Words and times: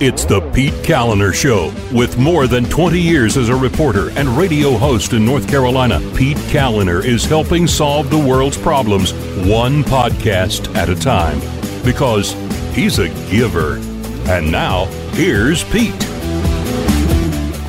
It's 0.00 0.24
the 0.24 0.40
Pete 0.50 0.72
Kaliner 0.82 1.32
Show. 1.32 1.72
With 1.96 2.18
more 2.18 2.48
than 2.48 2.64
20 2.64 3.00
years 3.00 3.36
as 3.36 3.48
a 3.48 3.54
reporter 3.54 4.10
and 4.18 4.28
radio 4.30 4.76
host 4.76 5.12
in 5.12 5.24
North 5.24 5.48
Carolina, 5.48 6.00
Pete 6.16 6.36
Kaliner 6.48 7.04
is 7.04 7.24
helping 7.24 7.68
solve 7.68 8.10
the 8.10 8.18
world's 8.18 8.58
problems 8.58 9.12
one 9.46 9.84
podcast 9.84 10.74
at 10.74 10.88
a 10.88 10.96
time. 10.96 11.38
Because 11.84 12.32
he's 12.74 12.98
a 12.98 13.08
giver. 13.30 13.76
And 14.26 14.50
now, 14.50 14.86
here's 15.12 15.62
Pete. 15.62 15.94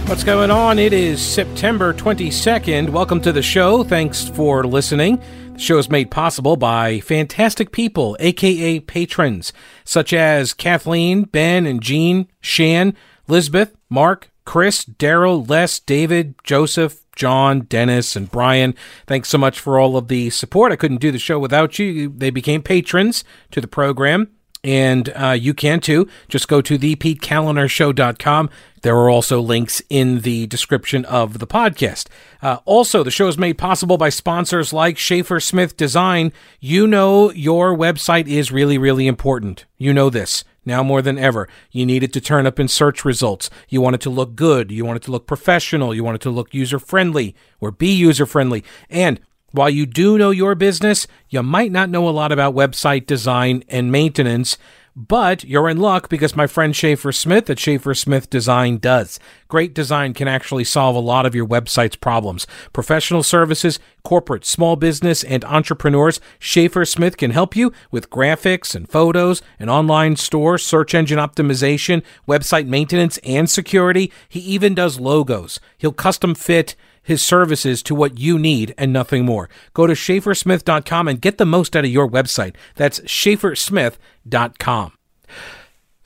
What's 0.07 0.23
going 0.23 0.49
on? 0.49 0.79
It 0.79 0.93
is 0.93 1.21
September 1.21 1.93
22nd. 1.93 2.89
Welcome 2.89 3.21
to 3.21 3.31
the 3.31 3.43
show. 3.43 3.83
Thanks 3.83 4.27
for 4.29 4.63
listening. 4.63 5.21
The 5.55 5.61
show 5.61 5.77
is 5.77 5.89
made 5.89 6.11
possible 6.11 6.57
by 6.57 6.99
fantastic 6.99 7.71
people, 7.71 8.17
aka 8.19 8.81
patrons, 8.81 9.53
such 9.85 10.11
as 10.11 10.53
Kathleen, 10.53 11.23
Ben, 11.23 11.65
and 11.65 11.81
Jean, 11.81 12.27
Shan, 12.41 12.93
Lisbeth, 13.29 13.73
Mark, 13.89 14.31
Chris, 14.43 14.83
Daryl, 14.83 15.49
Les, 15.49 15.79
David, 15.79 16.35
Joseph, 16.43 17.05
John, 17.15 17.61
Dennis, 17.61 18.17
and 18.17 18.29
Brian. 18.29 18.75
Thanks 19.07 19.29
so 19.29 19.37
much 19.37 19.57
for 19.57 19.79
all 19.79 19.95
of 19.95 20.09
the 20.09 20.29
support. 20.29 20.73
I 20.73 20.75
couldn't 20.75 20.99
do 20.99 21.09
the 21.09 21.19
show 21.19 21.39
without 21.39 21.79
you. 21.79 22.09
They 22.09 22.31
became 22.31 22.61
patrons 22.61 23.23
to 23.51 23.61
the 23.61 23.67
program 23.67 24.35
and 24.65 25.13
uh, 25.15 25.37
you 25.39 25.53
can 25.53 25.79
too. 25.79 26.09
Just 26.27 26.47
go 26.47 26.59
to 26.59 26.77
thepetekalinershow.com. 26.77 28.49
There 28.85 28.97
are 28.97 29.09
also 29.09 29.41
links 29.41 29.81
in 29.89 30.21
the 30.21 30.45
description 30.45 31.05
of 31.05 31.39
the 31.39 31.47
podcast. 31.47 32.05
Uh, 32.39 32.59
also, 32.65 33.01
the 33.01 33.09
show 33.09 33.27
is 33.27 33.35
made 33.35 33.57
possible 33.57 33.97
by 33.97 34.09
sponsors 34.09 34.71
like 34.71 34.99
Schaefer 34.99 35.39
Smith 35.39 35.75
Design. 35.75 36.31
You 36.59 36.85
know 36.85 37.31
your 37.31 37.75
website 37.75 38.27
is 38.27 38.51
really, 38.51 38.77
really 38.77 39.07
important. 39.07 39.65
You 39.79 39.91
know 39.91 40.11
this. 40.11 40.43
Now 40.65 40.83
more 40.83 41.01
than 41.01 41.17
ever, 41.17 41.49
you 41.71 41.83
need 41.83 42.03
it 42.03 42.13
to 42.13 42.21
turn 42.21 42.45
up 42.45 42.59
in 42.59 42.67
search 42.67 43.03
results. 43.03 43.49
You 43.69 43.81
want 43.81 43.95
it 43.95 44.01
to 44.01 44.11
look 44.11 44.35
good. 44.35 44.69
You 44.71 44.85
want 44.85 44.97
it 44.97 45.03
to 45.05 45.11
look 45.11 45.25
professional. 45.25 45.91
You 45.91 46.03
want 46.03 46.17
it 46.17 46.21
to 46.21 46.29
look 46.29 46.53
user 46.53 46.77
friendly 46.77 47.35
or 47.59 47.71
be 47.71 47.91
user 47.91 48.27
friendly. 48.27 48.63
And 48.87 49.19
while 49.49 49.71
you 49.71 49.87
do 49.87 50.15
know 50.15 50.29
your 50.29 50.53
business, 50.53 51.07
you 51.27 51.41
might 51.41 51.71
not 51.71 51.89
know 51.89 52.07
a 52.07 52.11
lot 52.11 52.31
about 52.31 52.53
website 52.53 53.07
design 53.07 53.63
and 53.67 53.91
maintenance, 53.91 54.59
but 54.95 55.43
you're 55.43 55.67
in 55.67 55.77
luck 55.77 56.07
because 56.07 56.35
my 56.35 56.47
friend 56.47 56.75
Schaefer 56.75 57.11
Smith 57.11 57.49
at 57.49 57.59
Schaefer 57.59 57.93
Smith 57.93 58.29
Design 58.29 58.77
does. 58.77 59.19
Great 59.49 59.73
design 59.73 60.13
can 60.13 60.27
actually 60.27 60.63
solve 60.63 60.95
a 60.95 60.99
lot 60.99 61.25
of 61.25 61.35
your 61.35 61.45
website's 61.45 61.97
problems. 61.97 62.47
Professional 62.71 63.21
services, 63.21 63.77
corporate, 64.03 64.45
small 64.45 64.77
business, 64.77 65.23
and 65.23 65.43
entrepreneurs, 65.45 66.21
Schaefer 66.39 66.85
Smith 66.85 67.17
can 67.17 67.31
help 67.31 67.55
you 67.55 67.73
with 67.91 68.09
graphics 68.09 68.73
and 68.73 68.89
photos, 68.89 69.41
an 69.59 69.69
online 69.69 70.15
store, 70.15 70.57
search 70.57 70.95
engine 70.95 71.19
optimization, 71.19 72.01
website 72.27 72.67
maintenance, 72.67 73.17
and 73.19 73.49
security. 73.49 74.11
He 74.29 74.39
even 74.39 74.73
does 74.73 74.99
logos. 74.99 75.59
He'll 75.77 75.91
custom 75.91 76.35
fit 76.35 76.75
his 77.05 77.23
services 77.23 77.81
to 77.83 77.95
what 77.95 78.19
you 78.19 78.37
need 78.37 78.73
and 78.77 78.91
nothing 78.91 79.23
more. 79.23 79.49
Go 79.73 79.87
to 79.87 79.93
schaefersmith.com 79.93 81.07
and 81.07 81.21
get 81.21 81.37
the 81.37 81.45
most 81.45 81.75
out 81.75 81.85
of 81.85 81.91
your 81.91 82.09
website. 82.09 82.55
That's 82.75 82.99
schaefersmith.com. 83.01 84.91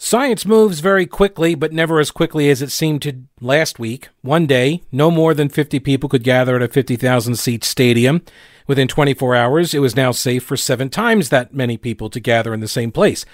Science 0.02 0.46
moves 0.46 0.80
very 0.80 1.06
quickly, 1.06 1.56
but 1.56 1.74
never 1.74 2.00
as 2.00 2.10
quickly 2.10 2.50
as 2.50 2.62
it 2.62 2.72
seemed 2.72 3.02
to 3.02 3.24
last 3.42 3.80
week. 3.80 4.08
One 4.22 4.46
day, 4.46 4.82
no 4.94 5.12
more 5.12 5.34
than 5.34 5.50
50 5.50 5.80
people 5.82 6.08
could 6.08 6.24
gather 6.24 6.56
at 6.56 6.62
a 6.62 6.70
50,000 6.70 7.36
seat 7.36 7.66
stadium. 7.66 8.22
Within 8.66 8.88
24 8.88 9.36
hours, 9.36 9.74
it 9.74 9.80
was 9.80 9.98
now 9.98 10.12
safe 10.12 10.44
for 10.44 10.56
seven 10.56 10.90
times 10.90 11.30
that 11.30 11.54
many 11.54 11.76
people 11.76 12.10
to 12.12 12.20
gather 12.22 12.54
in 12.54 12.62
the 12.62 12.68
same 12.68 12.92
place. 12.94 13.26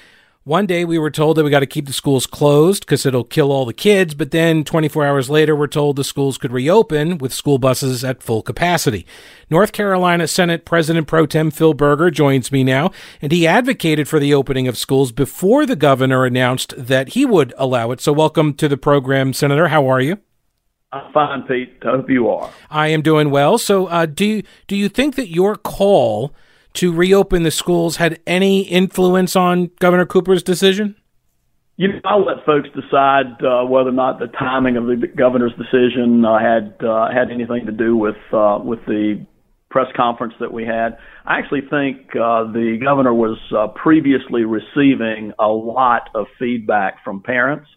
One 0.48 0.68
day 0.68 0.86
we 0.86 1.00
were 1.00 1.10
told 1.10 1.38
that 1.38 1.44
we 1.44 1.50
got 1.50 1.62
to 1.62 1.66
keep 1.66 1.88
the 1.88 1.92
schools 1.92 2.28
closed 2.28 2.86
because 2.86 3.04
it'll 3.04 3.24
kill 3.24 3.52
all 3.52 3.66
the 3.66 3.74
kids, 3.74 4.14
but 4.14 4.30
then 4.30 4.64
24 4.64 5.04
hours 5.04 5.28
later 5.28 5.56
we're 5.56 5.66
told 5.66 5.96
the 5.96 6.04
schools 6.04 6.38
could 6.38 6.52
reopen 6.52 7.18
with 7.18 7.34
school 7.34 7.58
buses 7.58 8.04
at 8.04 8.22
full 8.22 8.44
capacity. 8.44 9.08
North 9.50 9.72
Carolina 9.72 10.28
Senate 10.28 10.64
President 10.64 11.08
Pro 11.08 11.26
Tem 11.26 11.50
Phil 11.50 11.74
Berger 11.74 12.12
joins 12.12 12.52
me 12.52 12.64
now, 12.64 12.92
and 13.24 13.32
he 13.32 13.48
advocated 13.48 14.08
for 14.08 14.20
the 14.20 14.36
opening 14.36 14.68
of 14.68 14.78
schools 14.78 15.12
before 15.12 15.66
the 15.66 15.76
governor 15.76 16.26
announced 16.26 16.76
that 16.78 17.10
he 17.10 17.26
would 17.26 17.52
allow 17.58 17.90
it. 17.90 18.00
So 18.00 18.14
welcome 18.14 18.54
to 18.54 18.68
the 18.68 18.78
program, 18.78 19.34
Senator. 19.34 19.70
How 19.70 19.88
are 19.88 20.00
you? 20.00 20.20
I'm 20.92 21.12
fine, 21.12 21.42
Pete. 21.48 21.74
I 21.82 21.88
hope 21.88 22.08
you 22.08 22.30
are. 22.30 22.52
I 22.70 22.90
am 22.90 23.02
doing 23.02 23.32
well. 23.32 23.58
So, 23.58 23.88
uh, 23.88 24.06
do 24.06 24.24
you, 24.24 24.44
do 24.68 24.76
you 24.76 24.90
think 24.90 25.16
that 25.16 25.30
your 25.30 25.56
call 25.56 26.36
to 26.76 26.94
reopen 26.94 27.44
the 27.44 27.52
schools 27.52 27.98
had 27.98 28.20
any 28.28 28.62
influence 28.62 29.36
on 29.36 29.72
Governor 29.80 30.06
Cooper's 30.06 30.44
decision? 30.44 30.96
You 31.78 31.90
know, 31.90 32.00
I'll 32.06 32.24
let 32.24 32.46
folks 32.46 32.70
decide 32.70 33.44
uh, 33.44 33.66
whether 33.66 33.90
or 33.90 33.94
not 33.94 34.20
the 34.20 34.28
timing 34.28 34.78
of 34.78 34.86
the 34.86 35.08
governor's 35.08 35.52
decision 35.58 36.24
uh, 36.24 36.40
had 36.40 36.76
uh, 36.86 37.12
had 37.12 37.32
anything 37.32 37.66
to 37.66 37.74
do 37.74 37.98
with 37.98 38.16
uh, 38.32 38.60
with 38.64 38.80
the 38.86 39.26
press 39.70 39.88
conference 39.96 40.34
that 40.40 40.54
we 40.54 40.64
had. 40.64 40.98
I 41.26 41.38
actually 41.38 41.64
think 41.70 42.16
uh, 42.16 42.50
the 42.54 42.80
governor 42.82 43.14
was 43.14 43.38
uh, 43.54 43.68
previously 43.68 44.46
receiving 44.46 45.34
a 45.38 45.48
lot 45.48 46.10
of 46.16 46.28
feedback 46.40 47.04
from 47.04 47.22
parents 47.22 47.68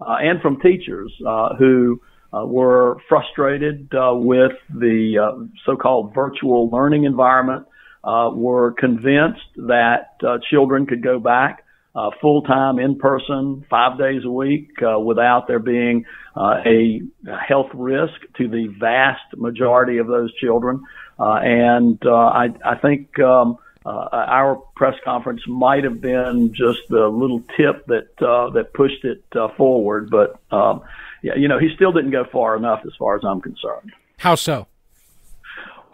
and 0.00 0.42
from 0.42 0.60
teachers 0.60 1.10
who 1.58 1.98
were 2.34 2.98
frustrated 3.08 3.88
with 3.90 4.52
the 4.68 5.48
so-called 5.64 6.14
virtual 6.14 6.68
learning 6.68 7.04
environment 7.04 7.64
uh, 8.06 8.30
were 8.32 8.72
convinced 8.72 9.48
that 9.56 10.14
uh, 10.26 10.38
children 10.48 10.86
could 10.86 11.02
go 11.02 11.18
back 11.18 11.64
uh, 11.96 12.10
full 12.20 12.42
time 12.42 12.78
in 12.78 12.98
person, 12.98 13.64
five 13.70 13.98
days 13.98 14.22
a 14.24 14.30
week, 14.30 14.70
uh, 14.82 14.98
without 14.98 15.48
there 15.48 15.58
being 15.58 16.04
uh, 16.36 16.60
a 16.64 17.00
health 17.48 17.70
risk 17.72 18.12
to 18.36 18.48
the 18.48 18.66
vast 18.78 19.24
majority 19.34 19.96
of 19.98 20.06
those 20.06 20.32
children. 20.34 20.82
Uh, 21.18 21.40
and 21.42 21.98
uh, 22.04 22.12
I, 22.14 22.48
I 22.64 22.74
think 22.76 23.18
um, 23.18 23.56
uh, 23.86 24.08
our 24.12 24.56
press 24.76 24.94
conference 25.04 25.40
might 25.48 25.84
have 25.84 26.02
been 26.02 26.52
just 26.52 26.80
the 26.90 27.08
little 27.08 27.40
tip 27.56 27.86
that 27.86 28.08
uh, 28.20 28.50
that 28.50 28.74
pushed 28.74 29.04
it 29.04 29.24
uh, 29.34 29.48
forward. 29.56 30.10
But 30.10 30.38
um, 30.54 30.82
yeah, 31.22 31.36
you 31.36 31.48
know, 31.48 31.58
he 31.58 31.70
still 31.74 31.92
didn't 31.92 32.10
go 32.10 32.24
far 32.30 32.56
enough, 32.56 32.82
as 32.84 32.92
far 32.98 33.16
as 33.16 33.22
I'm 33.24 33.40
concerned. 33.40 33.92
How 34.18 34.34
so? 34.34 34.66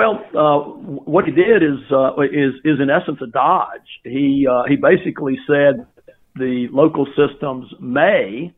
Well, 0.03 0.19
uh, 0.35 0.59
what 1.05 1.27
he 1.27 1.31
did 1.31 1.63
is 1.63 1.79
uh, 1.93 2.21
is 2.23 2.55
is 2.65 2.81
in 2.81 2.91
essence 2.91 3.21
a 3.23 3.29
dodge. 3.29 3.87
He 4.03 4.49
uh, 4.51 4.65
he 4.69 4.75
basically 4.75 5.39
said 5.47 5.87
the 6.35 6.67
local 6.73 7.07
systems 7.07 7.73
may 7.81 8.53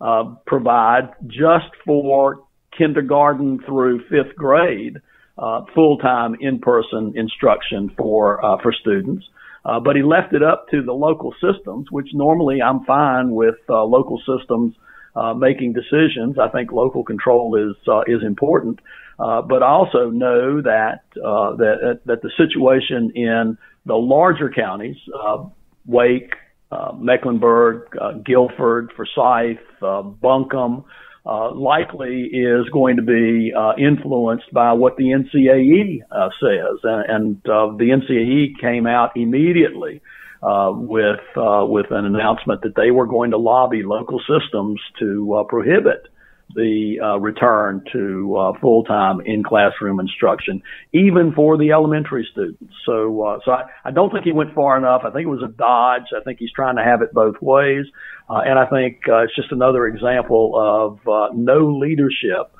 uh, 0.00 0.34
provide 0.44 1.10
just 1.28 1.70
for 1.86 2.42
kindergarten 2.76 3.60
through 3.64 4.00
fifth 4.08 4.34
grade 4.34 4.96
uh, 5.36 5.60
full 5.72 5.98
time 5.98 6.34
in 6.40 6.58
person 6.58 7.12
instruction 7.14 7.92
for 7.96 8.44
uh, 8.44 8.60
for 8.60 8.72
students. 8.72 9.24
Uh, 9.64 9.78
but 9.78 9.94
he 9.94 10.02
left 10.02 10.32
it 10.32 10.42
up 10.42 10.66
to 10.70 10.82
the 10.82 10.92
local 10.92 11.32
systems, 11.34 11.86
which 11.92 12.08
normally 12.12 12.60
I'm 12.60 12.84
fine 12.84 13.30
with 13.30 13.56
uh, 13.68 13.84
local 13.84 14.18
systems 14.18 14.74
uh, 15.14 15.34
making 15.34 15.74
decisions. 15.74 16.38
I 16.40 16.48
think 16.48 16.72
local 16.72 17.04
control 17.04 17.54
is 17.54 17.76
uh, 17.86 18.00
is 18.08 18.24
important. 18.24 18.80
Uh, 19.18 19.42
but 19.42 19.62
I 19.62 19.68
also 19.68 20.10
know 20.10 20.62
that 20.62 21.02
uh, 21.16 21.56
that 21.56 22.00
that 22.06 22.22
the 22.22 22.30
situation 22.36 23.10
in 23.14 23.58
the 23.84 23.96
larger 23.96 24.50
counties, 24.50 24.96
uh, 25.12 25.44
Wake, 25.86 26.34
uh, 26.70 26.92
Mecklenburg, 26.96 27.96
uh, 28.00 28.12
Guilford, 28.24 28.92
Forsyth, 28.96 29.58
uh, 29.82 30.02
Buncombe, 30.02 30.84
uh, 31.26 31.52
likely 31.52 32.24
is 32.32 32.68
going 32.72 32.96
to 32.96 33.02
be 33.02 33.52
uh, 33.56 33.72
influenced 33.76 34.52
by 34.52 34.72
what 34.72 34.96
the 34.96 35.06
NCAE 35.06 36.00
uh, 36.10 36.28
says, 36.40 36.78
and, 36.84 37.10
and 37.10 37.36
uh, 37.48 37.76
the 37.76 37.90
NCAE 37.90 38.60
came 38.60 38.86
out 38.86 39.16
immediately 39.16 40.00
uh, 40.42 40.70
with 40.72 41.20
uh, 41.36 41.64
with 41.66 41.86
an 41.90 42.04
announcement 42.04 42.62
that 42.62 42.76
they 42.76 42.90
were 42.90 43.06
going 43.06 43.32
to 43.32 43.36
lobby 43.36 43.82
local 43.82 44.20
systems 44.20 44.80
to 44.98 45.34
uh, 45.34 45.44
prohibit 45.44 46.06
the 46.54 46.98
uh, 47.02 47.18
return 47.18 47.82
to 47.92 48.36
uh, 48.36 48.52
full-time 48.60 49.20
in-classroom 49.20 50.00
instruction, 50.00 50.62
even 50.92 51.32
for 51.32 51.58
the 51.58 51.72
elementary 51.72 52.26
students. 52.32 52.72
So, 52.86 53.22
uh, 53.22 53.38
so 53.44 53.52
I, 53.52 53.64
I 53.84 53.90
don't 53.90 54.10
think 54.10 54.24
he 54.24 54.32
went 54.32 54.54
far 54.54 54.76
enough. 54.78 55.02
I 55.04 55.10
think 55.10 55.26
it 55.26 55.30
was 55.30 55.42
a 55.42 55.52
dodge. 55.52 56.08
I 56.16 56.22
think 56.24 56.38
he's 56.38 56.52
trying 56.52 56.76
to 56.76 56.82
have 56.82 57.02
it 57.02 57.12
both 57.12 57.36
ways, 57.42 57.86
uh, 58.30 58.40
and 58.46 58.58
I 58.58 58.66
think 58.66 59.00
uh, 59.08 59.24
it's 59.24 59.36
just 59.36 59.52
another 59.52 59.86
example 59.86 60.54
of 60.56 61.06
uh, 61.08 61.34
no 61.34 61.78
leadership 61.78 62.52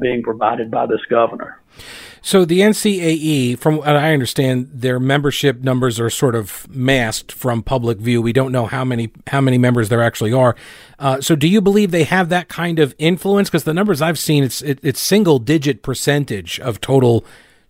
being 0.00 0.22
provided 0.22 0.70
by 0.70 0.86
this 0.86 1.00
governor. 1.10 1.60
So 2.26 2.46
the 2.46 2.60
NCAE, 2.60 3.58
from 3.58 3.76
what 3.76 3.86
I 3.88 4.14
understand, 4.14 4.70
their 4.72 4.98
membership 4.98 5.62
numbers 5.62 6.00
are 6.00 6.08
sort 6.08 6.34
of 6.34 6.66
masked 6.74 7.30
from 7.30 7.62
public 7.62 7.98
view. 7.98 8.22
We 8.22 8.32
don't 8.32 8.50
know 8.50 8.64
how 8.64 8.82
many 8.82 9.10
how 9.26 9.42
many 9.42 9.58
members 9.58 9.90
there 9.90 10.02
actually 10.02 10.32
are. 10.32 10.56
Uh, 10.98 11.20
so 11.20 11.36
do 11.36 11.46
you 11.46 11.60
believe 11.60 11.90
they 11.90 12.04
have 12.04 12.30
that 12.30 12.48
kind 12.48 12.78
of 12.78 12.94
influence? 12.96 13.50
Because 13.50 13.64
the 13.64 13.74
numbers 13.74 14.00
I've 14.00 14.18
seen, 14.18 14.42
it's 14.42 14.62
it, 14.62 14.78
it's 14.82 15.00
single 15.00 15.38
digit 15.38 15.82
percentage 15.82 16.58
of 16.60 16.80
total 16.80 17.26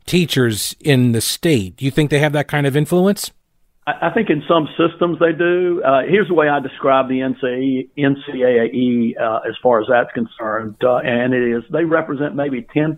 teachers 0.07 0.77
in 0.79 1.11
the 1.11 1.21
state. 1.21 1.79
Do 1.79 1.85
you 1.85 1.91
think 1.91 2.11
they 2.11 2.21
have 2.21 2.33
that 2.35 2.47
kind 2.47 2.65
of 2.65 2.77
influence? 2.77 3.33
I 3.87 4.11
think 4.15 4.31
in 4.31 4.43
some 4.49 4.67
systems 4.79 5.19
they 5.19 5.33
do. 5.33 5.83
Uh, 5.85 6.03
here's 6.09 6.29
the 6.29 6.35
way 6.35 6.49
I 6.49 6.59
describe 6.59 7.09
the 7.09 7.21
NCAE, 7.21 7.91
NCAE 7.99 9.21
uh, 9.21 9.41
as 9.47 9.55
far 9.63 9.81
as 9.81 9.87
that's 9.91 10.11
concerned, 10.13 10.77
uh, 10.83 10.97
and 10.97 11.35
it 11.35 11.57
is 11.57 11.65
they 11.71 11.85
represent 11.85 12.35
maybe 12.35 12.67
10% 12.75 12.97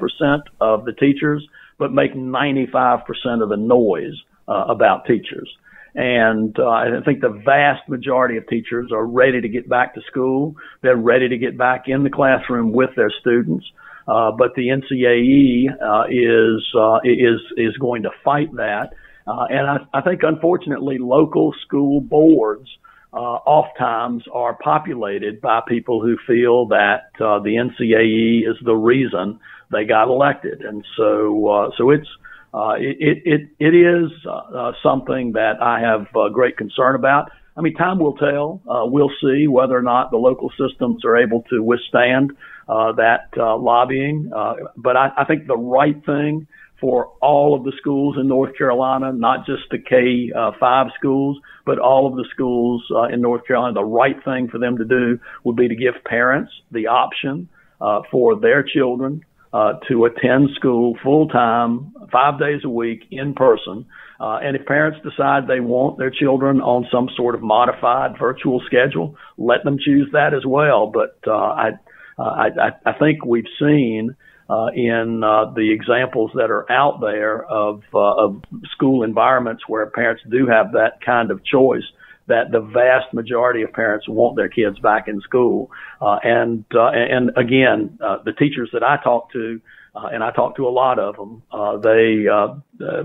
of 0.61 0.85
the 0.85 0.93
teachers, 0.93 1.45
but 1.79 1.93
make 1.93 2.15
95% 2.15 3.03
of 3.43 3.49
the 3.49 3.57
noise 3.57 4.15
uh, 4.47 4.67
about 4.69 5.07
teachers. 5.07 5.51
And 5.97 6.57
uh, 6.59 6.69
I 6.69 7.01
think 7.05 7.21
the 7.21 7.41
vast 7.45 7.89
majority 7.89 8.37
of 8.37 8.47
teachers 8.47 8.93
are 8.93 9.05
ready 9.05 9.41
to 9.41 9.49
get 9.49 9.69
back 9.69 9.95
to 9.95 10.03
school. 10.03 10.55
They're 10.83 10.95
ready 10.95 11.29
to 11.31 11.39
get 11.39 11.59
back 11.59 11.85
in 11.89 12.05
the 12.05 12.11
classroom 12.11 12.73
with 12.73 12.91
their 12.95 13.11
students. 13.21 13.67
Uh, 14.07 14.31
but 14.31 14.55
the 14.55 14.69
NCAE 14.69 15.83
uh, 15.83 16.05
is 16.09 16.65
uh, 16.79 17.01
is 17.03 17.41
is 17.57 17.77
going 17.79 18.05
to 18.05 18.11
fight 18.25 18.55
that, 18.55 18.93
uh, 19.27 19.47
and 19.51 19.67
I, 19.69 19.77
I 19.99 20.01
think 20.03 20.23
unfortunately 20.23 20.99
local 20.99 21.55
school 21.65 22.01
boards 22.01 22.69
uh, 23.13 23.17
oftentimes 23.17 24.25
are 24.33 24.55
populated 24.63 25.41
by 25.41 25.61
people 25.67 26.03
who 26.03 26.17
feel 26.27 26.67
that 26.69 27.11
uh, 27.21 27.39
the 27.41 27.55
NCAE 27.57 28.49
is 28.49 28.57
the 28.65 28.75
reason 28.75 29.41
they 29.73 29.85
got 29.85 30.09
elected, 30.09 30.61
and 30.61 30.85
so 30.97 31.49
uh, 31.49 31.71
so 31.77 31.91
it's 31.91 32.09
uh, 32.55 32.75
it, 32.79 33.23
it, 33.25 33.51
it 33.59 33.75
is 33.75 34.11
uh, 34.27 34.73
something 34.83 35.33
that 35.33 35.61
I 35.61 35.81
have 35.81 36.07
uh, 36.17 36.29
great 36.29 36.57
concern 36.57 36.95
about. 36.95 37.31
I 37.57 37.63
mean, 37.63 37.75
time 37.75 37.99
will 37.99 38.17
tell. 38.17 38.63
Uh, 38.69 38.85
we'll 38.87 39.13
see 39.21 39.47
whether 39.47 39.77
or 39.77 39.83
not 39.83 40.11
the 40.11 40.19
local 40.19 40.51
systems 40.51 41.05
are 41.05 41.17
able 41.17 41.43
to 41.51 41.63
withstand 41.63 42.33
uh, 42.69 42.93
that 42.93 43.29
uh, 43.37 43.57
lobbying. 43.57 44.31
Uh, 44.35 44.55
but 44.77 44.97
I, 44.97 45.11
I 45.17 45.25
think 45.25 45.47
the 45.47 45.57
right 45.57 45.97
thing 46.05 46.47
for 46.81 47.07
all 47.21 47.55
of 47.55 47.65
the 47.65 47.73
schools 47.79 48.17
in 48.19 48.29
North 48.29 48.57
Carolina, 48.57 49.13
not 49.13 49.47
just 49.47 49.63
the 49.71 49.79
K 49.79 50.31
uh, 50.37 50.53
five 50.61 50.89
schools, 50.99 51.39
but 51.65 51.79
all 51.79 52.07
of 52.07 52.17
the 52.17 52.27
schools 52.31 52.85
uh, 52.95 53.05
in 53.05 53.21
North 53.21 53.47
Carolina, 53.47 53.75
the 53.75 53.85
right 53.85 54.23
thing 54.25 54.49
for 54.49 54.59
them 54.59 54.77
to 54.79 54.85
do 54.85 55.19
would 55.45 55.57
be 55.57 55.69
to 55.69 55.75
give 55.75 55.95
parents 56.05 56.53
the 56.71 56.87
option 56.89 57.49
uh, 57.81 58.03
for 58.11 58.39
their 58.39 58.63
children 58.63 59.25
uh, 59.53 59.75
to 59.89 60.05
attend 60.05 60.51
school 60.55 60.99
full 61.03 61.29
time, 61.29 61.95
five 62.13 62.39
days 62.39 62.61
a 62.65 62.69
week 62.69 63.05
in 63.11 63.35
person. 63.35 63.87
Uh, 64.21 64.39
and 64.43 64.57
if 64.57 64.67
parents 64.67 64.99
decide 65.03 65.47
they 65.47 65.61
want 65.61 65.99
their 65.99 66.11
children 66.11 66.61
on 66.61 66.87
some 66.91 67.09
sort 67.17 67.35
of 67.35 67.43
modified 67.43 68.19
virtual 68.19 68.63
schedule, 68.67 69.17
let 69.39 69.63
them 69.65 69.79
choose 69.83 70.09
that 70.13 70.35
as 70.35 70.45
well. 70.45 70.87
But 70.87 71.19
uh, 71.27 71.33
I, 71.33 71.71
I, 72.19 72.71
I 72.85 72.93
think 72.99 73.25
we've 73.25 73.49
seen 73.59 74.17
uh, 74.49 74.67
in 74.75 75.23
uh, 75.25 75.47
the 75.55 75.73
examples 75.73 76.31
that 76.35 76.51
are 76.51 76.71
out 76.71 77.01
there 77.01 77.45
of, 77.45 77.83
uh, 77.95 77.99
of 77.99 78.43
school 78.73 79.03
environments 79.03 79.65
where 79.69 79.87
parents 79.87 80.23
do 80.31 80.47
have 80.47 80.73
that 80.73 81.01
kind 81.05 81.31
of 81.31 81.45
choice 81.45 81.85
that 82.29 82.51
the 82.51 82.61
vast 82.61 83.13
majority 83.13 83.63
of 83.63 83.73
parents 83.73 84.09
want 84.09 84.37
their 84.37 84.49
kids 84.49 84.79
back 84.81 85.09
in 85.09 85.21
school. 85.21 85.71
Uh, 86.01 86.19
and, 86.23 86.65
uh, 86.75 86.89
and 86.89 87.31
again, 87.37 87.99
uh, 88.01 88.19
the 88.25 88.33
teachers 88.33 88.69
that 88.73 88.83
I 88.83 88.97
talk 89.03 89.33
to, 89.33 89.61
uh, 89.95 90.09
and 90.13 90.23
I 90.23 90.31
talk 90.33 90.57
to 90.57 90.67
a 90.67 90.71
lot 90.71 90.99
of 90.99 91.17
them, 91.17 91.43
uh, 91.53 91.77
they, 91.79 92.27
uh, 92.29 92.55
uh, 92.85 93.05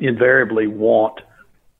invariably 0.00 0.66
want 0.66 1.20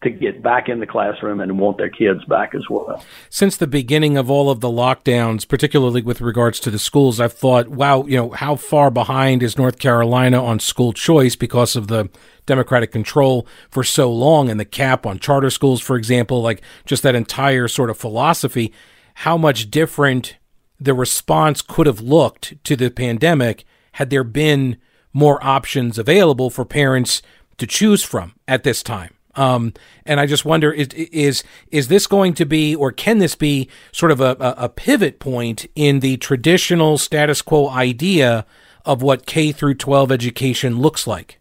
to 0.04 0.10
get 0.10 0.42
back 0.42 0.68
in 0.68 0.80
the 0.80 0.86
classroom 0.86 1.40
and 1.40 1.58
want 1.58 1.78
their 1.78 1.90
kids 1.90 2.24
back 2.24 2.54
as 2.54 2.62
well. 2.70 3.04
Since 3.28 3.56
the 3.56 3.66
beginning 3.66 4.16
of 4.16 4.30
all 4.30 4.50
of 4.50 4.60
the 4.60 4.68
lockdowns, 4.68 5.46
particularly 5.46 6.02
with 6.02 6.20
regards 6.20 6.60
to 6.60 6.70
the 6.70 6.78
schools, 6.78 7.20
I've 7.20 7.32
thought, 7.32 7.68
wow, 7.68 8.04
you 8.04 8.16
know, 8.16 8.30
how 8.30 8.56
far 8.56 8.90
behind 8.90 9.42
is 9.42 9.58
North 9.58 9.78
Carolina 9.78 10.42
on 10.42 10.60
school 10.60 10.92
choice 10.92 11.36
because 11.36 11.74
of 11.74 11.88
the 11.88 12.08
Democratic 12.46 12.92
control 12.92 13.46
for 13.70 13.82
so 13.82 14.12
long 14.12 14.48
and 14.48 14.60
the 14.60 14.64
cap 14.64 15.06
on 15.06 15.18
charter 15.18 15.50
schools, 15.50 15.80
for 15.80 15.96
example, 15.96 16.42
like 16.42 16.62
just 16.84 17.02
that 17.02 17.14
entire 17.14 17.68
sort 17.68 17.90
of 17.90 17.98
philosophy, 17.98 18.72
how 19.14 19.36
much 19.36 19.70
different 19.70 20.36
the 20.78 20.94
response 20.94 21.62
could 21.62 21.86
have 21.86 22.00
looked 22.00 22.62
to 22.64 22.76
the 22.76 22.90
pandemic 22.90 23.64
had 23.92 24.10
there 24.10 24.24
been 24.24 24.76
more 25.12 25.42
options 25.44 25.98
available 25.98 26.50
for 26.50 26.64
parents 26.64 27.22
to 27.56 27.66
choose 27.66 28.02
from 28.02 28.34
at 28.46 28.64
this 28.64 28.82
time. 28.82 29.13
Um, 29.36 29.72
and 30.06 30.20
I 30.20 30.26
just 30.26 30.44
wonder 30.44 30.72
is 30.72 30.88
is 30.88 31.42
is 31.70 31.88
this 31.88 32.06
going 32.06 32.34
to 32.34 32.46
be, 32.46 32.74
or 32.74 32.92
can 32.92 33.18
this 33.18 33.34
be, 33.34 33.68
sort 33.92 34.12
of 34.12 34.20
a, 34.20 34.36
a 34.40 34.68
pivot 34.68 35.18
point 35.18 35.66
in 35.74 36.00
the 36.00 36.16
traditional 36.18 36.98
status 36.98 37.42
quo 37.42 37.68
idea 37.68 38.46
of 38.84 39.02
what 39.02 39.26
K 39.26 39.52
through 39.52 39.74
12 39.74 40.12
education 40.12 40.78
looks 40.78 41.06
like? 41.06 41.38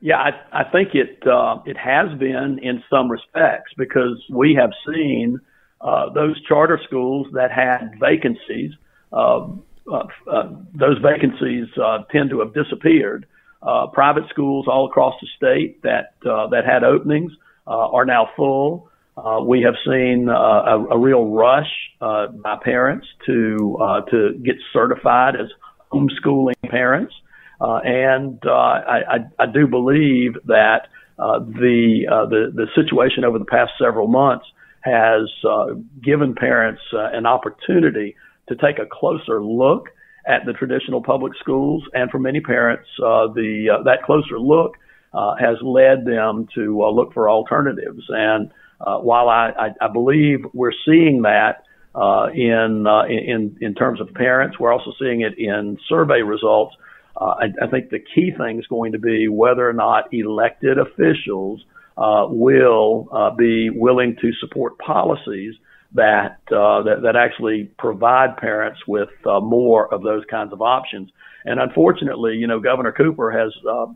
Yeah, 0.00 0.16
I, 0.16 0.30
I 0.52 0.64
think 0.64 0.94
it 0.94 1.24
uh, 1.26 1.58
it 1.64 1.76
has 1.76 2.18
been 2.18 2.58
in 2.60 2.82
some 2.90 3.08
respects 3.10 3.72
because 3.76 4.20
we 4.28 4.54
have 4.54 4.70
seen 4.86 5.40
uh, 5.80 6.10
those 6.10 6.40
charter 6.42 6.80
schools 6.84 7.28
that 7.34 7.52
had 7.52 7.94
vacancies. 8.00 8.72
Uh, 9.12 9.48
uh, 9.90 10.06
uh 10.28 10.48
those 10.74 10.98
vacancies 10.98 11.68
uh, 11.80 11.98
tend 12.10 12.30
to 12.30 12.40
have 12.40 12.52
disappeared 12.52 13.26
uh, 13.62 13.86
private 13.88 14.24
schools 14.28 14.66
all 14.68 14.86
across 14.86 15.14
the 15.20 15.28
state 15.36 15.82
that 15.82 16.14
uh, 16.28 16.48
that 16.48 16.64
had 16.64 16.84
openings 16.84 17.32
uh, 17.66 17.70
are 17.70 18.04
now 18.04 18.28
full. 18.36 18.90
Uh, 19.16 19.40
we 19.44 19.60
have 19.62 19.74
seen 19.86 20.28
uh, 20.28 20.32
a, 20.32 20.86
a 20.92 20.98
real 20.98 21.26
rush 21.26 21.70
uh, 22.00 22.28
by 22.28 22.56
parents 22.62 23.06
to 23.26 23.78
uh, 23.80 24.00
to 24.02 24.32
get 24.44 24.56
certified 24.72 25.36
as 25.36 25.48
homeschooling 25.92 26.54
parents, 26.68 27.14
uh, 27.60 27.76
and 27.84 28.38
uh, 28.46 28.50
I, 28.50 29.02
I, 29.08 29.18
I 29.38 29.46
do 29.46 29.66
believe 29.66 30.34
that 30.46 30.88
uh, 31.18 31.40
the 31.40 32.06
uh, 32.10 32.26
the 32.26 32.50
the 32.54 32.66
situation 32.74 33.24
over 33.24 33.38
the 33.38 33.44
past 33.44 33.72
several 33.78 34.08
months 34.08 34.46
has 34.80 35.30
uh, 35.48 35.66
given 36.02 36.34
parents 36.34 36.82
an 36.92 37.26
opportunity 37.26 38.16
to 38.48 38.56
take 38.56 38.80
a 38.80 38.86
closer 38.90 39.40
look 39.40 39.90
at 40.26 40.44
the 40.46 40.52
traditional 40.52 41.02
public 41.02 41.32
schools, 41.40 41.82
and 41.94 42.10
for 42.10 42.18
many 42.18 42.40
parents, 42.40 42.88
uh, 42.98 43.26
the 43.34 43.78
uh, 43.78 43.82
that 43.84 44.02
closer 44.04 44.38
look 44.38 44.76
uh, 45.12 45.34
has 45.36 45.56
led 45.62 46.04
them 46.04 46.48
to 46.54 46.82
uh, 46.82 46.90
look 46.90 47.12
for 47.12 47.28
alternatives. 47.28 48.04
And 48.08 48.50
uh, 48.80 48.98
while 48.98 49.28
I, 49.28 49.50
I, 49.58 49.68
I 49.86 49.88
believe 49.92 50.40
we're 50.52 50.72
seeing 50.84 51.22
that 51.22 51.64
uh, 51.94 52.28
in, 52.32 52.86
in 53.08 53.58
in 53.60 53.74
terms 53.74 54.00
of 54.00 54.12
parents, 54.14 54.58
we're 54.58 54.72
also 54.72 54.92
seeing 54.98 55.20
it 55.22 55.38
in 55.38 55.78
survey 55.88 56.22
results. 56.22 56.74
Uh, 57.20 57.34
I, 57.40 57.44
I 57.64 57.66
think 57.66 57.90
the 57.90 57.98
key 58.14 58.32
thing 58.36 58.58
is 58.58 58.66
going 58.68 58.92
to 58.92 58.98
be 58.98 59.28
whether 59.28 59.68
or 59.68 59.74
not 59.74 60.12
elected 60.12 60.78
officials 60.78 61.62
uh, 61.98 62.26
will 62.28 63.34
be 63.36 63.68
willing 63.70 64.16
to 64.22 64.32
support 64.40 64.78
policies 64.78 65.54
that 65.94 66.38
uh, 66.50 66.82
that, 66.82 67.02
that 67.02 67.16
actually 67.16 67.64
provide 67.78 68.36
parents 68.36 68.80
with 68.86 69.10
uh, 69.26 69.40
more 69.40 69.92
of 69.92 70.02
those 70.02 70.24
kinds 70.30 70.52
of 70.52 70.62
options. 70.62 71.10
And 71.44 71.60
unfortunately, 71.60 72.36
you 72.36 72.46
know, 72.46 72.60
Governor 72.60 72.92
Cooper 72.92 73.30
has 73.30 73.52
uh, 73.68 73.86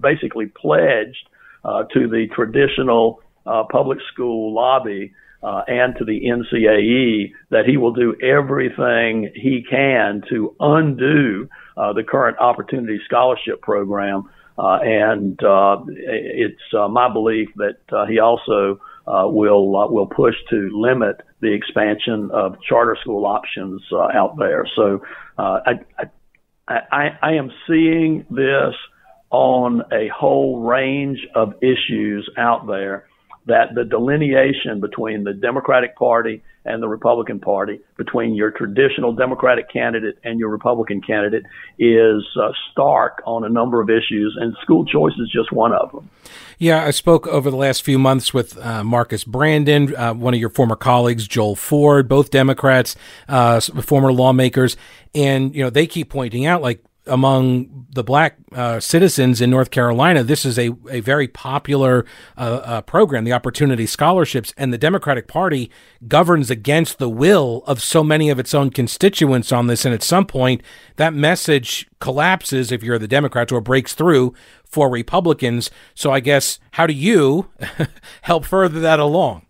basically 0.00 0.46
pledged 0.46 1.28
uh, 1.64 1.84
to 1.92 2.08
the 2.08 2.26
traditional 2.34 3.20
uh, 3.46 3.64
public 3.70 3.98
school 4.12 4.54
lobby 4.54 5.12
uh, 5.42 5.62
and 5.66 5.94
to 5.96 6.04
the 6.04 6.22
NCAE 6.22 7.32
that 7.50 7.66
he 7.66 7.76
will 7.76 7.92
do 7.92 8.16
everything 8.22 9.30
he 9.34 9.64
can 9.68 10.22
to 10.30 10.56
undo 10.60 11.48
uh, 11.76 11.92
the 11.92 12.02
current 12.02 12.38
Opportunity 12.38 12.98
Scholarship 13.04 13.60
Program. 13.60 14.30
Uh, 14.56 14.78
and 14.82 15.42
uh, 15.44 15.82
it's 15.88 16.62
my 16.72 17.12
belief 17.12 17.48
that 17.56 18.06
he 18.08 18.18
also 18.20 18.80
uh, 19.06 19.26
will 19.26 19.70
will 19.92 20.06
push 20.06 20.34
to 20.48 20.70
limit 20.72 21.20
the 21.44 21.52
expansion 21.52 22.30
of 22.32 22.56
charter 22.66 22.96
school 23.00 23.26
options 23.26 23.82
uh, 23.92 24.08
out 24.14 24.36
there. 24.38 24.66
So 24.74 25.02
uh, 25.38 25.60
I, 25.66 26.04
I, 26.66 27.18
I 27.22 27.32
am 27.34 27.52
seeing 27.68 28.24
this 28.30 28.74
on 29.30 29.82
a 29.92 30.08
whole 30.08 30.60
range 30.60 31.20
of 31.34 31.54
issues 31.62 32.28
out 32.38 32.66
there 32.66 33.06
that 33.46 33.74
the 33.74 33.84
delineation 33.84 34.80
between 34.80 35.24
the 35.24 35.32
Democratic 35.32 35.96
Party 35.96 36.42
and 36.64 36.82
the 36.82 36.88
Republican 36.88 37.40
Party, 37.40 37.78
between 37.96 38.34
your 38.34 38.50
traditional 38.50 39.12
Democratic 39.12 39.70
candidate 39.70 40.18
and 40.24 40.38
your 40.38 40.48
Republican 40.48 41.02
candidate, 41.02 41.44
is 41.78 42.24
uh, 42.40 42.50
stark 42.72 43.22
on 43.26 43.44
a 43.44 43.48
number 43.50 43.82
of 43.82 43.90
issues, 43.90 44.36
and 44.40 44.56
school 44.62 44.86
choice 44.86 45.12
is 45.18 45.30
just 45.30 45.52
one 45.52 45.72
of 45.72 45.92
them. 45.92 46.08
Yeah, 46.58 46.84
I 46.84 46.90
spoke 46.90 47.26
over 47.26 47.50
the 47.50 47.56
last 47.56 47.82
few 47.82 47.98
months 47.98 48.32
with 48.32 48.56
uh, 48.58 48.82
Marcus 48.82 49.24
Brandon, 49.24 49.94
uh, 49.94 50.14
one 50.14 50.32
of 50.32 50.40
your 50.40 50.48
former 50.48 50.76
colleagues, 50.76 51.28
Joel 51.28 51.56
Ford, 51.56 52.08
both 52.08 52.30
Democrats, 52.30 52.96
uh, 53.28 53.60
former 53.60 54.12
lawmakers, 54.12 54.76
and 55.14 55.54
you 55.54 55.62
know 55.62 55.70
they 55.70 55.86
keep 55.86 56.08
pointing 56.08 56.46
out 56.46 56.62
like 56.62 56.82
among 57.06 57.86
the 57.90 58.02
black 58.02 58.36
uh, 58.52 58.80
citizens 58.80 59.40
in 59.40 59.50
North 59.50 59.70
Carolina, 59.70 60.22
this 60.22 60.44
is 60.44 60.58
a, 60.58 60.70
a 60.90 61.00
very 61.00 61.28
popular 61.28 62.04
uh, 62.36 62.60
uh, 62.64 62.80
program, 62.82 63.24
the 63.24 63.32
Opportunity 63.32 63.86
Scholarships, 63.86 64.52
and 64.56 64.72
the 64.72 64.78
Democratic 64.78 65.28
Party 65.28 65.70
governs 66.08 66.50
against 66.50 66.98
the 66.98 67.08
will 67.08 67.62
of 67.66 67.82
so 67.82 68.02
many 68.02 68.30
of 68.30 68.38
its 68.38 68.54
own 68.54 68.70
constituents 68.70 69.52
on 69.52 69.66
this. 69.66 69.84
And 69.84 69.94
at 69.94 70.02
some 70.02 70.26
point, 70.26 70.62
that 70.96 71.14
message 71.14 71.88
collapses 72.00 72.72
if 72.72 72.82
you're 72.82 72.98
the 72.98 73.08
Democrats 73.08 73.52
or 73.52 73.60
breaks 73.60 73.94
through 73.94 74.34
for 74.64 74.90
Republicans. 74.90 75.70
So 75.94 76.10
I 76.10 76.20
guess, 76.20 76.58
how 76.72 76.86
do 76.86 76.94
you 76.94 77.50
help 78.22 78.44
further 78.44 78.80
that 78.80 78.98
along? 78.98 79.43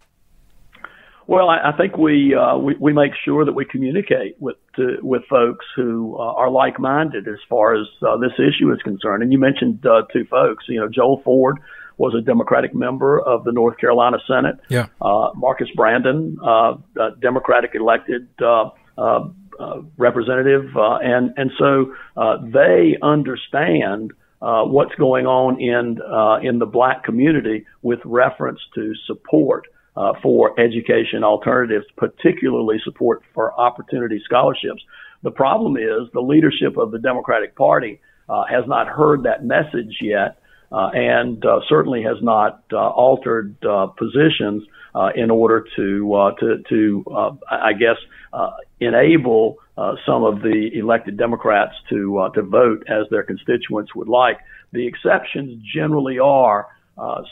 Well, 1.27 1.49
I, 1.49 1.71
I 1.71 1.77
think 1.77 1.97
we, 1.97 2.35
uh, 2.35 2.57
we 2.59 2.77
we 2.79 2.93
make 2.93 3.13
sure 3.25 3.45
that 3.45 3.55
we 3.55 3.65
communicate 3.65 4.37
with 4.41 4.57
to, 4.77 4.99
with 5.03 5.23
folks 5.29 5.65
who 5.75 6.17
uh, 6.19 6.23
are 6.23 6.51
like-minded 6.51 7.27
as 7.29 7.39
far 7.49 7.75
as 7.75 7.87
uh, 8.07 8.17
this 8.19 8.33
issue 8.35 8.73
is 8.73 8.81
concerned. 8.83 9.23
And 9.23 9.33
you 9.33 9.39
mentioned 9.39 9.85
uh, 9.87 10.03
two 10.13 10.25
folks. 10.27 10.65
You 10.69 10.81
know, 10.81 10.89
Joel 10.89 11.23
Ford 11.25 11.59
was 11.97 12.15
a 12.15 12.21
Democratic 12.21 12.75
member 12.75 13.21
of 13.21 13.45
the 13.45 13.53
North 13.53 13.79
Carolina 13.79 14.19
Senate. 14.27 14.57
Yeah. 14.69 14.87
Uh, 15.01 15.31
Marcus 15.35 15.69
Brandon, 15.75 16.37
uh, 16.45 16.75
Democratic 17.21 17.75
elected 17.75 18.29
uh, 18.43 18.71
uh, 18.99 19.29
uh, 19.59 19.81
representative, 19.97 20.77
uh, 20.77 20.97
and 20.97 21.33
and 21.37 21.51
so 21.59 21.95
uh, 22.17 22.39
they 22.53 22.97
understand. 23.03 24.13
Uh, 24.43 24.63
what's 24.67 24.95
going 24.97 25.25
on 25.25 25.59
in 25.59 25.99
uh, 26.03 26.37
in 26.43 26.59
the 26.59 26.67
black 26.67 27.03
community 27.03 27.65
with 27.81 27.99
reference 28.05 28.61
to 28.75 28.93
support 29.07 29.67
uh, 29.97 30.13
for 30.23 30.59
education 30.59 31.23
alternatives, 31.23 31.87
particularly 31.97 32.81
support 32.85 33.23
for 33.33 33.59
opportunity 33.59 34.21
scholarships. 34.25 34.83
The 35.23 35.31
problem 35.31 35.77
is 35.77 36.11
the 36.13 36.21
leadership 36.21 36.77
of 36.77 36.91
the 36.91 36.99
Democratic 36.99 37.57
Party 37.57 38.01
uh, 38.29 38.45
has 38.45 38.65
not 38.67 38.89
heard 38.89 39.23
that 39.25 39.45
message 39.45 39.99
yet. 40.01 40.39
Uh, 40.73 40.91
and 40.93 41.45
uh, 41.47 41.61
certainly 41.69 42.03
has 42.03 42.17
not 42.21 42.65
uh, 42.73 42.77
altered 42.77 43.55
uh, 43.65 43.87
positions 43.87 44.65
in 45.15 45.31
order 45.31 45.65
to 45.77 46.33
to 46.41 46.63
to 46.69 47.05
I 47.49 47.75
guess 47.75 47.97
enable 48.81 49.59
some 49.77 50.25
of 50.25 50.43
the 50.43 50.71
elected 50.75 51.17
Democrats 51.17 51.75
to 51.91 52.29
to 52.35 52.43
vote 52.43 52.83
as 52.89 53.07
their 53.11 53.23
constituents 53.23 53.95
would 53.95 54.09
like. 54.09 54.39
The 54.73 54.87
exceptions 54.89 55.63
generally 55.73 56.19
are 56.19 56.67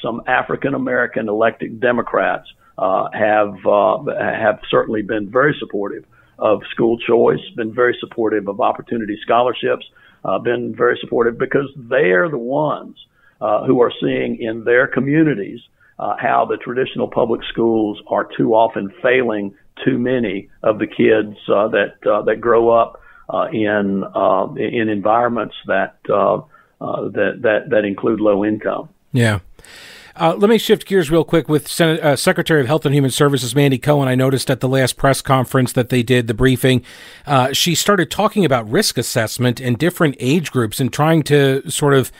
some 0.03 0.23
African 0.27 0.75
American 0.75 1.29
elected 1.29 1.81
Democrats 1.81 2.49
uh, 2.79 3.09
have 3.13 3.55
uh, 3.67 3.99
have 4.19 4.61
certainly 4.71 5.03
been 5.03 5.31
very 5.31 5.55
supportive 5.59 6.05
of 6.39 6.63
school 6.71 6.99
choice, 6.99 7.41
been 7.57 7.73
very 7.73 7.97
supportive 8.01 8.49
of 8.49 8.61
opportunity 8.61 9.19
scholarships, 9.23 9.87
uh, 10.25 10.39
been 10.39 10.75
very 10.75 10.99
supportive 11.01 11.39
because 11.39 11.69
they're 11.77 12.29
the 12.29 12.39
ones 12.39 12.97
uh, 13.41 13.65
who 13.65 13.81
are 13.83 13.93
seeing 14.01 14.41
in 14.41 14.65
their 14.65 14.87
communities 14.87 15.61
uh, 15.99 16.17
how 16.19 16.45
the 16.45 16.57
traditional 16.57 17.09
public 17.09 17.43
schools 17.45 18.01
are 18.09 18.29
too 18.37 18.55
often 18.55 18.93
failing 19.03 19.55
too 19.85 19.99
many 19.99 20.49
of 20.63 20.79
the 20.79 20.87
kids 20.87 21.37
uh, 21.49 21.69
that 21.69 21.95
that 22.03 22.41
grow 22.41 22.71
up 22.71 23.01
in 23.53 24.03
in 24.57 24.89
environments 24.89 25.55
that 25.67 25.99
that 26.05 27.39
that 27.43 27.71
that 27.71 27.85
include 27.85 28.21
low 28.21 28.45
income. 28.45 28.89
Yeah. 29.13 29.41
Uh, 30.15 30.35
let 30.37 30.51
me 30.51 30.59
shift 30.59 30.87
gears 30.87 31.11
real 31.11 31.25
quick 31.25 31.49
with 31.49 31.67
Senate, 31.67 32.01
uh, 32.01 32.17
Secretary 32.17 32.61
of 32.61 32.67
Health 32.67 32.85
and 32.85 32.95
Human 32.95 33.11
Services 33.11 33.55
Mandy 33.55 33.79
Cohen. 33.79 34.09
I 34.09 34.15
noticed 34.15 34.51
at 34.51 34.61
the 34.61 34.69
last 34.69 34.97
press 34.97 35.23
conference 35.23 35.73
that 35.73 35.89
they 35.89 36.03
did 36.03 36.27
the 36.27 36.35
briefing, 36.35 36.85
uh, 37.27 37.53
she 37.53 37.75
started 37.75 38.11
talking 38.11 38.45
about 38.45 38.71
risk 38.71 38.99
assessment 38.99 39.59
and 39.59 39.79
different 39.79 40.17
age 40.21 40.51
groups 40.51 40.81
and 40.81 40.93
trying 40.93 41.23
to 41.25 41.69
sort 41.71 41.95
of 41.95 42.13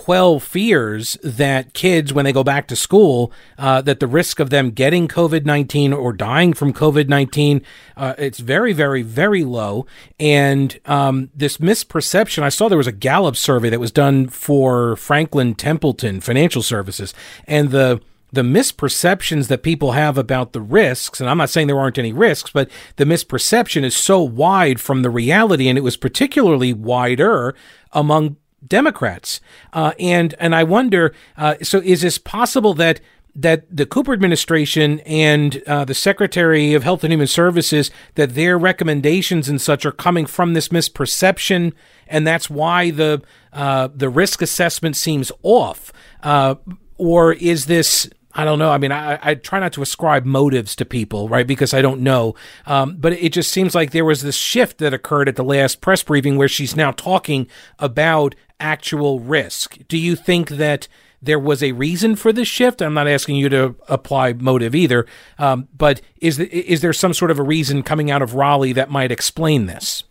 quell 0.00 0.40
fears 0.40 1.18
that 1.22 1.74
kids, 1.74 2.10
when 2.10 2.24
they 2.24 2.32
go 2.32 2.42
back 2.42 2.66
to 2.66 2.74
school, 2.74 3.30
uh, 3.58 3.82
that 3.82 4.00
the 4.00 4.06
risk 4.06 4.40
of 4.40 4.48
them 4.48 4.70
getting 4.70 5.06
COVID 5.06 5.44
19 5.44 5.92
or 5.92 6.14
dying 6.14 6.54
from 6.54 6.72
COVID 6.72 7.06
19, 7.06 7.60
uh, 7.98 8.14
it's 8.16 8.38
very, 8.38 8.72
very, 8.72 9.02
very 9.02 9.44
low. 9.44 9.84
And 10.18 10.80
um, 10.86 11.28
this 11.34 11.58
misperception, 11.58 12.42
I 12.42 12.48
saw 12.48 12.66
there 12.66 12.78
was 12.78 12.86
a 12.86 12.92
Gallup 12.92 13.36
survey 13.36 13.68
that 13.68 13.78
was 13.78 13.92
done 13.92 14.28
for 14.28 14.96
Franklin 14.96 15.54
Templeton 15.54 16.22
Financial 16.22 16.62
Services, 16.62 17.12
and 17.46 17.70
the 17.70 18.00
the 18.32 18.42
misperceptions 18.42 19.48
that 19.48 19.62
people 19.62 19.92
have 19.92 20.16
about 20.16 20.52
the 20.52 20.62
risks, 20.62 21.20
and 21.20 21.28
I'm 21.28 21.36
not 21.36 21.50
saying 21.50 21.66
there 21.66 21.78
aren't 21.78 21.98
any 21.98 22.12
risks, 22.12 22.50
but 22.50 22.70
the 22.96 23.04
misperception 23.04 23.82
is 23.82 23.94
so 23.94 24.22
wide 24.22 24.80
from 24.80 25.02
the 25.02 25.10
reality, 25.10 25.68
and 25.68 25.76
it 25.76 25.82
was 25.82 25.98
particularly 25.98 26.72
wider 26.72 27.54
among 27.92 28.36
Democrats. 28.66 29.40
Uh, 29.72 29.92
and 29.98 30.34
and 30.38 30.54
I 30.54 30.64
wonder, 30.64 31.14
uh, 31.36 31.56
so 31.62 31.78
is 31.78 32.02
this 32.02 32.18
possible 32.18 32.74
that 32.74 33.00
that 33.34 33.64
the 33.74 33.86
Cooper 33.86 34.12
administration 34.12 35.00
and 35.00 35.62
uh, 35.66 35.84
the 35.84 35.94
Secretary 35.94 36.74
of 36.74 36.82
Health 36.82 37.04
and 37.04 37.12
Human 37.12 37.26
Services 37.26 37.90
that 38.16 38.34
their 38.34 38.58
recommendations 38.58 39.48
and 39.48 39.60
such 39.60 39.86
are 39.86 39.92
coming 39.92 40.26
from 40.26 40.54
this 40.54 40.68
misperception, 40.68 41.72
and 42.08 42.26
that's 42.26 42.50
why 42.50 42.90
the 42.90 43.22
uh, 43.52 43.88
the 43.94 44.08
risk 44.08 44.42
assessment 44.42 44.96
seems 44.96 45.30
off, 45.42 45.92
uh, 46.22 46.56
or 46.98 47.32
is 47.32 47.66
this 47.66 48.10
I 48.32 48.44
don't 48.44 48.58
know. 48.58 48.70
I 48.70 48.78
mean, 48.78 48.92
I, 48.92 49.18
I 49.22 49.34
try 49.34 49.58
not 49.58 49.72
to 49.72 49.82
ascribe 49.82 50.24
motives 50.24 50.76
to 50.76 50.84
people, 50.84 51.28
right? 51.28 51.46
Because 51.46 51.74
I 51.74 51.82
don't 51.82 52.00
know. 52.00 52.34
Um, 52.66 52.96
but 52.96 53.12
it 53.14 53.32
just 53.32 53.50
seems 53.50 53.74
like 53.74 53.90
there 53.90 54.04
was 54.04 54.22
this 54.22 54.36
shift 54.36 54.78
that 54.78 54.94
occurred 54.94 55.28
at 55.28 55.36
the 55.36 55.44
last 55.44 55.80
press 55.80 56.02
briefing 56.02 56.36
where 56.36 56.48
she's 56.48 56.76
now 56.76 56.92
talking 56.92 57.48
about 57.78 58.34
actual 58.60 59.18
risk. 59.18 59.78
Do 59.88 59.98
you 59.98 60.14
think 60.14 60.50
that 60.50 60.86
there 61.20 61.38
was 61.38 61.62
a 61.62 61.72
reason 61.72 62.14
for 62.14 62.32
this 62.32 62.46
shift? 62.46 62.80
I'm 62.80 62.94
not 62.94 63.08
asking 63.08 63.36
you 63.36 63.48
to 63.48 63.74
apply 63.88 64.34
motive 64.34 64.74
either, 64.74 65.06
um, 65.38 65.68
but 65.76 66.00
is 66.20 66.38
is 66.38 66.82
there 66.82 66.92
some 66.92 67.12
sort 67.12 67.30
of 67.30 67.38
a 67.38 67.42
reason 67.42 67.82
coming 67.82 68.10
out 68.10 68.22
of 68.22 68.34
Raleigh 68.34 68.72
that 68.74 68.90
might 68.90 69.10
explain 69.10 69.66
this? 69.66 70.04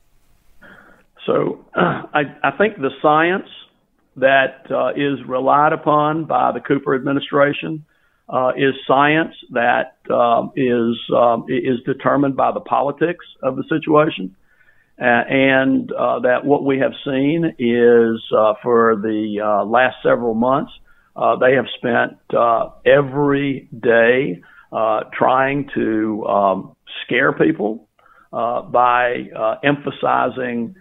So 1.25 1.65
uh, 1.73 2.03
I, 2.13 2.23
I 2.43 2.51
think 2.57 2.77
the 2.77 2.91
science 3.01 3.47
that 4.17 4.69
uh, 4.69 4.89
is 4.95 5.25
relied 5.25 5.71
upon 5.71 6.25
by 6.25 6.51
the 6.51 6.59
Cooper 6.59 6.93
administration 6.93 7.85
uh, 8.29 8.51
is 8.55 8.75
science 8.87 9.33
that 9.51 9.97
um, 10.11 10.51
is 10.55 10.95
um, 11.15 11.45
is 11.47 11.79
determined 11.85 12.35
by 12.35 12.51
the 12.51 12.59
politics 12.59 13.25
of 13.41 13.55
the 13.55 13.63
situation. 13.69 14.35
Uh, 14.99 15.23
and 15.29 15.91
uh, 15.93 16.19
that 16.19 16.43
what 16.43 16.65
we 16.65 16.79
have 16.79 16.91
seen 17.05 17.45
is 17.57 18.21
uh, 18.37 18.53
for 18.61 18.97
the 19.01 19.39
uh, 19.41 19.63
last 19.63 19.95
several 20.03 20.33
months, 20.33 20.73
uh, 21.15 21.37
they 21.37 21.53
have 21.53 21.67
spent 21.77 22.17
every 22.85 23.69
day 23.79 24.41
trying 25.17 25.69
to 25.73 26.25
um, 26.25 26.75
scare 27.05 27.31
people 27.31 27.87
by 28.31 29.29
emphasizing 29.63 30.75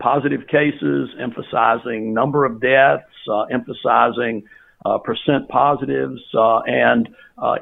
positive 0.00 0.46
cases, 0.46 1.10
emphasizing 1.20 2.14
number 2.14 2.44
of 2.44 2.60
deaths, 2.60 3.02
emphasizing 3.50 4.44
percent 5.04 5.48
positives, 5.48 6.20
and 6.34 7.08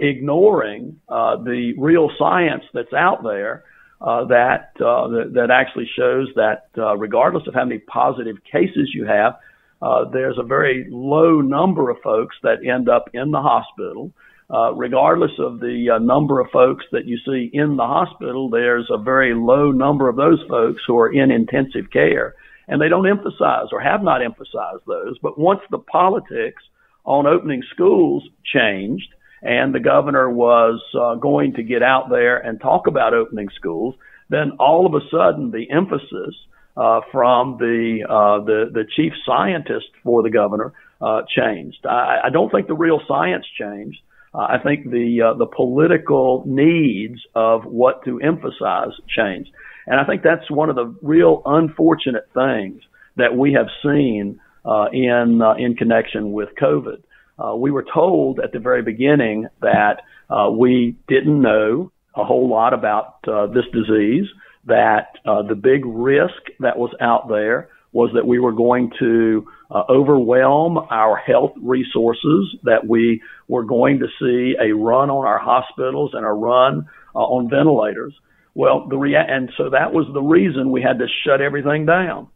ignoring 0.00 1.00
the 1.08 1.75
real 1.78 2.11
science 2.18 2.64
that's 2.73 2.92
out 2.92 3.23
there 3.23 3.64
uh, 4.00 4.25
that, 4.26 4.73
uh, 4.76 5.08
that, 5.08 5.30
that 5.35 5.50
actually 5.50 5.88
shows 5.96 6.28
that 6.37 6.68
uh, 6.76 6.96
regardless 6.96 7.46
of 7.46 7.54
how 7.54 7.64
many 7.64 7.78
positive 7.78 8.37
cases 8.50 8.90
you 8.92 9.06
have, 9.06 9.38
uh, 9.80 10.04
there's 10.12 10.37
a 10.38 10.42
very 10.42 10.87
low 10.90 11.40
number 11.40 11.90
of 11.90 11.96
folks 12.02 12.37
that 12.42 12.64
end 12.66 12.88
up 12.88 13.11
in 13.14 13.30
the 13.30 13.40
hospital. 13.40 14.12
Uh, 14.49 14.73
regardless 14.75 15.32
of 15.40 15.58
the 15.58 15.90
uh, 15.90 15.99
number 15.99 16.40
of 16.40 16.49
folks 16.52 16.85
that 16.92 17.04
you 17.04 17.18
see 17.26 17.50
in 17.52 17.76
the 17.76 17.87
hospital, 17.87 18.49
there's 18.49 18.87
a 18.90 18.99
very 18.99 19.35
low 19.35 19.73
number 19.73 20.08
of 20.08 20.14
those 20.14 20.38
folks 20.49 20.80
who 20.87 20.96
are 20.99 21.12
in 21.12 21.32
intensive 21.32 21.90
care. 21.92 22.35
And 22.68 22.80
they 22.80 22.88
don't 22.88 23.08
emphasize 23.08 23.68
or 23.73 23.80
have 23.80 24.04
not 24.04 24.23
emphasized 24.23 24.82
those. 24.87 25.18
But 25.20 25.38
once 25.38 25.61
the 25.70 25.78
politics 25.78 26.62
on 27.06 27.26
opening 27.26 27.62
schools 27.72 28.28
changed, 28.44 29.08
and 29.42 29.75
the 29.75 29.80
governor 29.80 30.28
was 30.28 30.80
uh, 31.00 31.14
going 31.14 31.54
to 31.54 31.62
get 31.62 31.82
out 31.82 32.10
there 32.10 32.36
and 32.36 32.60
talk 32.60 32.86
about 32.86 33.14
opening 33.14 33.48
schools, 33.54 33.94
then 34.28 34.52
all 34.58 34.86
of 34.86 34.94
a 34.94 35.06
sudden 35.10 35.50
the 35.52 35.70
emphasis 35.70 36.34
uh, 36.76 37.00
from 37.10 37.56
the, 37.58 38.00
uh, 38.08 38.44
the 38.44 38.70
the 38.72 38.84
chief 38.96 39.12
scientist 39.25 39.86
for 40.02 40.22
the 40.22 40.30
governor 40.30 40.75
uh, 41.00 41.22
changed. 41.34 41.86
I, 41.86 42.22
I 42.25 42.30
don't 42.30 42.50
think 42.50 42.66
the 42.66 42.75
real 42.75 43.00
science 43.08 43.46
changed. 43.58 43.98
Uh, 44.34 44.46
I 44.50 44.58
think 44.62 44.90
the 44.90 45.22
uh, 45.22 45.38
the 45.38 45.46
political 45.46 46.44
needs 46.46 47.20
of 47.34 47.64
what 47.64 48.04
to 48.04 48.20
emphasize 48.20 48.92
changed, 49.08 49.50
and 49.86 49.98
I 50.00 50.04
think 50.04 50.22
that's 50.22 50.50
one 50.50 50.68
of 50.68 50.76
the 50.76 50.94
real 51.00 51.42
unfortunate 51.46 52.28
things 52.34 52.82
that 53.16 53.34
we 53.36 53.54
have 53.54 53.68
seen 53.82 54.40
uh, 54.66 54.87
in 54.92 55.40
uh, 55.40 55.54
in 55.54 55.76
connection 55.76 56.32
with 56.32 56.50
COVID. 56.61 57.02
Uh, 57.38 57.54
we 57.54 57.70
were 57.70 57.85
told 57.92 58.40
at 58.40 58.52
the 58.52 58.58
very 58.58 58.82
beginning 58.82 59.46
that 59.61 60.02
uh, 60.30 60.50
we 60.50 60.96
didn't 61.08 61.40
know 61.40 61.92
a 62.16 62.25
whole 62.25 62.49
lot 62.49 62.73
about 62.73 63.18
uh, 63.28 63.46
this 63.46 63.64
disease, 63.73 64.26
that 64.66 65.08
uh, 65.26 65.42
the 65.42 65.54
big 65.54 65.85
risk 65.85 66.42
that 66.61 66.78
was 66.78 66.90
out 67.00 67.28
there 67.28 67.68
was 67.92 68.11
that 68.14 68.26
we 68.26 68.38
were 68.38 68.52
going 68.52 68.90
to 68.99 69.46
uh, 69.70 69.82
overwhelm 69.88 70.78
our 70.90 71.16
health 71.16 71.52
resources, 71.62 72.54
that 72.64 72.87
we 72.87 73.23
were 73.49 73.64
going 73.64 73.99
to 73.99 74.06
see 74.18 74.54
a 74.61 74.73
run 74.75 75.11
on 75.11 75.26
our 75.26 75.38
hospitals 75.38 76.11
and 76.14 76.25
a 76.25 76.30
run 76.30 76.87
uh, 77.14 77.18
on 77.18 77.49
ventilators. 77.49 78.14
Well, 78.54 78.87
the 78.88 78.96
rea- 78.96 79.16
and 79.16 79.50
so 79.56 79.70
that 79.70 79.92
was 79.92 80.06
the 80.12 80.23
reason 80.23 80.70
we 80.70 80.82
had 80.82 80.99
to 80.99 81.06
shut 81.25 81.40
everything 81.40 81.87
down. 81.87 82.28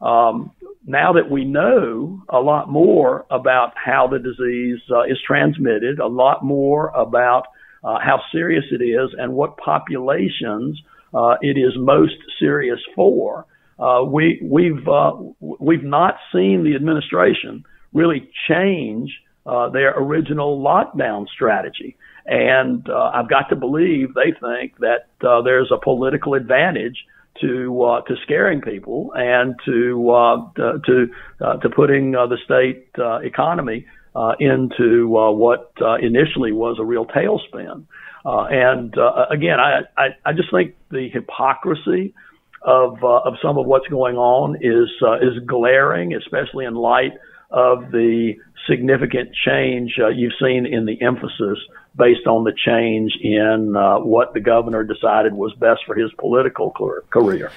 Um, 0.00 0.52
now 0.86 1.12
that 1.12 1.30
we 1.30 1.44
know 1.44 2.22
a 2.28 2.38
lot 2.38 2.70
more 2.70 3.26
about 3.30 3.72
how 3.76 4.08
the 4.08 4.18
disease 4.18 4.80
uh, 4.90 5.02
is 5.02 5.18
transmitted, 5.26 5.98
a 5.98 6.06
lot 6.06 6.44
more 6.44 6.88
about 6.88 7.44
uh, 7.84 7.98
how 7.98 8.20
serious 8.32 8.64
it 8.70 8.82
is 8.82 9.10
and 9.18 9.32
what 9.32 9.56
populations 9.58 10.80
uh, 11.14 11.36
it 11.40 11.58
is 11.58 11.72
most 11.76 12.16
serious 12.38 12.78
for, 12.94 13.46
uh, 13.78 14.02
we, 14.04 14.38
we've, 14.42 14.86
uh, 14.88 15.12
we've 15.40 15.84
not 15.84 16.16
seen 16.32 16.64
the 16.64 16.74
administration 16.74 17.64
really 17.92 18.30
change 18.48 19.10
uh, 19.46 19.68
their 19.70 19.98
original 19.98 20.62
lockdown 20.62 21.26
strategy. 21.28 21.96
And 22.26 22.86
I've 22.88 23.28
got 23.28 23.48
to 23.48 23.56
believe 23.56 24.14
they 24.14 24.32
think 24.32 24.76
that 24.78 25.06
there's 25.20 25.70
a 25.72 25.82
political 25.82 26.34
advantage 26.34 27.04
to 27.40 27.82
uh, 27.82 28.00
to 28.02 28.14
scaring 28.22 28.60
people 28.60 29.12
and 29.14 29.54
to 29.64 30.10
uh, 30.10 30.52
to 30.56 31.08
uh, 31.40 31.56
to 31.58 31.70
putting 31.70 32.14
uh, 32.14 32.26
the 32.26 32.38
state 32.44 32.88
uh, 32.98 33.18
economy 33.18 33.86
uh, 34.14 34.32
into 34.38 35.08
what 35.08 35.72
initially 36.00 36.52
was 36.52 36.76
a 36.78 36.84
real 36.84 37.06
tailspin. 37.06 37.86
And 38.24 38.94
again, 39.30 39.58
I, 39.60 39.80
I 39.96 40.08
I 40.24 40.32
just 40.32 40.50
think 40.50 40.74
the 40.90 41.08
hypocrisy 41.12 42.14
of 42.62 43.02
of 43.02 43.34
some 43.42 43.58
of 43.58 43.66
what's 43.66 43.88
going 43.88 44.16
on 44.16 44.56
is 44.56 44.88
is 45.22 45.42
glaring, 45.46 46.14
especially 46.14 46.64
in 46.64 46.74
light 46.74 47.12
of 47.50 47.90
the 47.90 48.34
significant 48.68 49.30
change 49.34 49.94
you've 50.14 50.34
seen 50.40 50.66
in 50.66 50.84
the 50.84 51.00
emphasis 51.02 51.58
based 51.96 52.26
on 52.26 52.44
the 52.44 52.52
change 52.52 53.16
in 53.20 53.76
uh, 53.76 53.98
what 53.98 54.32
the 54.32 54.40
governor 54.40 54.84
decided 54.84 55.34
was 55.34 55.52
best 55.54 55.80
for 55.84 55.94
his 55.94 56.10
political 56.18 56.70
career. 57.10 57.50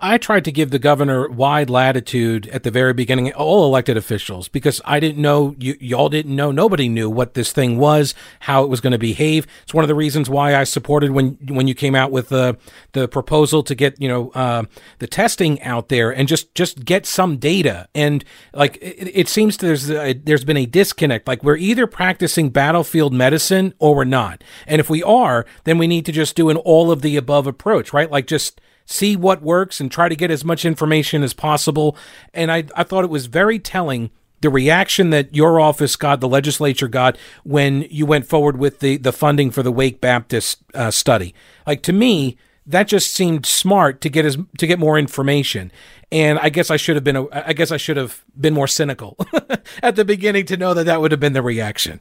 I 0.00 0.18
tried 0.18 0.44
to 0.44 0.52
give 0.52 0.70
the 0.70 0.78
governor 0.78 1.28
wide 1.28 1.68
latitude 1.68 2.46
at 2.48 2.62
the 2.62 2.70
very 2.70 2.94
beginning, 2.94 3.32
all 3.32 3.66
elected 3.66 3.96
officials, 3.96 4.46
because 4.46 4.80
I 4.84 5.00
didn't 5.00 5.20
know, 5.20 5.56
you, 5.58 5.76
y'all 5.80 6.08
didn't 6.08 6.36
know, 6.36 6.52
nobody 6.52 6.88
knew 6.88 7.10
what 7.10 7.34
this 7.34 7.50
thing 7.50 7.78
was, 7.78 8.14
how 8.40 8.62
it 8.62 8.68
was 8.68 8.80
going 8.80 8.92
to 8.92 8.98
behave. 8.98 9.46
It's 9.64 9.74
one 9.74 9.82
of 9.82 9.88
the 9.88 9.94
reasons 9.96 10.30
why 10.30 10.54
I 10.54 10.62
supported 10.64 11.10
when, 11.10 11.36
when 11.48 11.66
you 11.66 11.74
came 11.74 11.96
out 11.96 12.12
with 12.12 12.28
the, 12.28 12.56
the 12.92 13.08
proposal 13.08 13.64
to 13.64 13.74
get, 13.74 14.00
you 14.00 14.08
know, 14.08 14.30
uh, 14.30 14.64
the 15.00 15.08
testing 15.08 15.60
out 15.62 15.88
there 15.88 16.10
and 16.10 16.28
just, 16.28 16.54
just 16.54 16.84
get 16.84 17.04
some 17.04 17.38
data. 17.38 17.88
And 17.94 18.24
like, 18.54 18.78
it, 18.80 19.10
it 19.12 19.28
seems 19.28 19.56
there's, 19.56 19.90
a, 19.90 20.12
there's 20.12 20.44
been 20.44 20.56
a 20.56 20.66
disconnect. 20.66 21.26
Like 21.26 21.42
we're 21.42 21.56
either 21.56 21.88
practicing 21.88 22.50
battlefield 22.50 23.12
medicine 23.12 23.71
or 23.78 23.94
we're 23.94 24.04
not. 24.04 24.42
And 24.66 24.80
if 24.80 24.88
we 24.90 25.02
are, 25.02 25.46
then 25.64 25.78
we 25.78 25.86
need 25.86 26.06
to 26.06 26.12
just 26.12 26.36
do 26.36 26.50
an 26.50 26.56
all 26.56 26.90
of 26.90 27.02
the 27.02 27.16
above 27.16 27.46
approach, 27.46 27.92
right? 27.92 28.10
Like 28.10 28.26
just, 28.26 28.60
see 28.84 29.16
what 29.16 29.42
works 29.42 29.80
and 29.80 29.90
try 29.90 30.08
to 30.08 30.16
get 30.16 30.30
as 30.30 30.44
much 30.44 30.64
information 30.64 31.22
as 31.22 31.34
possible. 31.34 31.96
And 32.34 32.50
I, 32.50 32.64
I 32.74 32.82
thought 32.84 33.04
it 33.04 33.10
was 33.10 33.26
very 33.26 33.58
telling 33.58 34.10
the 34.40 34.50
reaction 34.50 35.10
that 35.10 35.34
your 35.34 35.60
office 35.60 35.96
got, 35.96 36.20
the 36.20 36.28
legislature 36.28 36.88
got, 36.88 37.16
when 37.44 37.86
you 37.90 38.04
went 38.04 38.26
forward 38.26 38.58
with 38.58 38.80
the, 38.80 38.96
the 38.96 39.12
funding 39.12 39.50
for 39.50 39.62
the 39.62 39.72
Wake 39.72 40.00
Baptist 40.00 40.58
uh, 40.74 40.90
study. 40.90 41.34
Like 41.66 41.82
to 41.82 41.92
me, 41.92 42.36
that 42.66 42.88
just 42.88 43.12
seemed 43.12 43.46
smart 43.46 44.00
to 44.00 44.08
get 44.08 44.24
as 44.24 44.36
to 44.58 44.66
get 44.66 44.78
more 44.78 44.98
information. 44.98 45.72
And 46.10 46.38
I 46.38 46.48
guess 46.48 46.70
I 46.70 46.76
should 46.76 46.96
have 46.96 47.04
been 47.04 47.28
I 47.32 47.52
guess 47.52 47.72
I 47.72 47.76
should 47.76 47.96
have 47.96 48.24
been 48.38 48.54
more 48.54 48.68
cynical 48.68 49.16
at 49.82 49.96
the 49.96 50.04
beginning 50.04 50.46
to 50.46 50.56
know 50.56 50.74
that 50.74 50.84
that 50.84 51.00
would 51.00 51.10
have 51.10 51.20
been 51.20 51.32
the 51.32 51.42
reaction. 51.42 52.00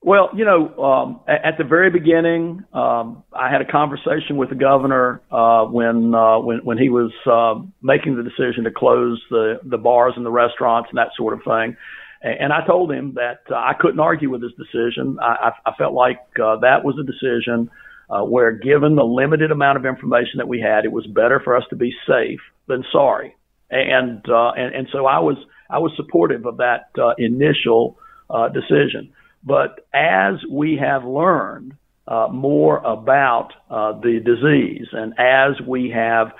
Well, 0.00 0.30
you 0.34 0.44
know, 0.44 0.76
um, 0.78 1.20
at, 1.26 1.58
the 1.58 1.64
very 1.64 1.90
beginning, 1.90 2.64
um, 2.72 3.24
I 3.32 3.50
had 3.50 3.60
a 3.60 3.64
conversation 3.64 4.36
with 4.36 4.48
the 4.48 4.54
governor 4.54 5.20
uh, 5.30 5.64
when 5.64 6.14
uh, 6.14 6.38
when 6.38 6.58
when 6.64 6.78
he 6.78 6.88
was 6.88 7.12
uh, 7.26 7.60
making 7.82 8.16
the 8.16 8.22
decision 8.22 8.64
to 8.64 8.70
close 8.70 9.20
the 9.28 9.60
the 9.64 9.76
bars 9.76 10.14
and 10.16 10.24
the 10.24 10.30
restaurants 10.30 10.88
and 10.90 10.98
that 10.98 11.08
sort 11.16 11.34
of 11.34 11.40
thing. 11.44 11.76
And 12.20 12.52
I 12.52 12.66
told 12.66 12.90
him 12.90 13.14
that 13.14 13.42
uh, 13.50 13.54
I 13.54 13.74
couldn't 13.78 14.00
argue 14.00 14.28
with 14.30 14.42
his 14.42 14.52
decision. 14.52 15.18
I, 15.20 15.52
I 15.64 15.72
felt 15.78 15.94
like 15.94 16.18
uh, 16.42 16.56
that 16.60 16.84
was 16.84 16.96
a 16.98 17.04
decision 17.06 17.70
uh, 18.10 18.22
where, 18.22 18.52
given 18.52 18.96
the 18.96 19.04
limited 19.04 19.52
amount 19.52 19.78
of 19.78 19.86
information 19.86 20.38
that 20.38 20.48
we 20.48 20.60
had, 20.60 20.84
it 20.84 20.90
was 20.90 21.06
better 21.06 21.40
for 21.44 21.56
us 21.56 21.62
to 21.70 21.76
be 21.76 21.94
safe 22.08 22.40
than 22.66 22.84
sorry. 22.90 23.36
And 23.70 24.24
uh, 24.28 24.50
and 24.52 24.74
and 24.74 24.88
so 24.92 25.06
I 25.06 25.18
was 25.20 25.36
I 25.70 25.78
was 25.78 25.92
supportive 25.96 26.46
of 26.46 26.56
that 26.56 26.90
uh, 26.98 27.14
initial 27.18 27.98
uh, 28.30 28.48
decision. 28.48 29.12
But 29.48 29.86
as 29.94 30.34
we 30.50 30.76
have 30.76 31.06
learned 31.06 31.74
uh, 32.06 32.28
more 32.30 32.78
about 32.78 33.54
uh, 33.70 33.92
the 33.92 34.20
disease 34.22 34.88
and 34.92 35.14
as 35.18 35.58
we 35.66 35.88
have 35.88 36.32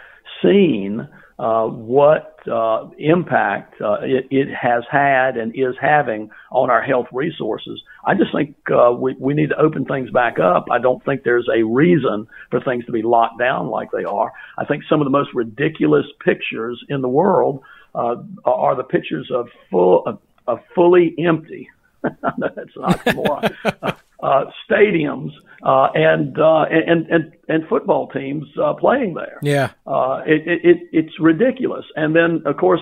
seen 0.43 1.09
uh, 1.39 1.69
what 1.69 2.39
uh, 2.47 2.91
impact 2.99 3.81
uh, 3.81 3.99
it, 4.03 4.27
it, 4.31 4.49
has 4.55 4.85
had 4.91 5.39
and 5.39 5.55
is 5.55 5.75
having 5.81 6.29
on 6.53 6.69
our 6.69 6.83
health 6.83 7.07
resources, 7.11 7.81
I 8.05 8.15
just 8.15 8.31
think 8.35 8.57
uh, 8.71 8.93
we, 8.93 9.17
we 9.19 9.33
need 9.33 9.51
to 9.51 9.59
open 9.59 9.87
things 9.87 10.11
back 10.11 10.39
up. 10.39 10.67
I 10.71 10.79
don't 10.79 11.03
think 11.03 11.23
there's 11.23 11.49
a 11.49 11.63
reason 11.63 12.27
for 12.51 12.61
things 12.61 12.85
to 12.87 12.93
be 12.93 13.01
locked 13.01 13.39
down 13.39 13.69
like 13.69 13.89
they 13.91 14.05
are. 14.05 14.33
I 14.59 14.67
think 14.67 14.83
some 14.87 15.01
of 15.01 15.07
the 15.07 15.11
most 15.11 15.31
ridiculous 15.33 16.05
pictures 16.23 16.85
in 16.91 17.01
the 17.01 17.09
world 17.09 17.63
are 17.95 18.77
the 18.77 18.85
pictures 18.85 19.31
of 19.35 19.49
full 19.71 20.05
of, 20.05 20.19
of 20.47 20.59
fully 20.75 21.15
empty 21.19 21.69
that's 22.03 22.77
not 22.77 23.15
more. 23.15 23.41
uh, 23.83 23.93
uh, 24.23 24.45
stadiums 24.69 25.31
uh, 25.63 25.89
and, 25.95 26.39
uh, 26.39 26.63
and 26.63 27.07
and 27.07 27.33
and 27.49 27.69
football 27.69 28.09
teams 28.09 28.45
uh, 28.63 28.75
playing 28.75 29.15
there. 29.15 29.39
Yeah, 29.43 29.71
uh, 29.87 30.23
it, 30.27 30.47
it, 30.47 30.61
it 30.65 30.89
it's 30.93 31.21
ridiculous. 31.21 31.85
And 31.95 32.15
then 32.15 32.43
of 32.47 32.57
course, 32.57 32.81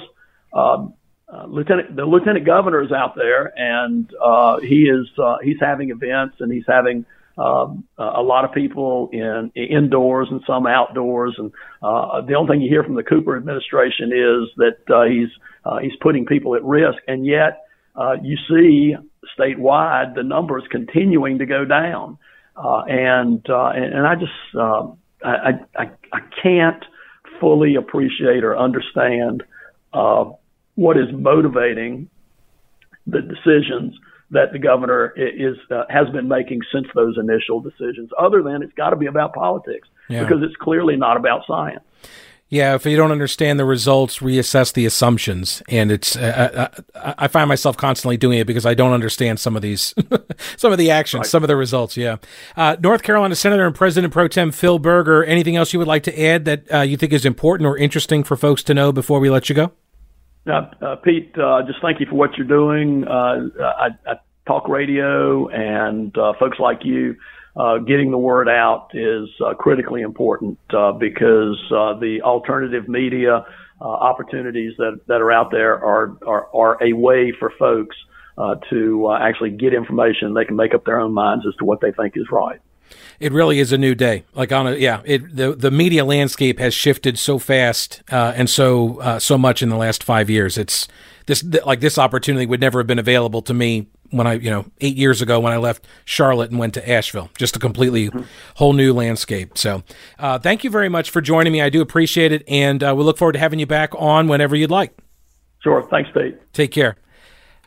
um, 0.52 0.94
uh, 1.28 1.46
Lieutenant 1.46 1.94
the 1.94 2.04
Lieutenant 2.04 2.46
Governor 2.46 2.82
is 2.82 2.92
out 2.92 3.16
there, 3.16 3.52
and 3.58 4.10
uh, 4.22 4.60
he 4.60 4.84
is 4.84 5.08
uh, 5.18 5.36
he's 5.42 5.58
having 5.60 5.90
events 5.90 6.36
and 6.40 6.52
he's 6.52 6.66
having. 6.66 7.04
Um, 7.38 7.84
a 7.98 8.22
lot 8.22 8.46
of 8.46 8.54
people 8.54 9.10
in 9.12 9.52
indoors 9.54 10.28
and 10.30 10.40
some 10.46 10.66
outdoors, 10.66 11.34
and 11.36 11.52
uh, 11.82 12.22
the 12.22 12.32
only 12.32 12.50
thing 12.50 12.62
you 12.62 12.70
hear 12.70 12.82
from 12.82 12.94
the 12.94 13.02
Cooper 13.02 13.36
administration 13.36 14.10
is 14.10 14.48
that 14.56 14.78
uh, 14.88 15.02
he's 15.02 15.28
uh, 15.62 15.76
he's 15.76 15.92
putting 16.00 16.24
people 16.24 16.54
at 16.54 16.64
risk, 16.64 16.96
and 17.06 17.26
yet 17.26 17.65
uh, 17.96 18.16
you 18.22 18.36
see 18.48 18.94
statewide 19.38 20.14
the 20.14 20.22
numbers 20.22 20.64
continuing 20.70 21.38
to 21.38 21.46
go 21.46 21.64
down. 21.64 22.18
Uh, 22.56 22.82
and, 22.88 23.44
uh, 23.50 23.68
and, 23.68 23.92
and 23.92 24.06
I 24.06 24.14
just, 24.14 24.32
uh, 24.54 24.86
I, 25.24 25.60
I, 25.76 25.90
I 26.12 26.20
can't 26.42 26.82
fully 27.40 27.74
appreciate 27.74 28.44
or 28.44 28.56
understand, 28.56 29.42
uh, 29.92 30.24
what 30.74 30.96
is 30.96 31.06
motivating 31.12 32.08
the 33.06 33.20
decisions 33.20 33.98
that 34.30 34.52
the 34.52 34.58
governor 34.58 35.12
is, 35.16 35.56
uh, 35.70 35.84
has 35.88 36.08
been 36.10 36.28
making 36.28 36.60
since 36.72 36.86
those 36.94 37.16
initial 37.18 37.60
decisions, 37.60 38.10
other 38.18 38.42
than 38.42 38.62
it's 38.62 38.72
got 38.72 38.90
to 38.90 38.96
be 38.96 39.06
about 39.06 39.34
politics 39.34 39.88
yeah. 40.08 40.22
because 40.22 40.42
it's 40.42 40.56
clearly 40.56 40.96
not 40.96 41.16
about 41.16 41.42
science. 41.46 41.84
Yeah, 42.48 42.76
if 42.76 42.86
you 42.86 42.96
don't 42.96 43.10
understand 43.10 43.58
the 43.58 43.64
results, 43.64 44.20
reassess 44.20 44.72
the 44.72 44.86
assumptions. 44.86 45.64
And 45.68 45.90
it's 45.90 46.14
uh, 46.14 46.70
I, 46.94 46.98
uh, 46.98 47.14
I, 47.18 47.26
find 47.26 47.48
myself 47.48 47.76
constantly 47.76 48.16
doing 48.16 48.38
it 48.38 48.46
because 48.46 48.64
I 48.64 48.72
don't 48.72 48.92
understand 48.92 49.40
some 49.40 49.56
of 49.56 49.62
these, 49.62 49.94
some 50.56 50.70
of 50.70 50.78
the 50.78 50.92
actions, 50.92 51.22
right. 51.22 51.26
some 51.26 51.42
of 51.42 51.48
the 51.48 51.56
results. 51.56 51.96
Yeah, 51.96 52.16
uh, 52.56 52.76
North 52.78 53.02
Carolina 53.02 53.34
Senator 53.34 53.66
and 53.66 53.74
President 53.74 54.12
Pro 54.12 54.28
Tem 54.28 54.52
Phil 54.52 54.78
Berger. 54.78 55.24
Anything 55.24 55.56
else 55.56 55.72
you 55.72 55.80
would 55.80 55.88
like 55.88 56.04
to 56.04 56.22
add 56.22 56.44
that 56.44 56.72
uh, 56.72 56.80
you 56.82 56.96
think 56.96 57.12
is 57.12 57.24
important 57.24 57.66
or 57.66 57.76
interesting 57.76 58.22
for 58.22 58.36
folks 58.36 58.62
to 58.64 58.74
know 58.74 58.92
before 58.92 59.18
we 59.18 59.28
let 59.28 59.48
you 59.48 59.54
go? 59.56 59.72
Uh, 60.46 60.94
Pete, 61.02 61.36
uh, 61.36 61.62
just 61.66 61.80
thank 61.82 61.98
you 61.98 62.06
for 62.06 62.14
what 62.14 62.36
you're 62.36 62.46
doing. 62.46 63.08
I, 63.08 63.88
I, 64.06 64.20
talk 64.46 64.68
radio 64.68 65.48
and 65.48 66.14
folks 66.38 66.60
like 66.60 66.84
you 66.84 67.16
uh, 67.56 67.78
getting 67.78 68.10
the 68.10 68.18
word 68.18 68.48
out 68.48 68.90
is 68.92 69.28
uh, 69.44 69.54
critically 69.54 70.02
important 70.02 70.58
uh, 70.70 70.92
because 70.92 71.60
uh, 71.70 71.94
the 71.98 72.20
alternative 72.22 72.88
media 72.88 73.46
uh, 73.80 73.84
opportunities 73.84 74.74
that, 74.76 75.00
that 75.06 75.20
are 75.20 75.32
out 75.32 75.50
there 75.50 75.74
are, 75.82 76.16
are, 76.26 76.48
are 76.54 76.82
a 76.82 76.92
way 76.92 77.32
for 77.38 77.50
folks 77.58 77.96
uh, 78.36 78.56
to 78.68 79.10
actually 79.18 79.50
get 79.50 79.72
information. 79.72 80.34
They 80.34 80.44
can 80.44 80.56
make 80.56 80.74
up 80.74 80.84
their 80.84 81.00
own 81.00 81.12
minds 81.12 81.46
as 81.46 81.54
to 81.56 81.64
what 81.64 81.80
they 81.80 81.92
think 81.92 82.16
is 82.16 82.26
right. 82.30 82.60
It 83.18 83.32
really 83.32 83.58
is 83.58 83.72
a 83.72 83.78
new 83.78 83.94
day. 83.94 84.24
Like 84.34 84.52
on 84.52 84.66
a 84.66 84.74
yeah, 84.74 85.00
it 85.04 85.34
the 85.34 85.56
the 85.56 85.72
media 85.72 86.04
landscape 86.04 86.60
has 86.60 86.72
shifted 86.72 87.18
so 87.18 87.38
fast 87.38 88.02
and 88.08 88.48
so 88.48 89.18
so 89.18 89.36
much 89.36 89.60
in 89.60 89.70
the 89.70 89.76
last 89.76 90.04
five 90.04 90.30
years. 90.30 90.56
It's 90.56 90.86
this 91.24 91.42
like 91.64 91.80
this 91.80 91.98
opportunity 91.98 92.46
would 92.46 92.60
never 92.60 92.78
have 92.78 92.86
been 92.86 93.00
available 93.00 93.42
to 93.42 93.54
me 93.54 93.88
when 94.10 94.26
I, 94.26 94.34
you 94.34 94.50
know, 94.50 94.66
eight 94.80 94.96
years 94.96 95.22
ago 95.22 95.40
when 95.40 95.52
I 95.52 95.56
left 95.56 95.86
Charlotte 96.04 96.50
and 96.50 96.58
went 96.58 96.74
to 96.74 96.88
Asheville. 96.88 97.30
Just 97.38 97.56
a 97.56 97.58
completely 97.58 98.10
whole 98.56 98.72
new 98.72 98.92
landscape. 98.92 99.56
So, 99.58 99.82
uh, 100.18 100.38
thank 100.38 100.64
you 100.64 100.70
very 100.70 100.88
much 100.88 101.10
for 101.10 101.20
joining 101.20 101.52
me. 101.52 101.60
I 101.60 101.70
do 101.70 101.80
appreciate 101.80 102.32
it, 102.32 102.42
and 102.48 102.82
uh, 102.82 102.94
we 102.96 103.04
look 103.04 103.18
forward 103.18 103.32
to 103.32 103.38
having 103.38 103.58
you 103.58 103.66
back 103.66 103.92
on 103.96 104.28
whenever 104.28 104.56
you'd 104.56 104.70
like. 104.70 104.96
Sure. 105.62 105.82
Thanks, 105.90 106.10
Pete. 106.14 106.38
Take 106.52 106.70
care. 106.70 106.96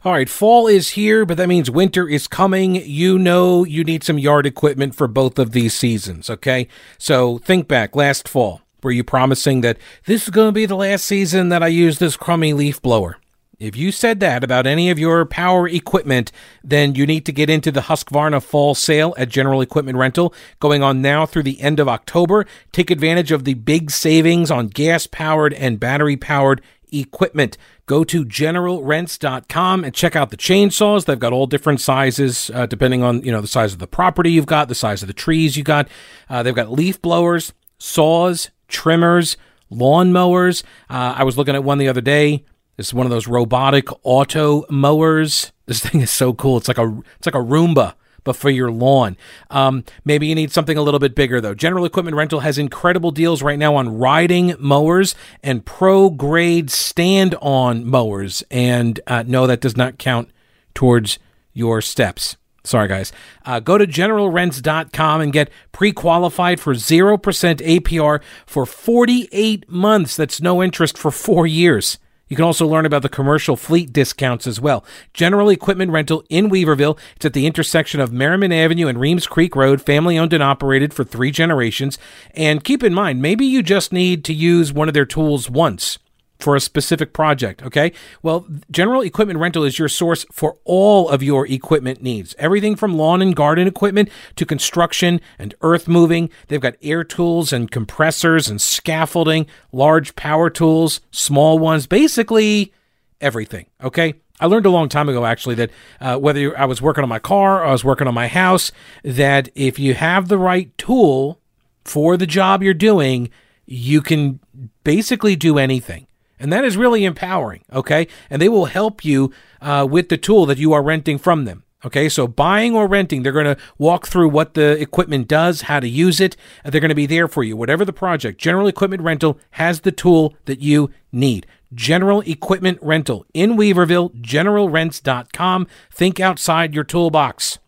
All 0.05 0.13
right, 0.13 0.29
fall 0.29 0.67
is 0.67 0.91
here, 0.91 1.25
but 1.25 1.35
that 1.35 1.49
means 1.49 1.69
winter 1.69 2.07
is 2.07 2.25
coming. 2.25 2.75
You 2.75 3.19
know 3.19 3.65
you 3.65 3.83
need 3.83 4.01
some 4.01 4.17
yard 4.17 4.45
equipment 4.45 4.95
for 4.95 5.09
both 5.09 5.37
of 5.37 5.51
these 5.51 5.73
seasons, 5.73 6.29
okay? 6.29 6.69
So 6.97 7.39
think 7.39 7.67
back 7.67 7.97
last 7.97 8.29
fall. 8.29 8.61
Were 8.81 8.91
you 8.91 9.03
promising 9.03 9.59
that 9.59 9.77
this 10.05 10.23
is 10.23 10.29
going 10.29 10.47
to 10.47 10.53
be 10.53 10.65
the 10.65 10.77
last 10.77 11.03
season 11.03 11.49
that 11.49 11.61
I 11.61 11.67
use 11.67 11.99
this 11.99 12.15
crummy 12.15 12.53
leaf 12.53 12.81
blower? 12.81 13.17
If 13.59 13.75
you 13.75 13.91
said 13.91 14.21
that 14.21 14.41
about 14.41 14.65
any 14.65 14.89
of 14.89 14.97
your 14.97 15.25
power 15.25 15.67
equipment, 15.67 16.31
then 16.63 16.95
you 16.95 17.05
need 17.05 17.25
to 17.25 17.33
get 17.33 17.49
into 17.49 17.73
the 17.73 17.81
Husqvarna 17.81 18.41
fall 18.41 18.73
sale 18.73 19.13
at 19.17 19.27
General 19.27 19.59
Equipment 19.59 19.97
Rental 19.97 20.33
going 20.61 20.81
on 20.81 21.01
now 21.01 21.25
through 21.25 21.43
the 21.43 21.59
end 21.59 21.77
of 21.77 21.89
October. 21.89 22.45
Take 22.71 22.89
advantage 22.89 23.33
of 23.33 23.43
the 23.43 23.55
big 23.55 23.91
savings 23.91 24.49
on 24.49 24.67
gas 24.67 25.07
powered 25.07 25.53
and 25.53 25.77
battery 25.77 26.15
powered 26.15 26.61
equipment. 26.89 27.57
Go 27.85 28.05
to 28.05 28.23
generalrents.com 28.23 29.83
and 29.83 29.93
check 29.93 30.15
out 30.15 30.29
the 30.29 30.37
chainsaws. 30.37 31.03
They've 31.03 31.19
got 31.19 31.33
all 31.33 31.45
different 31.45 31.81
sizes, 31.81 32.49
uh, 32.53 32.65
depending 32.65 33.03
on, 33.03 33.23
you 33.23 33.31
know, 33.33 33.41
the 33.41 33.47
size 33.47 33.73
of 33.73 33.79
the 33.79 33.87
property 33.87 34.31
you've 34.31 34.45
got, 34.45 34.69
the 34.69 34.75
size 34.75 35.01
of 35.01 35.07
the 35.07 35.13
trees 35.13 35.57
you 35.57 35.65
got. 35.65 35.89
Uh, 36.29 36.43
they've 36.43 36.55
got 36.55 36.71
leaf 36.71 37.01
blowers, 37.01 37.51
saws, 37.77 38.51
trimmers, 38.69 39.35
lawn 39.69 40.13
mowers. 40.13 40.63
Uh, 40.89 41.15
I 41.17 41.23
was 41.25 41.37
looking 41.37 41.55
at 41.55 41.63
one 41.65 41.77
the 41.77 41.89
other 41.89 41.99
day. 41.99 42.45
It's 42.79 42.93
one 42.93 43.05
of 43.05 43.09
those 43.09 43.27
robotic 43.27 43.89
auto 44.03 44.65
mowers. 44.69 45.51
This 45.65 45.79
thing 45.85 46.01
is 46.01 46.09
so 46.09 46.33
cool. 46.33 46.57
It's 46.57 46.67
like 46.67 46.77
a, 46.77 47.01
it's 47.17 47.27
like 47.27 47.35
a 47.35 47.45
Roomba 47.45 47.93
but 48.23 48.35
for 48.35 48.49
your 48.49 48.69
lawn. 48.69 49.17
Um, 49.49 49.83
maybe 50.05 50.27
you 50.27 50.35
need 50.35 50.51
something 50.51 50.77
a 50.77 50.81
little 50.81 50.99
bit 50.99 51.15
bigger 51.15 51.41
though. 51.41 51.55
General 51.55 51.85
Equipment 51.85 52.15
Rental 52.15 52.41
has 52.41 52.57
incredible 52.57 53.11
deals 53.11 53.41
right 53.41 53.57
now 53.57 53.75
on 53.75 53.97
riding 53.97 54.55
mowers 54.59 55.15
and 55.41 55.65
pro 55.65 56.09
grade 56.09 56.69
stand 56.69 57.35
on 57.41 57.85
mowers. 57.85 58.43
And 58.51 58.99
uh, 59.07 59.23
no, 59.25 59.47
that 59.47 59.61
does 59.61 59.77
not 59.77 59.97
count 59.97 60.29
towards 60.73 61.17
your 61.53 61.81
steps. 61.81 62.37
Sorry, 62.63 62.87
guys. 62.87 63.11
Uh, 63.45 63.59
go 63.59 63.77
to 63.77 63.87
generalrents.com 63.87 65.21
and 65.21 65.33
get 65.33 65.49
pre 65.71 65.91
qualified 65.91 66.59
for 66.59 66.73
0% 66.73 67.17
APR 67.19 68.21
for 68.45 68.65
48 68.65 69.69
months. 69.69 70.15
That's 70.15 70.41
no 70.41 70.61
interest 70.61 70.97
for 70.97 71.09
four 71.09 71.47
years. 71.47 71.97
You 72.29 72.35
can 72.35 72.45
also 72.45 72.67
learn 72.67 72.85
about 72.85 73.01
the 73.01 73.09
commercial 73.09 73.57
fleet 73.57 73.91
discounts 73.91 74.47
as 74.47 74.61
well. 74.61 74.85
General 75.13 75.49
Equipment 75.49 75.91
Rental 75.91 76.23
in 76.29 76.49
Weaverville. 76.49 76.97
It's 77.15 77.25
at 77.25 77.33
the 77.33 77.47
intersection 77.47 77.99
of 77.99 78.13
Merriman 78.13 78.53
Avenue 78.53 78.87
and 78.87 78.99
Reems 78.99 79.27
Creek 79.27 79.55
Road, 79.55 79.81
family 79.81 80.17
owned 80.17 80.31
and 80.31 80.43
operated 80.43 80.93
for 80.93 81.03
three 81.03 81.31
generations. 81.31 81.97
And 82.35 82.63
keep 82.63 82.83
in 82.83 82.93
mind, 82.93 83.21
maybe 83.21 83.45
you 83.45 83.63
just 83.63 83.91
need 83.91 84.23
to 84.25 84.33
use 84.33 84.71
one 84.71 84.87
of 84.87 84.93
their 84.93 85.05
tools 85.05 85.49
once 85.49 85.97
for 86.39 86.55
a 86.55 86.61
specific 86.61 87.13
project, 87.13 87.61
okay? 87.63 87.91
Well, 88.23 88.47
General 88.71 89.01
Equipment 89.01 89.39
Rental 89.39 89.63
is 89.63 89.77
your 89.77 89.89
source 89.89 90.25
for 90.31 90.57
all 90.63 91.09
of 91.09 91.21
your 91.21 91.45
equipment 91.45 92.01
needs. 92.01 92.33
Everything 92.39 92.75
from 92.75 92.97
lawn 92.97 93.21
and 93.21 93.35
garden 93.35 93.67
equipment 93.67 94.09
to 94.37 94.45
construction 94.45 95.19
and 95.37 95.53
earth 95.61 95.87
moving. 95.87 96.29
They've 96.47 96.61
got 96.61 96.75
air 96.81 97.03
tools 97.03 97.51
and 97.51 97.69
compressors 97.69 98.49
and 98.49 98.61
scaffolding, 98.61 99.47
large 99.73 100.15
power 100.15 100.49
tools, 100.49 101.01
small 101.11 101.59
ones, 101.59 101.87
basically 101.87 102.73
everything, 103.19 103.65
okay? 103.83 104.13
I 104.39 104.45
learned 104.45 104.65
a 104.65 104.69
long 104.69 104.87
time 104.87 105.09
ago, 105.09 105.25
actually, 105.25 105.55
that 105.55 105.71
uh, 105.99 106.17
whether 106.17 106.57
I 106.57 106.63
was 106.63 106.81
working 106.81 107.03
on 107.03 107.09
my 107.09 107.19
car 107.19 107.61
or 107.61 107.65
I 107.65 107.71
was 107.73 107.83
working 107.83 108.07
on 108.07 108.13
my 108.13 108.29
house, 108.29 108.71
that 109.03 109.49
if 109.55 109.77
you 109.77 109.93
have 109.95 110.29
the 110.29 110.37
right 110.37 110.75
tool 110.77 111.41
for 111.83 112.15
the 112.15 112.25
job 112.25 112.63
you're 112.63 112.73
doing, 112.73 113.29
you 113.65 114.01
can 114.01 114.39
basically 114.85 115.35
do 115.35 115.57
anything. 115.57 116.07
And 116.39 116.51
that 116.53 116.63
is 116.63 116.77
really 116.77 117.05
empowering, 117.05 117.63
okay? 117.71 118.07
And 118.29 118.41
they 118.41 118.49
will 118.49 118.65
help 118.65 119.03
you 119.03 119.33
uh, 119.61 119.87
with 119.89 120.09
the 120.09 120.17
tool 120.17 120.45
that 120.45 120.57
you 120.57 120.73
are 120.73 120.81
renting 120.81 121.17
from 121.17 121.45
them. 121.45 121.63
Okay, 121.85 122.09
so 122.09 122.27
buying 122.27 122.75
or 122.75 122.87
renting, 122.87 123.23
they're 123.23 123.31
going 123.31 123.45
to 123.45 123.57
walk 123.77 124.07
through 124.07 124.27
what 124.27 124.53
the 124.53 124.71
equipment 124.81 125.29
does, 125.29 125.61
how 125.61 125.79
to 125.79 125.87
use 125.87 126.19
it, 126.19 126.35
and 126.63 126.73
they're 126.73 126.81
going 126.81 126.89
to 126.89 126.95
be 126.95 127.05
there 127.05 127.29
for 127.29 127.41
you. 127.41 127.55
Whatever 127.55 127.85
the 127.85 127.93
project, 127.93 128.37
General 128.37 128.67
Equipment 128.67 129.01
Rental 129.01 129.39
has 129.51 129.81
the 129.81 129.93
tool 129.93 130.35
that 130.43 130.59
you 130.59 130.91
need. 131.13 131.47
General 131.73 132.19
Equipment 132.21 132.79
Rental 132.81 133.25
in 133.33 133.55
Weaverville, 133.55 134.13
generalrents.com. 134.21 135.67
Think 135.89 136.19
outside 136.19 136.73
your 136.73 136.83
toolbox. 136.83 137.59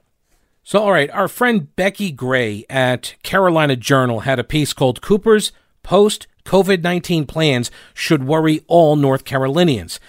So, 0.64 0.84
all 0.84 0.92
right, 0.92 1.10
our 1.12 1.30
friend 1.30 1.70
Becki 1.78 2.14
Gray 2.14 2.66
at 2.70 3.16
Carolina 3.24 3.78
Journal 3.78 4.22
had 4.22 4.40
a 4.40 4.44
piece 4.44 4.74
called 4.74 5.02
Cooper's 5.02 5.54
Post 5.84 6.28
COVID 6.45 6.82
19 6.82 7.25
plans 7.25 7.71
should 7.93 8.23
worry 8.23 8.63
all 8.67 8.95
North 8.95 9.25
Carolinians. 9.25 9.99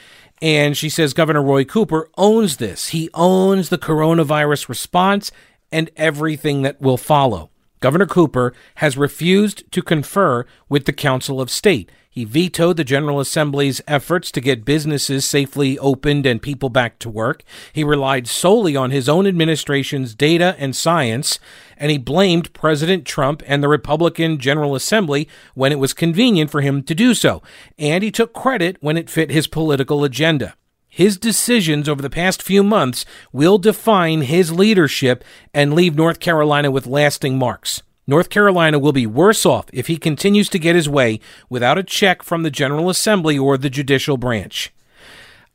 And 0.41 0.77
she 0.77 0.89
says 0.89 1.15
Governor 1.15 1.43
Roy 1.43 1.65
Cooper 1.65 2.09
owns 2.19 2.57
this. 2.57 2.89
He 2.89 3.09
owns 3.15 3.69
the 3.69 3.79
coronavirus 3.79 4.69
response 4.69 5.31
and 5.71 5.91
everything 5.97 6.63
that 6.63 6.81
will 6.81 6.97
follow. 6.97 7.51
Governor 7.79 8.07
Cooper 8.07 8.53
has 8.77 8.97
refused 8.97 9.71
to 9.73 9.83
confer 9.83 10.45
with 10.69 10.85
the 10.85 10.93
Council 10.93 11.41
of 11.41 11.51
State. 11.51 11.91
He 12.15 12.27
vetoed 12.27 12.77
the 12.77 12.85
General 12.85 13.21
Assembly's 13.21 13.81
efforts 13.89 14.31
to 14.33 14.43
get 14.43 14.67
businesses 14.67 15.25
safely 15.25 15.79
opened 15.79 16.27
and 16.27 16.43
people 16.43 16.69
back 16.69 16.99
to 16.99 17.09
work. 17.09 17.43
He 17.73 17.83
relied 17.83 18.29
solely 18.29 18.77
on 18.77 18.91
his 18.91 19.09
own 19.09 19.27
administration's 19.27 20.15
data 20.15 20.55
and 20.59 20.77
science, 20.77 21.39
and 21.75 21.91
he 21.91 21.97
blamed 21.97 22.53
President 22.53 23.07
Trump 23.07 23.43
and 23.47 23.63
the 23.63 23.69
Republican 23.69 24.39
General 24.39 24.75
Assembly 24.75 25.27
when 25.55 25.73
it 25.73 25.79
was 25.79 25.95
convenient 25.95 26.51
for 26.51 26.61
him 26.61 26.83
to 26.83 26.95
do 26.95 27.15
so. 27.15 27.43
And 27.79 28.05
he 28.05 28.11
took 28.11 28.35
credit 28.35 28.77
when 28.81 28.99
it 28.99 29.09
fit 29.09 29.31
his 29.31 29.47
political 29.47 30.05
agenda. 30.05 30.55
His 30.91 31.17
decisions 31.17 31.89
over 31.89 32.03
the 32.03 32.11
past 32.11 32.43
few 32.43 32.63
months 32.63 33.07
will 33.33 33.57
define 33.57 34.21
his 34.21 34.53
leadership 34.53 35.25
and 35.55 35.73
leave 35.73 35.97
North 35.97 36.21
Carolina 36.21 36.71
with 36.71 36.87
lasting 36.87 37.39
marks. 37.39 37.83
North 38.07 38.31
Carolina 38.31 38.79
will 38.79 38.93
be 38.93 39.07
worse 39.07 39.47
off 39.47 39.67
if 39.73 39.87
he 39.87 39.97
continues 39.97 40.49
to 40.51 40.59
get 40.59 40.75
his 40.75 40.89
way 40.89 41.21
without 41.49 41.79
a 41.79 41.83
check 41.83 42.23
from 42.23 42.43
the 42.43 42.51
General 42.51 42.91
Assembly 42.91 43.39
or 43.39 43.57
the 43.57 43.71
judicial 43.71 44.17
branch. 44.17 44.73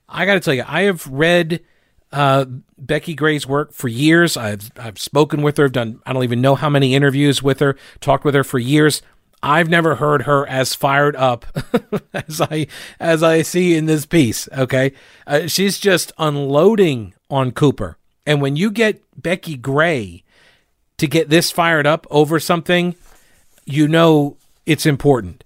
I 0.07 0.25
got 0.25 0.35
to 0.35 0.39
tell 0.39 0.53
you, 0.53 0.63
I 0.65 0.83
have 0.83 1.05
read 1.07 1.61
uh, 2.11 2.45
Becki 2.81 3.15
Gray's 3.15 3.45
work 3.45 3.73
for 3.73 3.87
years. 3.87 4.37
I've 4.37 4.71
I've 4.77 4.99
spoken 4.99 5.41
with 5.41 5.57
her. 5.57 5.65
I've 5.65 5.73
done 5.73 5.99
I 6.05 6.13
don't 6.13 6.23
even 6.23 6.41
know 6.41 6.55
how 6.55 6.69
many 6.69 6.95
interviews 6.95 7.43
with 7.43 7.59
her. 7.59 7.75
Talked 7.99 8.23
with 8.23 8.35
her 8.35 8.43
for 8.43 8.59
years. 8.59 9.01
I've 9.43 9.69
never 9.69 9.95
heard 9.95 10.23
her 10.23 10.47
as 10.47 10.73
fired 10.73 11.15
up 11.15 11.45
as 12.13 12.41
I 12.41 12.67
as 12.99 13.21
I 13.23 13.41
see 13.41 13.75
in 13.75 13.85
this 13.85 14.05
piece. 14.05 14.47
Okay, 14.57 14.93
uh, 15.25 15.47
she's 15.47 15.79
just 15.79 16.11
unloading 16.17 17.13
on 17.29 17.51
Cooper. 17.51 17.97
And 18.25 18.41
when 18.41 18.55
you 18.55 18.71
get 18.71 19.01
Becki 19.19 19.61
Gray 19.61 20.23
to 20.97 21.07
get 21.07 21.29
this 21.29 21.51
fired 21.51 21.85
up 21.85 22.07
over 22.09 22.39
something, 22.39 22.95
you 23.65 23.87
know 23.87 24.37
it's 24.65 24.85
important. 24.85 25.43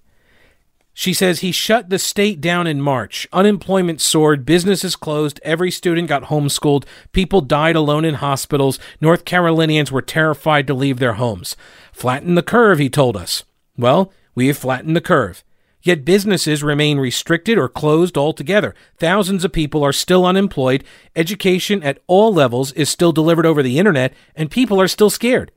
She 0.94 1.14
says 1.14 1.40
he 1.40 1.52
shut 1.52 1.88
the 1.88 1.98
state 1.98 2.40
down 2.40 2.66
in 2.66 2.80
March. 2.80 3.26
Unemployment 3.32 4.00
soared, 4.00 4.44
businesses 4.44 4.94
closed, 4.94 5.40
every 5.42 5.70
student 5.70 6.08
got 6.08 6.24
homeschooled, 6.24 6.84
people 7.12 7.40
died 7.40 7.76
alone 7.76 8.04
in 8.04 8.14
hospitals, 8.14 8.78
North 9.00 9.24
Carolinians 9.24 9.90
were 9.90 10.02
terrified 10.02 10.66
to 10.66 10.74
leave 10.74 10.98
their 10.98 11.14
homes. 11.14 11.56
Flatten 11.92 12.34
the 12.34 12.42
curve, 12.42 12.78
he 12.78 12.90
told 12.90 13.16
us. 13.16 13.44
Well, 13.76 14.12
we 14.34 14.48
have 14.48 14.58
flattened 14.58 14.94
the 14.94 15.00
curve. 15.00 15.42
Yet 15.82 16.04
businesses 16.04 16.62
remain 16.62 16.98
restricted 16.98 17.58
or 17.58 17.68
closed 17.68 18.16
altogether. 18.16 18.74
Thousands 18.98 19.44
of 19.44 19.52
people 19.52 19.82
are 19.82 19.92
still 19.92 20.24
unemployed. 20.24 20.84
Education 21.16 21.82
at 21.82 21.98
all 22.06 22.32
levels 22.32 22.72
is 22.72 22.88
still 22.88 23.10
delivered 23.12 23.46
over 23.46 23.62
the 23.62 23.78
internet, 23.78 24.14
and 24.36 24.50
people 24.50 24.80
are 24.80 24.88
still 24.88 25.10
scared. 25.10 25.50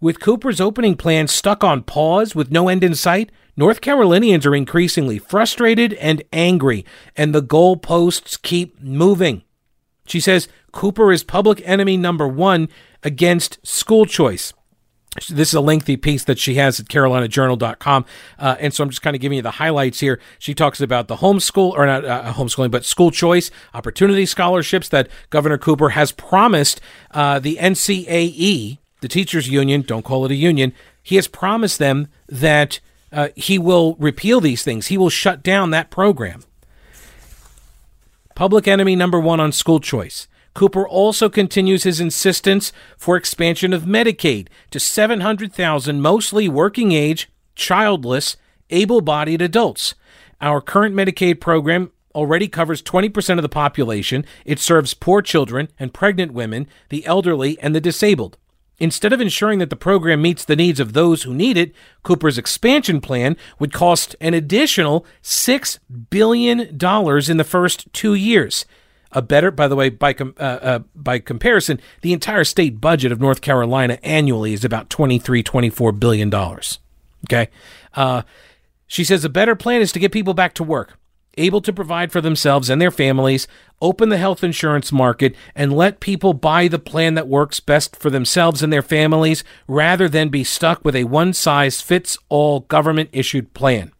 With 0.00 0.20
Cooper's 0.20 0.60
opening 0.60 0.96
plan 0.96 1.28
stuck 1.28 1.62
on 1.62 1.82
pause 1.82 2.34
with 2.34 2.50
no 2.50 2.68
end 2.68 2.82
in 2.84 2.94
sight, 2.94 3.30
North 3.56 3.80
Carolinians 3.80 4.46
are 4.46 4.54
increasingly 4.54 5.18
frustrated 5.18 5.92
and 5.94 6.22
angry, 6.32 6.84
and 7.16 7.34
the 7.34 7.42
goalposts 7.42 8.40
keep 8.40 8.80
moving. 8.80 9.42
She 10.06 10.20
says 10.20 10.48
Cooper 10.72 11.12
is 11.12 11.24
public 11.24 11.60
enemy 11.64 11.96
number 11.96 12.26
one 12.26 12.68
against 13.02 13.64
school 13.66 14.06
choice. 14.06 14.52
This 15.28 15.48
is 15.48 15.54
a 15.54 15.60
lengthy 15.60 15.96
piece 15.96 16.24
that 16.24 16.38
she 16.38 16.54
has 16.54 16.78
at 16.78 16.86
carolinajournal.com. 16.86 18.04
Uh, 18.38 18.56
and 18.60 18.72
so 18.72 18.84
I'm 18.84 18.90
just 18.90 19.02
kind 19.02 19.16
of 19.16 19.22
giving 19.22 19.36
you 19.36 19.42
the 19.42 19.52
highlights 19.52 20.00
here. 20.00 20.20
She 20.38 20.54
talks 20.54 20.80
about 20.80 21.08
the 21.08 21.16
homeschool, 21.16 21.72
or 21.72 21.86
not 21.86 22.04
uh, 22.04 22.32
homeschooling, 22.34 22.70
but 22.70 22.84
school 22.84 23.10
choice, 23.10 23.50
opportunity 23.74 24.26
scholarships 24.26 24.88
that 24.90 25.08
Governor 25.30 25.58
Cooper 25.58 25.90
has 25.90 26.12
promised 26.12 26.80
uh, 27.10 27.38
the 27.38 27.56
NCAE, 27.56 28.78
the 29.00 29.08
teachers 29.08 29.48
union, 29.48 29.82
don't 29.82 30.04
call 30.04 30.24
it 30.24 30.30
a 30.30 30.36
union, 30.36 30.72
he 31.02 31.16
has 31.16 31.26
promised 31.26 31.78
them 31.78 32.08
that 32.28 32.80
uh, 33.12 33.28
he 33.34 33.58
will 33.58 33.96
repeal 33.98 34.40
these 34.40 34.62
things. 34.62 34.88
He 34.88 34.98
will 34.98 35.08
shut 35.08 35.42
down 35.42 35.70
that 35.70 35.90
program. 35.90 36.42
Public 38.34 38.68
enemy 38.68 38.94
number 38.94 39.18
one 39.18 39.40
on 39.40 39.50
school 39.52 39.80
choice. 39.80 40.28
Cooper 40.58 40.88
also 40.88 41.28
continues 41.28 41.84
his 41.84 42.00
insistence 42.00 42.72
for 42.96 43.16
expansion 43.16 43.72
of 43.72 43.84
Medicaid 43.84 44.48
to 44.72 44.80
700,000 44.80 46.00
mostly 46.00 46.48
working 46.48 46.90
age, 46.90 47.30
childless, 47.54 48.36
able 48.68 49.00
bodied 49.00 49.40
adults. 49.40 49.94
Our 50.40 50.60
current 50.60 50.96
Medicaid 50.96 51.38
program 51.38 51.92
already 52.12 52.48
covers 52.48 52.82
20% 52.82 53.36
of 53.36 53.42
the 53.42 53.48
population. 53.48 54.24
It 54.44 54.58
serves 54.58 54.94
poor 54.94 55.22
children 55.22 55.68
and 55.78 55.94
pregnant 55.94 56.32
women, 56.32 56.66
the 56.88 57.06
elderly, 57.06 57.56
and 57.60 57.72
the 57.72 57.80
disabled. 57.80 58.36
Instead 58.80 59.12
of 59.12 59.20
ensuring 59.20 59.60
that 59.60 59.70
the 59.70 59.76
program 59.76 60.20
meets 60.20 60.44
the 60.44 60.56
needs 60.56 60.80
of 60.80 60.92
those 60.92 61.22
who 61.22 61.32
need 61.32 61.56
it, 61.56 61.72
Cooper's 62.02 62.36
expansion 62.36 63.00
plan 63.00 63.36
would 63.60 63.72
cost 63.72 64.16
an 64.20 64.34
additional 64.34 65.06
$6 65.22 65.78
billion 66.10 66.60
in 66.60 67.36
the 67.36 67.46
first 67.48 67.92
two 67.92 68.14
years. 68.14 68.64
A 69.12 69.22
better, 69.22 69.50
by 69.50 69.68
the 69.68 69.76
way, 69.76 69.88
by, 69.88 70.12
com- 70.12 70.34
uh, 70.38 70.42
uh, 70.42 70.78
by 70.94 71.18
comparison, 71.18 71.80
the 72.02 72.12
entire 72.12 72.44
state 72.44 72.80
budget 72.80 73.10
of 73.10 73.20
North 73.20 73.40
Carolina 73.40 73.98
annually 74.02 74.52
is 74.52 74.64
about 74.64 74.90
23, 74.90 75.42
24 75.42 75.92
billion 75.92 76.30
dollars. 76.30 76.78
Okay. 77.26 77.48
Uh, 77.94 78.22
she 78.86 79.04
says 79.04 79.24
a 79.24 79.28
better 79.28 79.56
plan 79.56 79.80
is 79.80 79.92
to 79.92 79.98
get 79.98 80.12
people 80.12 80.34
back 80.34 80.54
to 80.54 80.64
work 80.64 80.98
able 81.38 81.60
to 81.62 81.72
provide 81.72 82.12
for 82.12 82.20
themselves 82.20 82.68
and 82.68 82.82
their 82.82 82.90
families, 82.90 83.48
open 83.80 84.08
the 84.08 84.18
health 84.18 84.44
insurance 84.44 84.92
market, 84.92 85.34
and 85.54 85.72
let 85.72 86.00
people 86.00 86.34
buy 86.34 86.68
the 86.68 86.78
plan 86.78 87.14
that 87.14 87.28
works 87.28 87.60
best 87.60 87.96
for 87.96 88.10
themselves 88.10 88.62
and 88.62 88.72
their 88.72 88.82
families 88.82 89.44
rather 89.66 90.08
than 90.08 90.28
be 90.28 90.44
stuck 90.44 90.84
with 90.84 90.96
a 90.96 91.04
one 91.04 91.32
size 91.32 91.80
fits 91.80 92.18
all 92.28 92.60
government 92.60 93.08
issued 93.12 93.54
plan. 93.54 93.92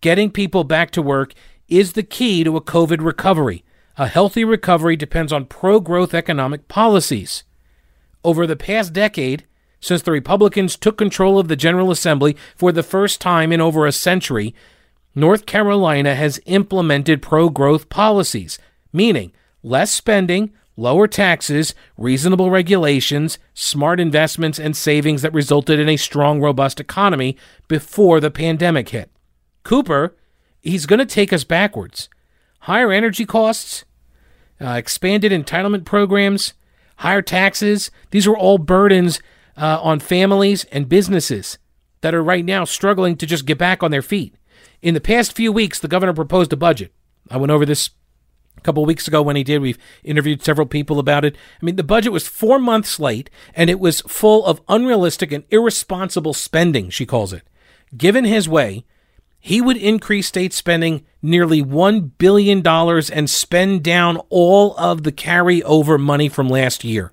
Getting 0.00 0.30
people 0.30 0.64
back 0.64 0.90
to 0.92 1.02
work 1.02 1.34
is 1.68 1.92
the 1.92 2.02
key 2.02 2.44
to 2.44 2.56
a 2.56 2.60
COVID 2.60 3.04
recovery. 3.04 3.64
A 3.98 4.08
healthy 4.08 4.44
recovery 4.44 4.94
depends 4.94 5.32
on 5.32 5.46
pro 5.46 5.80
growth 5.80 6.12
economic 6.12 6.68
policies. 6.68 7.44
Over 8.22 8.46
the 8.46 8.56
past 8.56 8.92
decade, 8.92 9.46
since 9.80 10.02
the 10.02 10.12
Republicans 10.12 10.76
took 10.76 10.98
control 10.98 11.38
of 11.38 11.48
the 11.48 11.56
General 11.56 11.90
Assembly 11.90 12.36
for 12.56 12.72
the 12.72 12.82
first 12.82 13.22
time 13.22 13.52
in 13.52 13.60
over 13.60 13.86
a 13.86 13.92
century, 13.92 14.54
North 15.14 15.46
Carolina 15.46 16.14
has 16.14 16.40
implemented 16.44 17.22
pro 17.22 17.48
growth 17.48 17.88
policies, 17.88 18.58
meaning 18.92 19.32
less 19.62 19.92
spending, 19.92 20.52
lower 20.76 21.08
taxes, 21.08 21.74
reasonable 21.96 22.50
regulations, 22.50 23.38
smart 23.54 23.98
investments, 23.98 24.58
and 24.58 24.76
savings 24.76 25.22
that 25.22 25.32
resulted 25.32 25.80
in 25.80 25.88
a 25.88 25.96
strong, 25.96 26.38
robust 26.38 26.80
economy 26.80 27.34
before 27.66 28.20
the 28.20 28.30
pandemic 28.30 28.90
hit. 28.90 29.10
Cooper, 29.62 30.14
he's 30.60 30.84
going 30.84 30.98
to 30.98 31.06
take 31.06 31.32
us 31.32 31.44
backwards. 31.44 32.10
Higher 32.66 32.90
energy 32.90 33.24
costs, 33.24 33.84
uh, 34.60 34.70
expanded 34.70 35.30
entitlement 35.30 35.84
programs, 35.84 36.52
higher 36.96 37.22
taxes, 37.22 37.92
these 38.10 38.26
are 38.26 38.36
all 38.36 38.58
burdens 38.58 39.20
uh, 39.56 39.78
on 39.80 40.00
families 40.00 40.64
and 40.72 40.88
businesses 40.88 41.58
that 42.00 42.12
are 42.12 42.24
right 42.24 42.44
now 42.44 42.64
struggling 42.64 43.16
to 43.18 43.24
just 43.24 43.46
get 43.46 43.56
back 43.56 43.84
on 43.84 43.92
their 43.92 44.02
feet. 44.02 44.34
In 44.82 44.94
the 44.94 45.00
past 45.00 45.36
few 45.36 45.52
weeks, 45.52 45.78
the 45.78 45.86
governor 45.86 46.12
proposed 46.12 46.52
a 46.52 46.56
budget. 46.56 46.92
I 47.30 47.36
went 47.36 47.52
over 47.52 47.64
this 47.64 47.90
a 48.58 48.62
couple 48.62 48.82
of 48.82 48.88
weeks 48.88 49.06
ago 49.06 49.22
when 49.22 49.36
he 49.36 49.44
did. 49.44 49.62
We've 49.62 49.78
interviewed 50.02 50.42
several 50.42 50.66
people 50.66 50.98
about 50.98 51.24
it. 51.24 51.36
I 51.62 51.64
mean, 51.64 51.76
the 51.76 51.84
budget 51.84 52.10
was 52.10 52.26
four 52.26 52.58
months 52.58 52.98
late, 52.98 53.30
and 53.54 53.70
it 53.70 53.78
was 53.78 54.00
full 54.00 54.44
of 54.44 54.60
unrealistic 54.68 55.30
and 55.30 55.44
irresponsible 55.50 56.34
spending, 56.34 56.90
she 56.90 57.06
calls 57.06 57.32
it. 57.32 57.44
Given 57.96 58.24
his 58.24 58.48
way, 58.48 58.84
he 59.46 59.60
would 59.60 59.76
increase 59.76 60.26
state 60.26 60.52
spending 60.52 61.06
nearly 61.22 61.62
$1 61.62 62.10
billion 62.18 62.66
and 62.66 63.30
spend 63.30 63.84
down 63.84 64.16
all 64.28 64.76
of 64.76 65.04
the 65.04 65.12
carryover 65.12 66.00
money 66.00 66.28
from 66.28 66.48
last 66.48 66.82
year. 66.82 67.12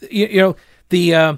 You, 0.00 0.26
you 0.26 0.40
know, 0.40 0.56
the. 0.88 1.14
Uh, 1.14 1.36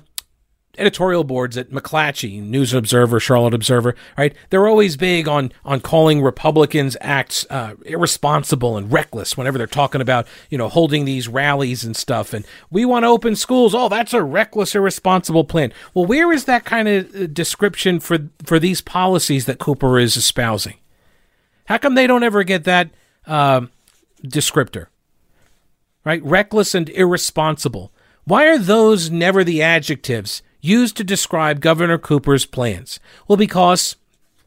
editorial 0.79 1.25
boards 1.25 1.57
at 1.57 1.71
McClatchy, 1.71 2.43
News 2.43 2.75
Observer, 2.75 3.21
Charlotte 3.21 3.55
Observer, 3.55 3.95
right? 4.17 4.35
They're 4.51 4.69
always 4.69 4.97
big 4.97 5.29
on 5.29 5.53
on 5.65 5.81
calling 5.81 6.23
Republicans 6.23 6.97
acts 7.01 7.47
uh, 7.51 7.75
irresponsible 7.85 8.77
and 8.77 8.93
reckless 8.93 9.37
whenever 9.37 9.59
they're 9.59 9.67
talking 9.67 10.01
about 10.01 10.27
you 10.51 10.59
know 10.59 10.69
holding 10.69 11.05
these 11.05 11.29
rallies 11.29 11.85
and 11.85 11.97
stuff. 11.97 12.33
And 12.33 12.47
we 12.71 12.85
want 12.85 13.05
to 13.05 13.09
open 13.09 13.37
schools. 13.37 13.75
Oh, 13.75 13.89
that's 13.89 14.13
a 14.13 14.23
reckless, 14.23 14.75
irresponsible 14.75 15.45
plan. 15.45 15.73
Well, 15.93 16.07
where 16.07 16.33
is 16.33 16.45
that 16.45 16.65
kind 16.65 16.89
of 16.89 17.15
uh, 17.15 17.27
description 17.27 18.01
for 18.01 18.19
for 18.45 18.59
these 18.59 18.81
policies 18.81 19.47
that 19.47 19.59
Cooper 19.59 19.99
is 19.99 20.17
espousing? 20.17 20.77
How 21.67 21.79
come 21.79 21.95
they 21.95 22.07
don't 22.07 22.23
ever 22.23 22.45
get 22.45 22.65
that 22.65 22.91
uh, 23.27 23.63
descriptor? 24.23 24.87
Right, 26.05 26.23
reckless 26.23 26.75
and 26.75 26.91
irresponsible. 26.91 27.91
Why 28.25 28.47
are 28.47 28.59
those 28.59 29.11
never 29.11 29.45
the 29.45 29.63
adjectives 29.63 30.43
used 30.65 30.97
to 30.97 31.05
describe 31.05 31.61
Governor 31.61 31.99
Cooper's 31.99 32.47
plans? 32.47 32.99
Well, 33.29 33.37
because 33.37 33.97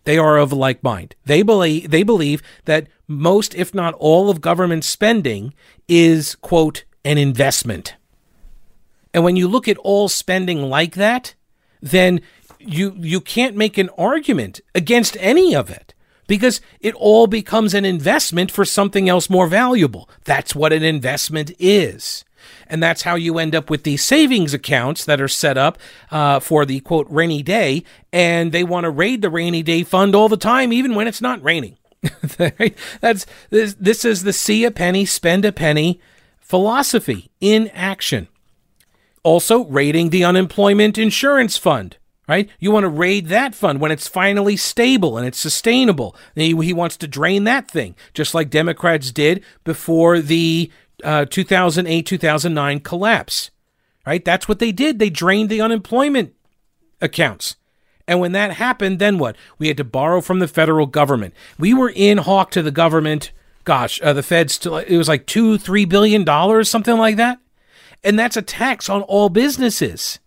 they 0.04 0.18
are 0.18 0.38
of 0.38 0.54
like 0.54 0.84
mind. 0.84 1.16
They 1.26 1.44
believe 1.44 1.92
they 1.92 2.04
believe 2.04 2.42
that 2.66 2.88
most, 3.08 3.54
if 3.56 3.74
not 3.74 3.94
all, 3.96 4.30
of 4.30 4.42
government 4.42 4.84
spending 4.84 5.54
is 5.88 6.36
quote 6.36 6.86
an 7.06 7.18
investment. 7.18 7.96
And 9.14 9.24
when 9.24 9.36
you 9.36 9.48
look 9.48 9.68
at 9.68 9.78
all 9.78 10.10
spending 10.10 10.64
like 10.64 10.96
that, 10.96 11.36
then 11.82 12.22
you 12.60 12.96
you 12.98 13.22
can't 13.22 13.56
make 13.56 13.78
an 13.78 13.90
argument 13.98 14.62
against 14.74 15.18
any 15.20 15.56
of 15.56 15.70
it 15.70 15.94
because 16.28 16.62
it 16.80 16.96
all 16.96 17.28
becomes 17.28 17.74
an 17.74 17.86
investment 17.86 18.52
for 18.52 18.66
something 18.66 19.08
else 19.10 19.30
more 19.30 19.48
valuable. 19.48 20.10
That's 20.26 20.56
what 20.56 20.74
an 20.74 20.84
investment 20.84 21.52
is. 21.60 22.26
And 22.70 22.82
that's 22.82 23.04
how 23.04 23.16
you 23.16 23.38
end 23.38 23.56
up 23.56 23.70
with 23.70 23.84
these 23.84 24.04
savings 24.04 24.54
accounts 24.54 25.06
that 25.06 25.22
are 25.22 25.28
set 25.28 25.58
up 25.58 25.78
uh, 26.12 26.40
for 26.40 26.66
the 26.66 26.80
quote 26.82 27.08
rainy 27.10 27.44
day. 27.44 27.84
And 28.12 28.52
they 28.52 28.64
want 28.64 28.86
to 28.86 28.90
raid 28.90 29.22
the 29.22 29.30
rainy 29.30 29.64
day 29.64 29.84
fund 29.84 30.16
all 30.16 30.30
the 30.30 30.38
time, 30.38 30.74
even 30.74 30.96
when 30.96 31.08
it's 31.08 31.22
not 31.22 31.44
raining. 31.44 31.78
that's 33.02 33.26
this, 33.50 33.76
this 33.80 34.06
is 34.06 34.24
the 34.24 34.34
see 34.34 34.64
a 34.64 34.72
penny, 34.72 35.06
spend 35.06 35.46
a 35.46 35.52
penny 35.52 36.00
philosophy 36.40 37.30
in 37.42 37.70
action. 37.70 38.28
Also, 39.24 39.66
raiding 39.66 40.10
the 40.10 40.24
unemployment 40.24 40.98
insurance 40.98 41.58
fund 41.58 41.98
right? 42.28 42.50
You 42.60 42.72
want 42.72 42.84
to 42.84 42.90
raid 42.90 43.28
that 43.28 43.56
fund 43.56 43.80
when 43.80 43.92
it's 43.92 44.08
finally 44.08 44.58
stable 44.58 45.18
and 45.18 45.26
it's 45.26 45.40
sustainable. 45.40 46.16
He, 46.36 46.56
he, 46.62 46.74
wants 46.74 46.98
to 46.98 47.08
drain 47.08 47.46
that 47.46 47.72
thing, 47.72 47.96
just 48.14 48.34
like 48.34 48.50
Democrats 48.50 49.12
did 49.12 49.44
before 49.64 50.20
the 50.20 50.70
uh, 51.04 51.26
2008 51.26 52.06
2009 52.06 52.80
collapse. 52.82 53.52
Right? 54.06 54.24
That's 54.24 54.48
what 54.48 54.60
they 54.60 54.72
did. 54.72 55.00
They 55.00 55.10
drained 55.10 55.50
the 55.50 55.62
unemployment 55.62 56.34
accounts. 57.02 57.58
And 58.08 58.22
when 58.22 58.32
that 58.32 58.54
happened, 58.54 59.00
then 59.00 59.18
what? 59.18 59.36
We 59.60 59.68
had 59.68 59.78
to 59.78 59.84
borrow 59.84 60.22
from 60.22 60.40
the 60.40 60.48
federal 60.48 60.86
government. 60.86 61.34
We 61.60 61.74
were 61.74 61.92
in 61.94 62.20
hawk 62.20 62.52
to 62.52 62.62
the 62.62 62.72
government. 62.72 63.32
Gosh, 63.66 64.00
uh, 64.02 64.14
the 64.14 64.24
Feds 64.24 64.54
still, 64.54 64.78
it 64.78 64.98
was 64.98 65.10
like 65.10 65.26
two, 65.26 65.58
three 65.58 65.84
billion 65.84 66.24
dollars, 66.24 66.70
something 66.70 66.98
like 66.98 67.18
that. 67.18 67.40
And 68.04 68.18
that's 68.18 68.38
a 68.38 68.42
tax 68.42 68.90
on 68.90 69.02
all 69.02 69.28
businesses. 69.28 70.20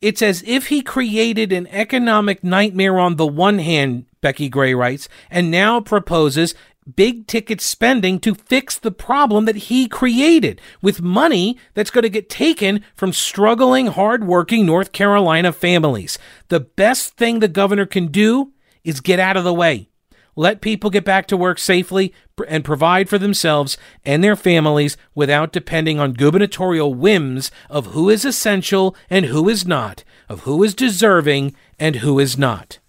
It's 0.00 0.22
as 0.22 0.42
if 0.46 0.68
he 0.68 0.80
created 0.80 1.52
an 1.52 1.66
economic 1.68 2.42
nightmare 2.42 2.98
on 2.98 3.16
the 3.16 3.26
one 3.26 3.58
hand, 3.58 4.06
Becki 4.22 4.50
Gray 4.50 4.74
writes, 4.74 5.08
and 5.30 5.50
now 5.50 5.80
proposes 5.80 6.54
big 6.96 7.26
ticket 7.26 7.60
spending 7.60 8.18
to 8.20 8.34
fix 8.34 8.78
the 8.78 8.90
problem 8.90 9.44
that 9.44 9.56
he 9.56 9.88
created 9.88 10.60
with 10.82 11.02
money 11.02 11.58
that's 11.74 11.90
going 11.90 12.02
to 12.02 12.08
get 12.08 12.28
taken 12.28 12.84
from 12.94 13.12
struggling, 13.12 13.86
hardworking 13.88 14.66
North 14.66 14.92
Carolina 14.92 15.52
families. 15.52 16.18
The 16.48 16.60
best 16.60 17.16
thing 17.16 17.38
the 17.38 17.48
governor 17.48 17.86
can 17.86 18.08
do 18.08 18.52
is 18.84 19.00
get 19.00 19.18
out 19.18 19.36
of 19.36 19.44
the 19.44 19.54
way. 19.54 19.88
Let 20.36 20.60
people 20.60 20.90
get 20.90 21.04
back 21.04 21.28
to 21.28 21.36
work 21.36 21.58
safely 21.58 22.12
and 22.48 22.64
provide 22.64 23.08
for 23.08 23.18
themselves 23.18 23.78
and 24.04 24.22
their 24.22 24.34
families 24.34 24.96
without 25.14 25.52
depending 25.52 26.00
on 26.00 26.12
gubernatorial 26.12 26.92
whims 26.92 27.52
of 27.70 27.86
who 27.86 28.10
is 28.10 28.24
essential 28.24 28.96
and 29.08 29.26
who 29.26 29.48
is 29.48 29.64
not, 29.64 30.02
of 30.28 30.40
who 30.40 30.62
is 30.64 30.74
deserving 30.74 31.54
and 31.78 31.96
who 31.96 32.18
is 32.18 32.36
not. 32.36 32.80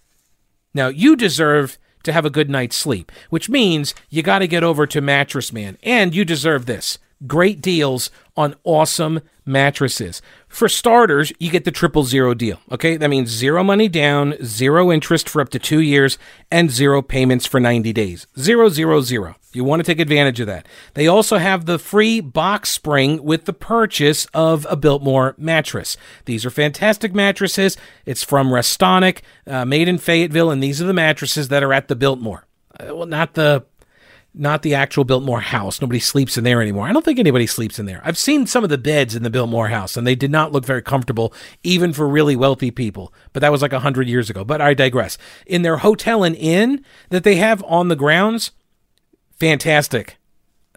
Now, 0.74 0.88
you 0.88 1.14
deserve 1.14 1.78
to 2.06 2.12
have 2.12 2.24
a 2.24 2.30
good 2.30 2.48
night's 2.50 2.76
sleep, 2.76 3.12
which 3.30 3.50
means 3.50 3.94
you 4.08 4.22
got 4.22 4.38
to 4.40 4.48
get 4.48 4.64
over 4.64 4.86
to 4.86 5.00
Mattress 5.00 5.52
Man, 5.52 5.76
and 5.82 6.14
you 6.14 6.24
deserve 6.24 6.66
this. 6.66 6.98
Great 7.26 7.62
deals 7.62 8.10
on 8.36 8.54
awesome 8.64 9.20
mattresses. 9.46 10.20
For 10.48 10.68
starters, 10.68 11.32
you 11.38 11.50
get 11.50 11.64
the 11.64 11.70
triple 11.70 12.04
zero 12.04 12.34
deal. 12.34 12.58
Okay, 12.70 12.96
that 12.96 13.08
means 13.08 13.30
zero 13.30 13.62
money 13.62 13.88
down, 13.88 14.34
zero 14.44 14.92
interest 14.92 15.28
for 15.28 15.40
up 15.40 15.48
to 15.50 15.58
two 15.58 15.80
years, 15.80 16.18
and 16.50 16.70
zero 16.70 17.00
payments 17.00 17.46
for 17.46 17.60
90 17.60 17.92
days. 17.92 18.26
Zero, 18.38 18.68
zero, 18.68 19.00
zero. 19.00 19.36
You 19.52 19.64
want 19.64 19.80
to 19.80 19.84
take 19.84 20.00
advantage 20.00 20.40
of 20.40 20.46
that. 20.48 20.66
They 20.92 21.06
also 21.06 21.38
have 21.38 21.64
the 21.64 21.78
free 21.78 22.20
box 22.20 22.68
spring 22.68 23.22
with 23.22 23.46
the 23.46 23.54
purchase 23.54 24.26
of 24.34 24.66
a 24.68 24.76
Biltmore 24.76 25.34
mattress. 25.38 25.96
These 26.26 26.44
are 26.44 26.50
fantastic 26.50 27.14
mattresses. 27.14 27.78
It's 28.04 28.22
from 28.22 28.50
Restonic, 28.50 29.22
uh, 29.46 29.64
made 29.64 29.88
in 29.88 29.96
Fayetteville, 29.96 30.50
and 30.50 30.62
these 30.62 30.82
are 30.82 30.86
the 30.86 30.92
mattresses 30.92 31.48
that 31.48 31.62
are 31.62 31.72
at 31.72 31.88
the 31.88 31.96
Biltmore. 31.96 32.46
Uh, 32.78 32.94
well, 32.94 33.06
not 33.06 33.32
the 33.32 33.64
not 34.36 34.62
the 34.62 34.74
actual 34.74 35.04
Biltmore 35.04 35.40
house. 35.40 35.80
Nobody 35.80 35.98
sleeps 35.98 36.36
in 36.36 36.44
there 36.44 36.60
anymore. 36.60 36.86
I 36.86 36.92
don't 36.92 37.04
think 37.04 37.18
anybody 37.18 37.46
sleeps 37.46 37.78
in 37.78 37.86
there. 37.86 38.02
I've 38.04 38.18
seen 38.18 38.46
some 38.46 38.62
of 38.62 38.70
the 38.70 38.78
beds 38.78 39.16
in 39.16 39.22
the 39.22 39.30
Biltmore 39.30 39.68
house, 39.68 39.96
and 39.96 40.06
they 40.06 40.14
did 40.14 40.30
not 40.30 40.52
look 40.52 40.66
very 40.66 40.82
comfortable, 40.82 41.32
even 41.62 41.92
for 41.92 42.06
really 42.06 42.36
wealthy 42.36 42.70
people. 42.70 43.14
But 43.32 43.40
that 43.40 43.50
was 43.50 43.62
like 43.62 43.72
a 43.72 43.80
hundred 43.80 44.08
years 44.08 44.28
ago. 44.28 44.44
But 44.44 44.60
I 44.60 44.74
digress. 44.74 45.16
In 45.46 45.62
their 45.62 45.78
hotel 45.78 46.22
and 46.22 46.36
inn 46.36 46.84
that 47.08 47.24
they 47.24 47.36
have 47.36 47.64
on 47.64 47.88
the 47.88 47.96
grounds, 47.96 48.52
fantastic 49.30 50.18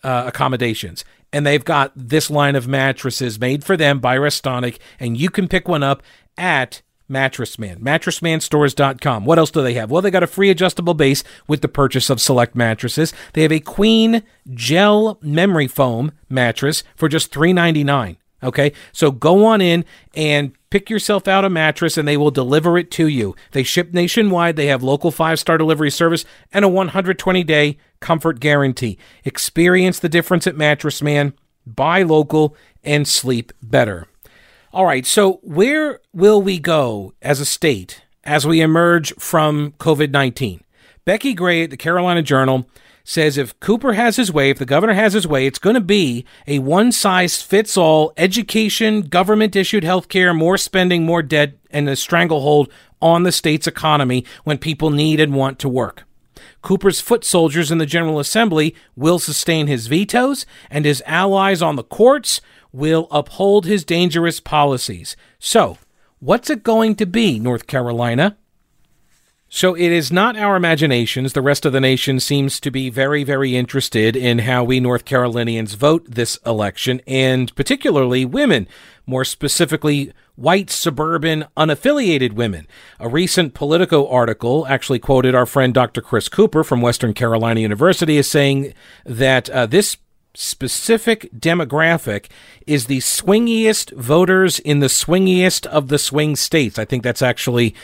uh, 0.04 0.24
accommodations. 0.28 1.04
And 1.32 1.45
they've 1.45 1.65
got 1.65 1.91
this 1.95 2.30
line 2.32 2.56
of 2.56 2.67
mattresses 2.67 3.39
made 3.39 3.63
for 3.63 3.78
them 3.78 4.00
by 4.00 4.17
Restonic, 4.17 4.80
and 5.00 5.17
you 5.17 5.30
can 5.30 5.48
pick 5.48 5.67
one 5.67 5.84
up 5.84 6.02
at 6.38 6.82
Mattress 7.10 7.58
Man. 7.58 7.80
MattressManStores.com. 7.80 9.26
What 9.26 9.39
else 9.39 9.52
do 9.52 9.62
they 9.62 9.74
have? 9.74 9.89
Well, 9.89 10.02
they 10.02 10.12
got 10.12 10.24
a 10.24 10.28
free 10.28 10.50
adjustable 10.50 10.93
base 10.93 11.24
with 11.48 11.62
the 11.62 11.67
purchase 11.67 12.10
of 12.10 12.22
select 12.22 12.56
mattresses. 12.56 13.13
They 13.34 13.41
have 13.41 13.52
a 13.52 13.60
Queen 13.60 14.24
Gel 14.54 15.17
Memory 15.22 15.67
Foam 15.67 16.12
mattress 16.30 16.84
for 16.95 17.10
just 17.10 17.34
$3.99. 17.34 18.17
Okay, 18.41 18.72
so 18.93 19.12
go 19.12 19.45
on 19.45 19.60
in 19.60 19.84
and 20.15 20.54
pick 20.69 20.89
yourself 20.89 21.28
out 21.28 21.43
a 21.43 21.50
mattress 21.50 21.98
and 21.98 22.08
they 22.08 22.15
will 22.15 22.32
deliver 22.32 22.78
it 22.78 22.89
to 22.91 23.08
you. 23.08 23.36
They 23.52 23.63
ship 23.63 23.93
nationwide, 23.93 24.56
they 24.56 24.67
have 24.67 24.82
local 24.82 25.12
five 25.12 25.39
star 25.39 25.58
delivery 25.58 25.91
service, 25.91 26.24
and 26.54 26.63
a 26.63 26.69
120 26.69 27.43
day 27.43 27.78
comfort 28.00 28.39
guarantee. 28.39 28.98
Experience 29.26 30.00
the 30.00 30.08
difference 30.08 30.48
at 30.48 30.56
Mattress 30.56 31.02
Man, 31.02 31.34
buy 31.65 32.04
local, 32.04 32.56
and 32.84 33.06
sleep 33.08 33.52
better. 33.62 34.08
All 34.72 34.86
right, 34.86 35.04
so 35.04 35.40
where 35.42 36.00
will 36.14 36.44
we 36.44 36.60
go 36.60 37.16
as 37.24 37.40
a 37.40 37.46
state 37.46 38.04
as 38.24 38.46
we 38.46 38.62
emerge 38.62 39.16
from 39.16 39.72
COVID 39.80 40.12
19? 40.12 40.64
Becki 41.08 41.36
Gray 41.36 41.64
at 41.64 41.72
the 41.72 41.78
Carolina 41.78 42.22
Journal 42.22 42.70
says 43.04 43.36
if 43.36 43.60
Cooper 43.60 43.94
has 43.94 44.18
his 44.18 44.32
way, 44.32 44.52
if 44.52 44.60
the 44.60 44.68
governor 44.68 44.94
has 44.94 45.14
his 45.14 45.26
way, 45.26 45.48
it's 45.48 45.58
going 45.58 45.74
to 45.74 45.82
be 45.82 46.24
a 46.46 46.60
one 46.60 46.92
size 46.92 47.42
fits 47.42 47.78
all 47.78 48.14
education, 48.16 49.02
government 49.02 49.56
issued 49.56 49.84
health 49.84 50.08
care, 50.08 50.36
more 50.36 50.56
spending, 50.56 51.04
more 51.04 51.24
debt, 51.24 51.54
and 51.72 51.90
a 51.90 51.96
stranglehold 51.96 52.72
on 53.02 53.24
the 53.24 53.32
state's 53.32 53.66
economy 53.66 54.24
when 54.44 54.60
people 54.60 54.92
need 54.92 55.20
and 55.20 55.34
want 55.34 55.58
to 55.58 55.68
work. 55.68 56.04
Cooper's 56.62 57.00
foot 57.00 57.24
soldiers 57.24 57.72
in 57.72 57.80
the 57.80 57.88
General 57.88 58.20
Assembly 58.20 58.76
will 58.96 59.18
sustain 59.18 59.66
his 59.66 59.88
vetoes, 59.88 60.46
and 60.70 60.86
his 60.86 61.02
allies 61.08 61.64
on 61.64 61.76
the 61.76 61.84
courts 61.84 62.40
will 62.72 63.08
uphold 63.12 63.66
his 63.66 63.84
dangerous 63.84 64.40
policies. 64.40 65.16
So, 65.40 65.78
what's 66.20 66.50
it 66.50 66.64
going 66.64 66.96
to 66.96 67.06
be, 67.06 67.40
North 67.40 67.68
Carolina? 67.68 68.38
So 69.52 69.74
it 69.76 69.92
is 69.92 70.12
not 70.12 70.38
our 70.38 70.56
imaginations. 70.56 71.34
The 71.34 71.42
rest 71.42 71.66
of 71.66 71.74
the 71.74 71.82
nation 71.82 72.20
seems 72.20 72.60
to 72.60 72.70
be 72.70 72.92
very, 72.92 73.24
very 73.24 73.56
interested 73.56 74.16
in 74.16 74.40
how 74.40 74.64
we 74.64 74.80
North 74.80 75.06
Carolinians 75.06 75.74
vote 75.74 76.06
this 76.08 76.38
election, 76.46 77.02
and 77.08 77.54
particularly 77.56 78.26
women, 78.26 78.68
more 79.08 79.26
specifically, 79.26 80.14
white, 80.36 80.70
suburban, 80.70 81.46
unaffiliated 81.58 82.34
women. 82.34 82.68
A 83.00 83.10
recent 83.10 83.56
Politico 83.56 84.08
article 84.08 84.68
actually 84.68 85.00
quoted 85.00 85.34
our 85.34 85.48
friend 85.48 85.74
Dr. 85.74 86.02
Chris 86.02 86.30
Cooper 86.30 86.64
from 86.64 86.82
Western 86.82 87.16
Carolina 87.16 87.62
University 87.62 88.20
as 88.20 88.30
saying 88.30 88.76
that 89.04 89.50
uh, 89.50 89.66
this 89.66 89.98
specific 90.39 91.30
demographic 91.38 92.28
is 92.65 92.86
the 92.86 92.99
swingiest 92.99 93.91
voters 93.91 94.60
in 94.60 94.80
the 94.80 94.88
swingiest 94.88 95.65
of 95.65 95.89
the 95.89 95.99
swing 95.99 96.38
states. 96.38 96.80
I 96.80 96.86
think 96.86 97.04
that's 97.04 97.21
actually 97.21 97.75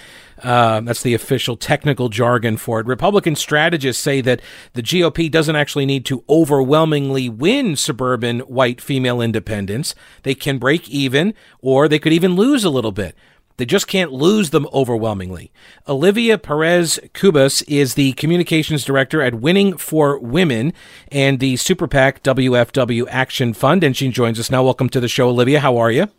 uh, 0.42 0.80
that's 0.82 1.04
the 1.04 1.14
official 1.14 1.58
technical 1.58 2.08
jargon 2.08 2.56
for 2.58 2.80
it. 2.80 2.88
Republican 2.88 3.36
strategists 3.36 4.02
say 4.02 4.22
that 4.22 4.42
the 4.74 4.82
GOP 4.82 5.30
doesn't 5.30 5.56
actually 5.56 5.86
need 5.86 6.06
to 6.06 6.24
overwhelmingly 6.30 7.28
win 7.30 7.76
suburban 7.76 8.40
white 8.42 8.80
female 8.80 9.22
independents. 9.22 9.94
They 10.24 10.36
can 10.36 10.58
break 10.58 10.90
even, 10.90 11.34
or 11.60 11.88
they 11.88 12.00
could 12.00 12.14
even 12.14 12.36
lose 12.36 12.64
a 12.64 12.70
little 12.70 12.92
bit. 12.92 13.16
They 13.58 13.66
just 13.66 13.88
can't 13.88 14.12
lose 14.12 14.50
them 14.50 14.68
overwhelmingly. 14.74 15.52
Olivia 15.88 16.38
Perez 16.38 17.00
Cubas 17.14 17.64
is 17.68 17.94
the 17.94 18.12
communications 18.14 18.84
director 18.84 19.22
at 19.22 19.36
Winning 19.36 19.78
for 19.78 20.20
Women 20.20 20.74
and 21.10 21.40
the 21.40 21.56
Super 21.56 21.88
PAC 21.88 22.22
WFW 22.24 23.08
Action 23.10 23.54
Fund, 23.54 23.84
and 23.84 23.96
she 23.96 24.10
joins 24.10 24.40
us 24.40 24.52
now. 24.52 24.64
Welcome 24.64 24.90
to 24.90 25.00
the 25.00 25.08
show, 25.08 25.30
Olivia. 25.30 25.62
How 25.62 25.78
are 25.78 25.92
you? 25.92 26.10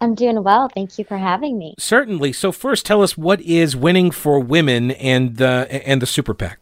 I'm 0.00 0.14
doing 0.14 0.42
well. 0.44 0.68
Thank 0.68 0.98
you 0.98 1.04
for 1.04 1.16
having 1.16 1.58
me. 1.58 1.74
Certainly. 1.78 2.34
So 2.34 2.52
first, 2.52 2.86
tell 2.86 3.02
us 3.02 3.16
what 3.16 3.40
is 3.40 3.74
Winning 3.74 4.10
for 4.10 4.38
Women 4.38 4.92
and 4.92 5.38
the 5.38 5.66
and 5.70 6.00
the 6.00 6.06
Super 6.06 6.34
PAC. 6.34 6.58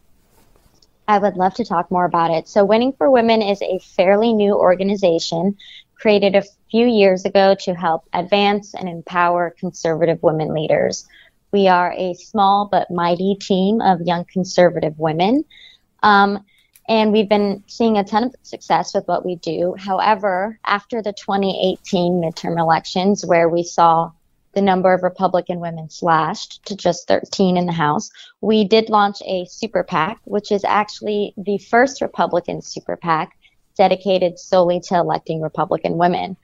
I 1.07 1.19
would 1.19 1.35
love 1.35 1.53
to 1.55 1.65
talk 1.65 1.91
more 1.91 2.05
about 2.05 2.31
it. 2.31 2.47
So, 2.47 2.65
Winning 2.65 2.93
for 2.93 3.11
Women 3.11 3.43
is 3.43 3.61
a 3.61 3.77
fairly 3.79 4.33
new 4.33 4.55
organization 4.55 5.55
created 5.95 6.35
a 6.35 6.43
few 6.69 6.87
years 6.87 7.25
ago 7.25 7.55
to 7.61 7.73
help 7.73 8.05
advance 8.13 8.73
and 8.73 8.89
empower 8.89 9.55
conservative 9.59 10.21
women 10.21 10.53
leaders. 10.53 11.07
We 11.51 11.67
are 11.67 11.93
a 11.93 12.13
small 12.15 12.67
but 12.71 12.91
mighty 12.91 13.37
team 13.39 13.81
of 13.81 14.01
young 14.01 14.25
conservative 14.25 14.99
women. 14.99 15.45
Um, 16.03 16.43
and 16.87 17.11
we've 17.11 17.29
been 17.29 17.63
seeing 17.67 17.97
a 17.97 18.03
ton 18.03 18.25
of 18.25 18.35
success 18.43 18.93
with 18.93 19.07
what 19.07 19.25
we 19.25 19.37
do. 19.37 19.75
However, 19.77 20.59
after 20.65 21.01
the 21.01 21.13
2018 21.13 22.21
midterm 22.21 22.59
elections, 22.59 23.25
where 23.25 23.49
we 23.49 23.63
saw 23.63 24.11
the 24.53 24.61
number 24.61 24.93
of 24.93 25.03
Republican 25.03 25.59
women 25.59 25.89
slashed 25.89 26.65
to 26.65 26.75
just 26.75 27.07
13 27.07 27.57
in 27.57 27.65
the 27.65 27.71
House, 27.71 28.09
we 28.41 28.67
did 28.67 28.89
launch 28.89 29.17
a 29.25 29.45
super 29.45 29.83
PAC, 29.83 30.19
which 30.25 30.51
is 30.51 30.63
actually 30.63 31.33
the 31.37 31.57
first 31.57 32.01
Republican 32.01 32.61
super 32.61 32.95
PAC 32.95 33.35
dedicated 33.75 34.39
solely 34.39 34.79
to 34.79 34.95
electing 34.95 35.41
Republican 35.41 35.97
women. 35.97 36.37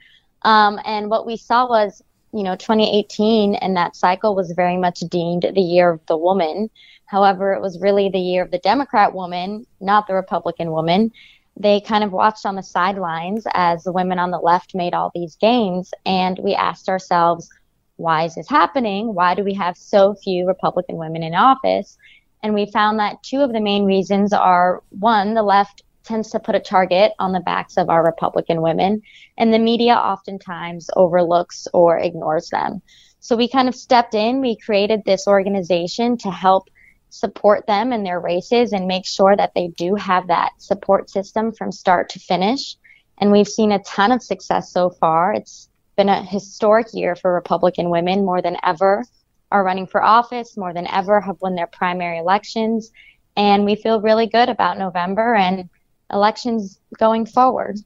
Um, 0.44 0.80
and 0.84 1.10
what 1.10 1.26
we 1.26 1.36
saw 1.36 1.68
was, 1.68 2.02
you 2.32 2.42
know, 2.42 2.56
2018 2.56 3.54
and 3.56 3.76
that 3.76 3.96
cycle 3.96 4.34
was 4.34 4.52
very 4.52 4.76
much 4.76 5.00
deemed 5.00 5.46
the 5.54 5.60
year 5.60 5.90
of 5.90 6.04
the 6.06 6.16
woman. 6.16 6.70
However, 7.06 7.52
it 7.52 7.60
was 7.60 7.80
really 7.80 8.08
the 8.08 8.18
year 8.18 8.42
of 8.42 8.50
the 8.50 8.58
Democrat 8.58 9.14
woman, 9.14 9.66
not 9.80 10.06
the 10.06 10.14
Republican 10.14 10.70
woman. 10.72 11.12
They 11.56 11.80
kind 11.80 12.02
of 12.02 12.12
watched 12.12 12.46
on 12.46 12.56
the 12.56 12.62
sidelines 12.62 13.46
as 13.52 13.84
the 13.84 13.92
women 13.92 14.18
on 14.18 14.30
the 14.30 14.38
left 14.38 14.74
made 14.74 14.94
all 14.94 15.12
these 15.14 15.36
gains. 15.36 15.92
And 16.06 16.38
we 16.38 16.54
asked 16.54 16.88
ourselves, 16.88 17.50
why 17.96 18.24
is 18.24 18.34
this 18.34 18.48
happening? 18.48 19.14
Why 19.14 19.34
do 19.34 19.44
we 19.44 19.54
have 19.54 19.76
so 19.76 20.14
few 20.14 20.46
Republican 20.46 20.96
women 20.96 21.22
in 21.22 21.34
office? 21.34 21.98
And 22.42 22.54
we 22.54 22.70
found 22.70 22.98
that 22.98 23.22
two 23.22 23.42
of 23.42 23.52
the 23.52 23.60
main 23.60 23.84
reasons 23.84 24.32
are 24.32 24.82
one, 24.88 25.34
the 25.34 25.42
left 25.42 25.82
tends 26.04 26.30
to 26.30 26.40
put 26.40 26.54
a 26.54 26.60
target 26.60 27.12
on 27.18 27.32
the 27.32 27.40
backs 27.40 27.76
of 27.76 27.88
our 27.88 28.04
Republican 28.04 28.62
women, 28.62 29.02
and 29.38 29.52
the 29.52 29.58
media 29.58 29.94
oftentimes 29.94 30.90
overlooks 30.96 31.68
or 31.72 31.98
ignores 31.98 32.48
them. 32.48 32.82
So 33.20 33.36
we 33.36 33.48
kind 33.48 33.68
of 33.68 33.74
stepped 33.74 34.14
in, 34.14 34.40
we 34.40 34.56
created 34.56 35.02
this 35.04 35.28
organization 35.28 36.16
to 36.18 36.30
help 36.30 36.68
support 37.10 37.66
them 37.66 37.92
in 37.92 38.02
their 38.02 38.18
races 38.18 38.72
and 38.72 38.86
make 38.86 39.06
sure 39.06 39.36
that 39.36 39.52
they 39.54 39.68
do 39.68 39.94
have 39.94 40.26
that 40.28 40.52
support 40.58 41.10
system 41.10 41.52
from 41.52 41.70
start 41.70 42.08
to 42.08 42.18
finish. 42.18 42.76
And 43.18 43.30
we've 43.30 43.48
seen 43.48 43.70
a 43.70 43.82
ton 43.82 44.12
of 44.12 44.22
success 44.22 44.72
so 44.72 44.90
far. 44.90 45.34
It's 45.34 45.68
been 45.96 46.08
a 46.08 46.24
historic 46.24 46.88
year 46.92 47.14
for 47.14 47.32
Republican 47.32 47.90
women, 47.90 48.24
more 48.24 48.42
than 48.42 48.56
ever 48.64 49.04
are 49.52 49.62
running 49.62 49.86
for 49.86 50.02
office, 50.02 50.56
more 50.56 50.72
than 50.72 50.86
ever 50.86 51.20
have 51.20 51.36
won 51.42 51.54
their 51.54 51.66
primary 51.66 52.18
elections. 52.18 52.90
And 53.36 53.64
we 53.64 53.76
feel 53.76 54.00
really 54.00 54.26
good 54.26 54.48
about 54.48 54.78
November 54.78 55.34
and 55.34 55.68
elections 56.12 56.78
going 56.98 57.26
forward. 57.26 57.78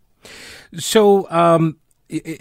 So, 0.79 1.31
um, 1.31 1.77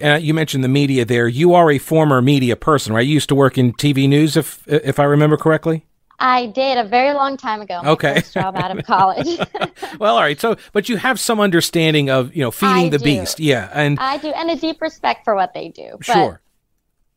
uh, 0.04 0.19
you 0.21 0.34
mentioned 0.34 0.63
the 0.63 0.69
media 0.69 1.06
there. 1.06 1.28
You 1.28 1.54
are 1.54 1.71
a 1.71 1.78
former 1.78 2.21
media 2.21 2.56
person, 2.56 2.93
right? 2.93 3.06
You 3.06 3.13
used 3.13 3.30
to 3.30 3.36
work 3.36 3.58
in 3.58 3.74
TV 3.74 4.08
news, 4.08 4.38
if 4.38 4.63
if 4.67 5.00
I 5.00 5.04
remember 5.04 5.38
correctly. 5.38 5.86
I 6.19 6.48
did 6.48 6.78
a 6.78 6.84
very 6.86 7.13
long 7.13 7.36
time 7.36 7.62
ago. 7.62 7.82
okay. 7.84 8.21
job 8.32 8.56
out 8.56 8.78
of 8.78 8.86
college. 8.88 9.38
well, 10.00 10.15
all 10.15 10.21
right. 10.21 10.39
So, 10.39 10.56
but 10.71 10.88
you 10.88 10.98
have 10.98 11.19
some 11.19 11.39
understanding 11.39 12.10
of 12.10 12.36
you 12.36 12.41
know 12.41 12.52
feeding 12.52 12.86
I 12.86 12.89
the 12.89 13.00
do. 13.00 13.04
beast, 13.04 13.39
yeah, 13.39 13.69
and 13.74 14.00
I 14.00 14.17
do, 14.17 14.30
and 14.30 14.50
a 14.50 14.56
deep 14.56 14.82
respect 14.82 15.26
for 15.26 15.36
what 15.36 15.54
they 15.54 15.69
do. 15.69 15.98
Sure. 16.02 16.41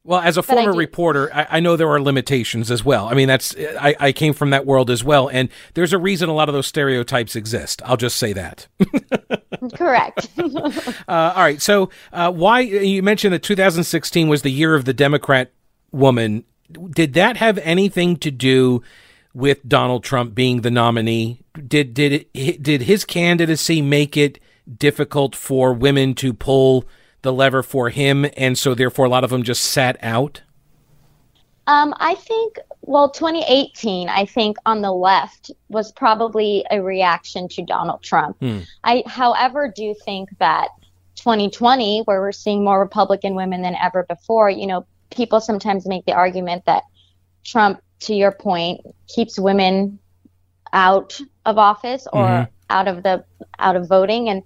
Well, 0.09 0.21
as 0.21 0.39
a 0.39 0.43
former 0.43 0.73
reporter, 0.73 1.31
I, 1.35 1.47
I, 1.51 1.61
know 1.61 1.77
there 1.77 1.91
are 1.91 2.01
limitations 2.01 2.71
as 2.71 2.83
well. 2.83 3.09
I 3.09 3.13
mean, 3.13 3.29
that's 3.29 3.55
I, 3.79 3.95
I, 4.01 4.13
came 4.13 4.33
from 4.33 4.49
that 4.51 4.65
world 4.65 4.89
as 4.89 5.05
well, 5.05 5.29
and 5.29 5.51
there's 5.75 5.93
a 5.93 5.99
reason 5.99 6.31
a 6.31 6.33
lot 6.33 6.49
of 6.49 6.55
those 6.55 6.67
stereotypes 6.67 7.37
exist. 7.37 7.83
I'll 7.85 7.99
just 7.99 8.17
say 8.17 8.33
that. 8.33 8.69
Correct. 9.75 10.31
uh, 10.39 10.83
all 11.09 11.43
right. 11.43 11.61
So, 11.61 11.91
uh, 12.11 12.33
why 12.33 12.61
you 12.61 13.03
mentioned 13.03 13.35
that 13.35 13.43
2016 13.43 14.29
was 14.29 14.41
the 14.41 14.51
year 14.51 14.75
of 14.75 14.87
the 14.87 14.95
Democrat 14.95 15.53
woman? 15.93 16.45
Did 16.73 17.13
that 17.13 17.37
have 17.37 17.59
anything 17.59 18.17
to 18.17 18.31
do 18.31 18.83
with 19.35 19.69
Donald 19.69 20.05
Trump 20.05 20.35
being 20.35 20.63
the 20.63 20.71
nominee? 20.71 21.43
Did 21.53 21.93
did 21.93 22.27
it, 22.33 22.63
did 22.63 22.81
his 22.81 23.05
candidacy 23.05 23.83
make 23.83 24.17
it 24.17 24.41
difficult 24.75 25.37
for 25.37 25.75
women 25.75 26.15
to 26.15 26.33
pull? 26.33 26.87
The 27.23 27.33
lever 27.33 27.63
for 27.63 27.91
him, 27.91 28.27
and 28.37 28.57
so 28.57 28.75
therefore 28.75 29.07
a 29.07 29.09
lot 29.09 29.25
of 29.25 29.31
them 29.31 29.43
just 29.43 29.65
sat 29.65 29.97
out? 30.03 30.43
Um, 31.67 31.95
I 31.99 32.15
think, 32.15 32.59
well, 32.81 33.11
2018, 33.11 34.09
I 34.09 34.25
think 34.25 34.57
on 34.65 34.81
the 34.81 34.93
left 34.93 35.51
was 35.69 35.93
probably 35.93 36.65
a 36.71 36.81
reaction 36.81 37.47
to 37.49 37.63
Donald 37.63 38.03
Trump. 38.03 38.39
Hmm. 38.41 38.61
I, 38.85 39.03
however, 39.07 39.71
do 39.75 39.95
think 40.05 40.31
that 40.39 40.69
2020, 41.17 42.03
where 42.07 42.21
we're 42.21 42.33
seeing 42.33 42.65
more 42.65 42.81
Republican 42.81 43.35
women 43.35 43.61
than 43.61 43.75
ever 43.83 44.05
before, 44.05 44.49
you 44.49 44.67
know, 44.67 44.87
people 45.11 45.41
sometimes 45.41 45.87
make 45.87 46.07
the 46.07 46.13
argument 46.13 46.65
that 46.65 46.85
Trump, 47.45 47.83
to 48.01 48.15
your 48.15 48.33
point, 48.33 48.81
keeps 49.07 49.39
women 49.39 49.99
out 50.73 51.21
of 51.45 51.59
office 51.59 52.07
or 52.13 52.25
mm-hmm. 52.25 52.51
out 52.71 52.89
of 52.89 53.03
the 53.03 53.25
out 53.59 53.77
of 53.77 53.89
voting, 53.89 54.29
and 54.29 54.43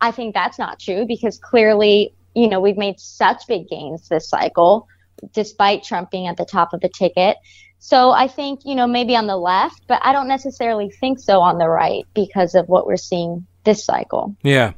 I 0.00 0.10
think 0.10 0.34
that's 0.34 0.58
not 0.58 0.78
true 0.78 1.06
because 1.06 1.38
clearly, 1.38 2.12
you 2.34 2.48
know, 2.48 2.60
we've 2.60 2.76
made 2.76 3.00
such 3.00 3.46
big 3.46 3.68
gains 3.68 4.08
this 4.08 4.28
cycle 4.28 4.88
despite 5.32 5.82
Trump 5.82 6.10
being 6.10 6.26
at 6.26 6.36
the 6.36 6.44
top 6.44 6.72
of 6.72 6.80
the 6.80 6.88
ticket. 6.88 7.36
So 7.80 8.10
I 8.10 8.28
think, 8.28 8.60
you 8.64 8.74
know, 8.74 8.86
maybe 8.86 9.16
on 9.16 9.26
the 9.26 9.36
left, 9.36 9.86
but 9.86 10.00
I 10.04 10.12
don't 10.12 10.28
necessarily 10.28 10.90
think 10.90 11.20
so 11.20 11.40
on 11.40 11.58
the 11.58 11.68
right 11.68 12.04
because 12.14 12.54
of 12.54 12.68
what 12.68 12.86
we're 12.86 12.96
seeing 12.96 13.46
this 13.64 13.84
cycle. 13.84 14.36
Yeah. 14.42 14.72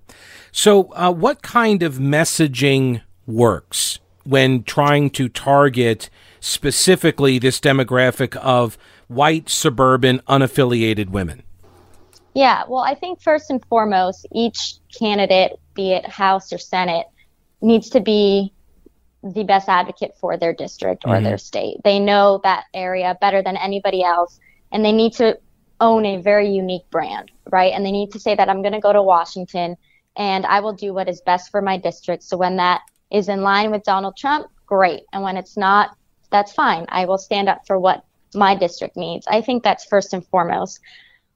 So, 0.52 0.92
uh, 0.94 1.12
what 1.12 1.42
kind 1.42 1.82
of 1.82 1.94
messaging 1.94 3.02
works 3.26 4.00
when 4.24 4.64
trying 4.64 5.10
to 5.10 5.28
target 5.28 6.10
specifically 6.40 7.38
this 7.38 7.60
demographic 7.60 8.36
of 8.36 8.76
white, 9.08 9.48
suburban, 9.48 10.20
unaffiliated 10.28 11.10
women? 11.10 11.42
Yeah, 12.34 12.64
well, 12.68 12.82
I 12.82 12.94
think 12.94 13.20
first 13.20 13.50
and 13.50 13.64
foremost, 13.66 14.26
each 14.32 14.74
candidate, 14.96 15.58
be 15.74 15.92
it 15.92 16.06
House 16.06 16.52
or 16.52 16.58
Senate, 16.58 17.06
needs 17.60 17.90
to 17.90 18.00
be 18.00 18.52
the 19.22 19.44
best 19.44 19.68
advocate 19.68 20.14
for 20.20 20.36
their 20.36 20.52
district 20.52 21.04
or 21.04 21.14
mm-hmm. 21.14 21.24
their 21.24 21.38
state. 21.38 21.78
They 21.84 21.98
know 21.98 22.40
that 22.44 22.64
area 22.72 23.16
better 23.20 23.42
than 23.42 23.56
anybody 23.56 24.02
else, 24.02 24.38
and 24.72 24.84
they 24.84 24.92
need 24.92 25.14
to 25.14 25.38
own 25.80 26.04
a 26.06 26.20
very 26.20 26.50
unique 26.50 26.88
brand, 26.90 27.30
right? 27.50 27.72
And 27.72 27.84
they 27.84 27.92
need 27.92 28.12
to 28.12 28.20
say 28.20 28.34
that 28.34 28.48
I'm 28.48 28.62
going 28.62 28.74
to 28.74 28.80
go 28.80 28.92
to 28.92 29.02
Washington 29.02 29.76
and 30.16 30.44
I 30.44 30.60
will 30.60 30.72
do 30.72 30.92
what 30.92 31.08
is 31.08 31.20
best 31.22 31.50
for 31.50 31.62
my 31.62 31.78
district. 31.78 32.22
So 32.22 32.36
when 32.36 32.56
that 32.56 32.82
is 33.10 33.28
in 33.28 33.42
line 33.42 33.70
with 33.70 33.84
Donald 33.84 34.16
Trump, 34.16 34.48
great. 34.66 35.02
And 35.12 35.22
when 35.22 35.36
it's 35.36 35.56
not, 35.56 35.96
that's 36.30 36.52
fine. 36.52 36.86
I 36.88 37.06
will 37.06 37.18
stand 37.18 37.48
up 37.48 37.66
for 37.66 37.78
what 37.78 38.04
my 38.34 38.54
district 38.54 38.96
needs. 38.96 39.26
I 39.26 39.40
think 39.40 39.62
that's 39.62 39.86
first 39.86 40.12
and 40.12 40.26
foremost. 40.26 40.80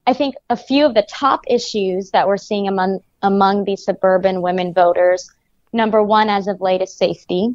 I 0.07 0.13
think 0.13 0.35
a 0.51 0.57
few 0.57 0.85
of 0.85 0.95
the 0.95 1.07
top 1.09 1.45
issues 1.47 2.11
that 2.11 2.29
we're 2.29 2.37
seeing 2.37 2.69
among 2.69 3.01
among 3.23 3.65
these 3.65 3.85
suburban 3.85 4.43
women 4.43 4.75
voters, 4.75 5.31
number 5.73 6.03
one 6.03 6.29
as 6.29 6.47
of 6.47 6.61
late 6.61 6.83
is 6.83 6.93
safety. 6.93 7.55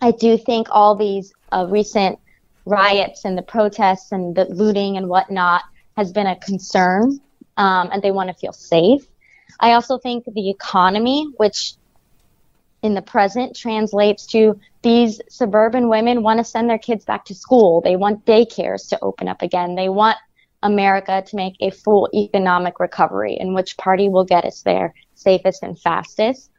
I 0.00 0.12
do 0.12 0.38
think 0.38 0.68
all 0.70 0.96
these 0.96 1.32
uh, 1.52 1.66
recent 1.68 2.18
riots 2.64 3.24
and 3.24 3.36
the 3.36 3.42
protests 3.42 4.12
and 4.12 4.34
the 4.34 4.46
looting 4.46 4.96
and 4.96 5.08
whatnot 5.08 5.62
has 5.96 6.10
been 6.10 6.26
a 6.26 6.36
concern, 6.36 7.20
um, 7.58 7.90
and 7.92 8.02
they 8.02 8.10
want 8.10 8.28
to 8.28 8.34
feel 8.34 8.52
safe. 8.52 9.06
I 9.60 9.72
also 9.72 9.98
think 9.98 10.24
the 10.24 10.48
economy, 10.48 11.28
which 11.36 11.74
in 12.82 12.94
the 12.94 13.02
present 13.02 13.54
translates 13.54 14.26
to 14.26 14.58
these 14.80 15.20
suburban 15.28 15.88
women 15.88 16.22
want 16.22 16.38
to 16.38 16.44
send 16.44 16.68
their 16.68 16.78
kids 16.78 17.04
back 17.04 17.26
to 17.26 17.34
school. 17.34 17.80
They 17.80 17.96
want 17.96 18.24
daycares 18.24 18.88
to 18.88 18.98
open 19.02 19.28
up 19.28 19.42
again. 19.42 19.74
They 19.74 19.88
want 19.88 20.16
America 20.62 21.22
to 21.26 21.36
make 21.36 21.54
a 21.60 21.70
full 21.70 22.08
economic 22.14 22.80
recovery, 22.80 23.36
and 23.38 23.54
which 23.54 23.76
party 23.76 24.08
will 24.08 24.24
get 24.24 24.44
us 24.44 24.62
there 24.62 24.94
safest 25.14 25.62
and 25.62 25.78
fastest. 25.78 26.50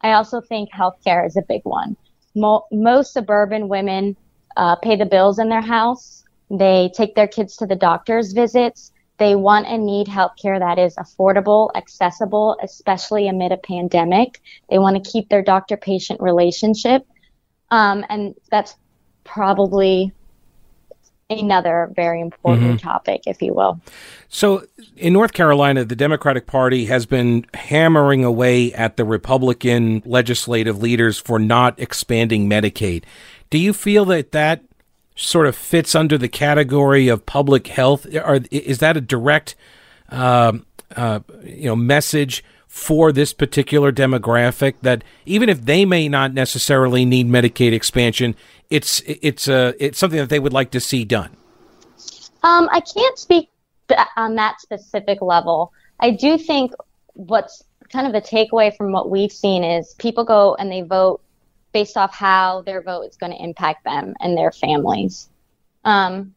I 0.00 0.12
also 0.12 0.40
think 0.40 0.70
healthcare 0.70 1.26
is 1.26 1.36
a 1.36 1.42
big 1.42 1.62
one 1.64 1.96
mo- 2.34 2.66
most 2.70 3.12
suburban 3.12 3.68
women 3.68 4.16
uh, 4.56 4.76
pay 4.76 4.96
the 4.96 5.06
bills 5.06 5.38
in 5.38 5.48
their 5.48 5.62
house. 5.62 6.24
They 6.50 6.90
take 6.94 7.14
their 7.14 7.28
kids 7.28 7.56
to 7.56 7.66
the 7.66 7.76
doctor's 7.76 8.32
visits. 8.32 8.92
They 9.18 9.34
want 9.34 9.66
and 9.66 9.86
need 9.86 10.06
healthcare 10.08 10.58
that 10.58 10.78
is 10.78 10.96
affordable, 10.96 11.70
accessible, 11.74 12.58
especially 12.62 13.28
amid 13.28 13.52
a 13.52 13.56
pandemic. 13.56 14.40
They 14.68 14.78
want 14.78 15.02
to 15.02 15.10
keep 15.10 15.28
their 15.28 15.42
doctor 15.42 15.76
patient 15.76 16.20
relationship. 16.20 17.06
Um, 17.70 18.04
and 18.08 18.34
that's 18.50 18.74
probably 19.24 20.12
another 21.38 21.90
very 21.94 22.20
important 22.20 22.66
mm-hmm. 22.66 22.88
topic, 22.88 23.22
if 23.26 23.42
you 23.42 23.54
will. 23.54 23.80
So, 24.28 24.64
in 24.96 25.12
North 25.12 25.32
Carolina, 25.32 25.84
the 25.84 25.96
Democratic 25.96 26.46
Party 26.46 26.86
has 26.86 27.06
been 27.06 27.46
hammering 27.54 28.24
away 28.24 28.72
at 28.72 28.96
the 28.96 29.04
Republican 29.04 30.02
legislative 30.06 30.80
leaders 30.80 31.18
for 31.18 31.38
not 31.38 31.78
expanding 31.78 32.48
Medicaid. 32.48 33.04
Do 33.50 33.58
you 33.58 33.72
feel 33.72 34.04
that 34.06 34.32
that 34.32 34.62
sort 35.14 35.46
of 35.46 35.54
fits 35.54 35.94
under 35.94 36.16
the 36.16 36.28
category 36.28 37.08
of 37.08 37.26
public 37.26 37.66
health? 37.66 38.06
Or 38.14 38.40
is 38.50 38.78
that 38.78 38.96
a 38.96 39.00
direct, 39.00 39.54
uh, 40.08 40.52
uh, 40.96 41.20
you 41.44 41.66
know, 41.66 41.76
message? 41.76 42.42
for 42.72 43.12
this 43.12 43.34
particular 43.34 43.92
demographic 43.92 44.72
that 44.80 45.04
even 45.26 45.50
if 45.50 45.66
they 45.66 45.84
may 45.84 46.08
not 46.08 46.32
necessarily 46.32 47.04
need 47.04 47.28
Medicaid 47.28 47.70
expansion, 47.74 48.34
it's 48.72 49.02
it's 49.06 49.48
uh, 49.48 49.72
it's 49.78 49.98
something 49.98 50.18
that 50.18 50.30
they 50.30 50.40
would 50.40 50.54
like 50.54 50.70
to 50.70 50.80
see 50.80 51.04
done. 51.04 51.36
Um, 52.42 52.70
I 52.72 52.80
can't 52.80 53.18
speak 53.18 53.50
on 54.16 54.34
that 54.36 54.62
specific 54.62 55.20
level. 55.20 55.72
I 56.00 56.10
do 56.10 56.38
think 56.38 56.72
what's 57.12 57.62
kind 57.90 58.06
of 58.06 58.14
the 58.14 58.22
takeaway 58.22 58.74
from 58.74 58.90
what 58.90 59.10
we've 59.10 59.30
seen 59.30 59.62
is 59.62 59.94
people 59.98 60.24
go 60.24 60.54
and 60.54 60.72
they 60.72 60.80
vote 60.80 61.20
based 61.72 61.98
off 61.98 62.14
how 62.14 62.62
their 62.62 62.80
vote 62.80 63.02
is 63.02 63.16
going 63.16 63.32
to 63.32 63.42
impact 63.42 63.84
them 63.84 64.14
and 64.20 64.36
their 64.38 64.50
families. 64.50 65.28
Um, 65.84 66.34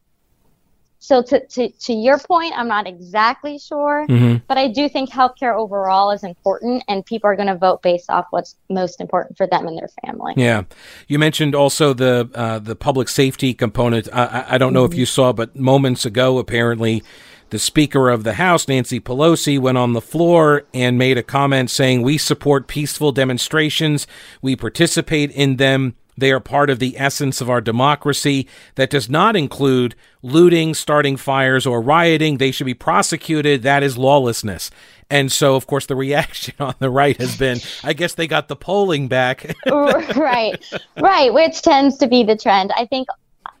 so 1.06 1.22
to, 1.22 1.46
to, 1.46 1.68
to 1.68 1.92
your 1.92 2.18
point, 2.18 2.52
I'm 2.56 2.66
not 2.66 2.88
exactly 2.88 3.60
sure, 3.60 4.08
mm-hmm. 4.08 4.38
but 4.48 4.58
I 4.58 4.66
do 4.66 4.88
think 4.88 5.08
healthcare 5.08 5.56
overall 5.56 6.10
is 6.10 6.24
important 6.24 6.82
and 6.88 7.06
people 7.06 7.30
are 7.30 7.36
going 7.36 7.46
to 7.46 7.54
vote 7.54 7.80
based 7.80 8.10
off 8.10 8.26
what's 8.30 8.56
most 8.68 9.00
important 9.00 9.36
for 9.36 9.46
them 9.46 9.68
and 9.68 9.78
their 9.78 9.88
family. 10.04 10.34
Yeah. 10.36 10.64
You 11.06 11.20
mentioned 11.20 11.54
also 11.54 11.92
the, 11.92 12.28
uh, 12.34 12.58
the 12.58 12.74
public 12.74 13.08
safety 13.08 13.54
component. 13.54 14.08
I, 14.12 14.46
I 14.48 14.58
don't 14.58 14.72
know 14.72 14.82
mm-hmm. 14.82 14.94
if 14.94 14.98
you 14.98 15.06
saw, 15.06 15.32
but 15.32 15.54
moments 15.54 16.04
ago, 16.04 16.38
apparently, 16.38 17.04
the 17.50 17.60
Speaker 17.60 18.10
of 18.10 18.24
the 18.24 18.32
House, 18.32 18.66
Nancy 18.66 18.98
Pelosi, 18.98 19.60
went 19.60 19.78
on 19.78 19.92
the 19.92 20.00
floor 20.00 20.64
and 20.74 20.98
made 20.98 21.18
a 21.18 21.22
comment 21.22 21.70
saying, 21.70 22.02
We 22.02 22.18
support 22.18 22.66
peaceful 22.66 23.12
demonstrations. 23.12 24.08
We 24.42 24.56
participate 24.56 25.30
in 25.30 25.54
them. 25.54 25.94
They 26.16 26.32
are 26.32 26.40
part 26.40 26.70
of 26.70 26.78
the 26.78 26.98
essence 26.98 27.40
of 27.40 27.50
our 27.50 27.60
democracy. 27.60 28.48
That 28.76 28.90
does 28.90 29.08
not 29.08 29.36
include 29.36 29.94
looting, 30.22 30.74
starting 30.74 31.16
fires, 31.16 31.66
or 31.66 31.80
rioting. 31.80 32.38
They 32.38 32.50
should 32.50 32.66
be 32.66 32.74
prosecuted. 32.74 33.62
That 33.62 33.82
is 33.82 33.98
lawlessness. 33.98 34.70
And 35.10 35.30
so, 35.30 35.54
of 35.54 35.66
course, 35.66 35.86
the 35.86 35.96
reaction 35.96 36.54
on 36.60 36.74
the 36.78 36.90
right 36.90 37.16
has 37.18 37.36
been, 37.36 37.58
I 37.84 37.92
guess 37.92 38.14
they 38.14 38.26
got 38.26 38.48
the 38.48 38.56
polling 38.56 39.08
back. 39.08 39.54
right, 39.66 40.56
right, 40.98 41.32
which 41.32 41.62
tends 41.62 41.98
to 41.98 42.08
be 42.08 42.22
the 42.24 42.36
trend. 42.36 42.72
I 42.76 42.86
think, 42.86 43.08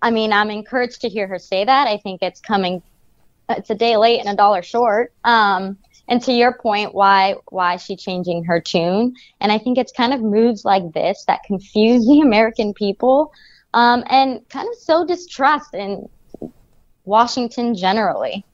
I 0.02 0.10
mean, 0.10 0.32
I'm 0.32 0.50
encouraged 0.50 1.02
to 1.02 1.08
hear 1.08 1.26
her 1.26 1.38
say 1.38 1.64
that. 1.64 1.86
I 1.86 1.98
think 1.98 2.22
it's 2.22 2.40
coming, 2.40 2.82
it's 3.48 3.70
a 3.70 3.74
day 3.74 3.96
late 3.96 4.20
and 4.20 4.28
a 4.28 4.34
dollar 4.34 4.62
short. 4.62 5.12
Um, 5.24 5.78
and 6.08 6.22
to 6.22 6.32
your 6.32 6.52
point 6.58 6.94
why 6.94 7.34
why 7.50 7.74
is 7.74 7.82
she 7.82 7.96
changing 7.96 8.44
her 8.44 8.60
tune? 8.60 9.14
And 9.40 9.52
i 9.52 9.58
think 9.58 9.78
it's 9.78 9.92
kind 9.92 10.12
of 10.14 10.20
moves 10.20 10.64
like 10.64 10.92
this 10.92 11.24
that 11.26 11.42
confuse 11.44 12.06
the 12.06 12.20
american 12.24 12.74
people 12.74 13.32
um, 13.74 14.04
and 14.08 14.48
kind 14.48 14.68
of 14.68 14.74
sow 14.78 15.04
distrust 15.04 15.74
in 15.74 16.08
washington 17.04 17.74
generally 17.74 18.44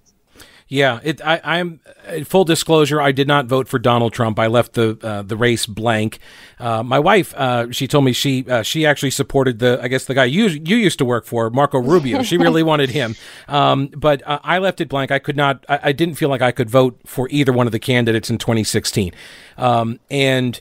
yeah, 0.73 1.01
it, 1.03 1.21
I, 1.23 1.59
am 1.59 1.81
uh, 2.09 2.25
full 2.25 2.47
disclosure. 2.47 2.99
I 2.99 3.13
did 3.13 3.29
not 3.29 3.45
vote 3.45 3.69
for 3.69 3.79
Donald 3.79 4.15
Trump. 4.15 4.39
I 4.39 4.47
left 4.47 4.73
the 4.73 4.99
uh, 5.03 5.21
the 5.21 5.37
race 5.37 5.67
blank. 5.67 6.19
Uh, 6.59 6.83
my 6.83 6.99
wife, 6.99 7.35
uh, 7.35 7.71
she 7.71 7.87
told 7.87 8.07
me 8.07 8.15
she 8.15 8.49
uh, 8.49 8.63
she 8.63 8.87
actually 8.87 9.11
supported 9.11 9.59
the 9.59 9.79
I 9.83 9.89
guess 9.89 10.07
the 10.07 10.15
guy 10.15 10.25
you 10.25 10.47
you 10.47 10.77
used 10.77 10.97
to 11.01 11.05
work 11.05 11.27
for, 11.27 11.51
Marco 11.51 11.79
Rubio. 11.79 12.23
She 12.23 12.39
really 12.39 12.63
wanted 12.63 12.89
him, 12.89 13.17
um, 13.49 13.89
but 13.89 14.27
uh, 14.27 14.39
I 14.43 14.61
left 14.61 14.81
it 14.81 14.89
blank. 14.89 15.11
I 15.11 15.19
could 15.19 15.37
not. 15.37 15.63
I, 15.69 15.81
I, 15.83 15.93
didn't 15.93 16.15
feel 16.15 16.31
like 16.31 16.41
I 16.41 16.53
could 16.53 16.71
vote 16.71 16.99
for 17.05 17.29
either 17.31 17.53
one 17.53 17.67
of 17.67 17.73
the 17.73 17.79
candidates 17.79 18.31
in 18.31 18.39
2016, 18.39 19.13
um, 19.59 20.01
and 20.11 20.59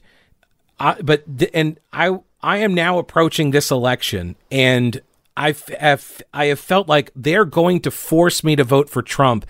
I, 0.78 1.02
but 1.02 1.24
and 1.54 1.80
I 1.94 2.20
I 2.44 2.58
am 2.58 2.74
now 2.74 2.98
approaching 2.98 3.52
this 3.52 3.72
election 3.72 4.36
and 4.52 5.02
I 5.42 5.56
have 5.80 6.22
I 6.34 6.46
have 6.46 6.60
felt 6.60 6.88
like 6.88 7.12
they're 7.16 7.46
going 7.46 7.80
to 7.82 7.92
force 7.92 8.44
me 8.44 8.56
to 8.56 8.64
vote 8.64 8.90
for 8.90 9.02
Trump, 9.02 9.46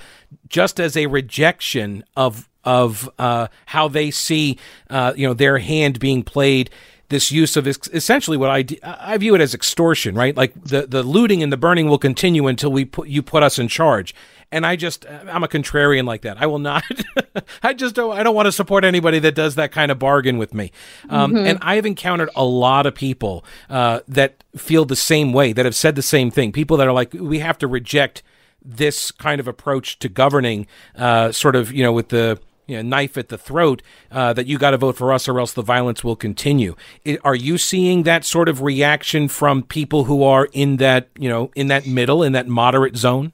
just 0.47 0.79
as 0.79 0.95
a 0.95 1.07
rejection 1.07 2.05
of 2.15 2.47
of 2.63 3.09
uh, 3.19 3.47
how 3.65 3.89
they 3.89 4.09
see 4.11 4.57
uh, 4.89 5.13
you 5.17 5.27
know 5.27 5.33
their 5.33 5.57
hand 5.57 5.99
being 5.99 6.23
played. 6.23 6.69
this 7.11 7.29
use 7.29 7.57
of 7.57 7.67
essentially 7.67 8.37
what 8.37 8.49
I, 8.49 8.65
I 8.83 9.17
view 9.17 9.35
it 9.35 9.41
as 9.41 9.53
extortion, 9.53 10.15
right? 10.15 10.35
Like 10.35 10.53
the, 10.63 10.87
the 10.87 11.03
looting 11.03 11.43
and 11.43 11.51
the 11.51 11.57
burning 11.57 11.89
will 11.89 11.97
continue 11.99 12.47
until 12.47 12.71
we 12.71 12.85
put, 12.85 13.09
you 13.09 13.21
put 13.21 13.43
us 13.43 13.59
in 13.59 13.67
charge. 13.67 14.15
And 14.51 14.65
I 14.65 14.75
just, 14.75 15.05
I'm 15.05 15.43
a 15.43 15.47
contrarian 15.47 16.05
like 16.05 16.23
that. 16.23 16.41
I 16.41 16.45
will 16.45 16.59
not, 16.59 16.83
I 17.63 17.73
just 17.73 17.95
don't, 17.95 18.17
I 18.17 18.23
don't 18.23 18.35
want 18.35 18.47
to 18.47 18.51
support 18.51 18.83
anybody 18.83 19.19
that 19.19 19.33
does 19.33 19.55
that 19.55 19.71
kind 19.71 19.91
of 19.91 19.99
bargain 19.99 20.37
with 20.37 20.53
me. 20.53 20.71
Um, 21.09 21.33
mm-hmm. 21.33 21.45
And 21.45 21.59
I've 21.61 21.85
encountered 21.85 22.29
a 22.35 22.43
lot 22.43 22.85
of 22.85 22.93
people 22.93 23.45
uh, 23.69 24.01
that 24.09 24.43
feel 24.57 24.83
the 24.83 24.95
same 24.95 25.31
way, 25.31 25.53
that 25.53 25.63
have 25.63 25.75
said 25.75 25.95
the 25.95 26.01
same 26.01 26.31
thing. 26.31 26.51
People 26.51 26.75
that 26.77 26.87
are 26.87 26.93
like, 26.93 27.13
we 27.13 27.39
have 27.39 27.57
to 27.59 27.67
reject 27.67 28.23
this 28.63 29.09
kind 29.11 29.39
of 29.39 29.47
approach 29.47 29.99
to 29.99 30.09
governing, 30.09 30.67
uh, 30.95 31.31
sort 31.31 31.55
of, 31.55 31.71
you 31.71 31.83
know, 31.83 31.93
with 31.93 32.09
the, 32.09 32.37
you 32.67 32.75
know, 32.75 32.83
knife 32.83 33.17
at 33.17 33.29
the 33.29 33.37
throat 33.37 33.81
uh, 34.11 34.33
that 34.33 34.47
you 34.47 34.57
got 34.57 34.71
to 34.71 34.77
vote 34.77 34.95
for 34.95 35.11
us 35.11 35.27
or 35.27 35.39
else 35.39 35.53
the 35.53 35.61
violence 35.61 36.03
will 36.03 36.15
continue. 36.15 36.75
It, 37.03 37.19
are 37.23 37.35
you 37.35 37.57
seeing 37.57 38.03
that 38.03 38.23
sort 38.23 38.47
of 38.47 38.61
reaction 38.61 39.27
from 39.27 39.63
people 39.63 40.05
who 40.05 40.23
are 40.23 40.47
in 40.51 40.77
that, 40.77 41.09
you 41.17 41.29
know, 41.29 41.51
in 41.55 41.67
that 41.67 41.85
middle, 41.85 42.21
in 42.21 42.33
that 42.33 42.47
moderate 42.47 42.97
zone? 42.97 43.31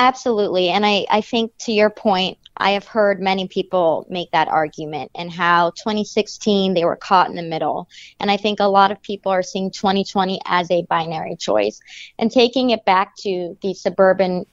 Absolutely. 0.00 0.68
And 0.68 0.86
I, 0.86 1.06
I 1.10 1.20
think 1.22 1.52
to 1.62 1.72
your 1.72 1.90
point, 1.90 2.38
I 2.56 2.70
have 2.70 2.86
heard 2.86 3.20
many 3.20 3.48
people 3.48 4.06
make 4.08 4.30
that 4.30 4.46
argument 4.46 5.10
and 5.14 5.30
how 5.30 5.70
2016 5.70 6.74
they 6.74 6.84
were 6.84 6.96
caught 6.96 7.28
in 7.28 7.34
the 7.34 7.42
middle. 7.42 7.88
And 8.20 8.30
I 8.30 8.36
think 8.36 8.60
a 8.60 8.66
lot 8.66 8.92
of 8.92 9.02
people 9.02 9.32
are 9.32 9.42
seeing 9.42 9.72
2020 9.72 10.40
as 10.46 10.70
a 10.70 10.84
binary 10.84 11.34
choice. 11.34 11.80
And 12.16 12.30
taking 12.30 12.70
it 12.70 12.84
back 12.84 13.16
to 13.18 13.58
the 13.60 13.74
suburban 13.74 14.46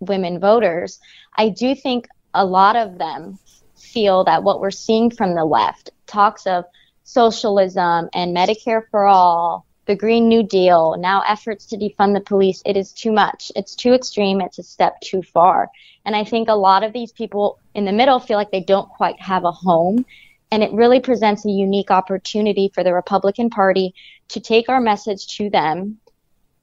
women 0.00 0.40
voters, 0.40 0.98
I 1.36 1.50
do 1.50 1.76
think 1.76 2.08
a 2.34 2.44
lot 2.44 2.74
of 2.74 2.98
them 2.98 3.38
feel 3.76 4.24
that 4.24 4.42
what 4.42 4.60
we're 4.60 4.72
seeing 4.72 5.12
from 5.12 5.36
the 5.36 5.44
left 5.44 5.90
talks 6.08 6.48
of 6.48 6.64
socialism 7.04 8.08
and 8.12 8.36
Medicare 8.36 8.82
for 8.90 9.06
all, 9.06 9.66
the 9.86 9.96
Green 9.96 10.28
New 10.28 10.42
Deal, 10.42 10.96
now 10.98 11.22
efforts 11.26 11.66
to 11.66 11.76
defund 11.76 12.14
the 12.14 12.20
police, 12.20 12.62
it 12.64 12.76
is 12.76 12.92
too 12.92 13.12
much. 13.12 13.50
It's 13.56 13.74
too 13.74 13.92
extreme. 13.92 14.40
It's 14.40 14.58
a 14.58 14.62
step 14.62 15.00
too 15.00 15.22
far. 15.22 15.68
And 16.04 16.14
I 16.14 16.24
think 16.24 16.48
a 16.48 16.54
lot 16.54 16.82
of 16.82 16.92
these 16.92 17.12
people 17.12 17.58
in 17.74 17.84
the 17.84 17.92
middle 17.92 18.18
feel 18.18 18.36
like 18.36 18.50
they 18.50 18.62
don't 18.62 18.88
quite 18.88 19.20
have 19.20 19.44
a 19.44 19.52
home. 19.52 20.04
And 20.52 20.62
it 20.62 20.72
really 20.72 21.00
presents 21.00 21.44
a 21.44 21.50
unique 21.50 21.90
opportunity 21.90 22.70
for 22.74 22.82
the 22.82 22.92
Republican 22.92 23.50
Party 23.50 23.94
to 24.28 24.40
take 24.40 24.68
our 24.68 24.80
message 24.80 25.26
to 25.36 25.50
them 25.50 25.98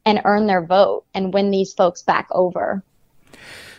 and 0.05 0.21
earn 0.25 0.47
their 0.47 0.65
vote 0.65 1.05
and 1.13 1.33
win 1.33 1.51
these 1.51 1.73
folks 1.73 2.01
back 2.01 2.27
over. 2.31 2.83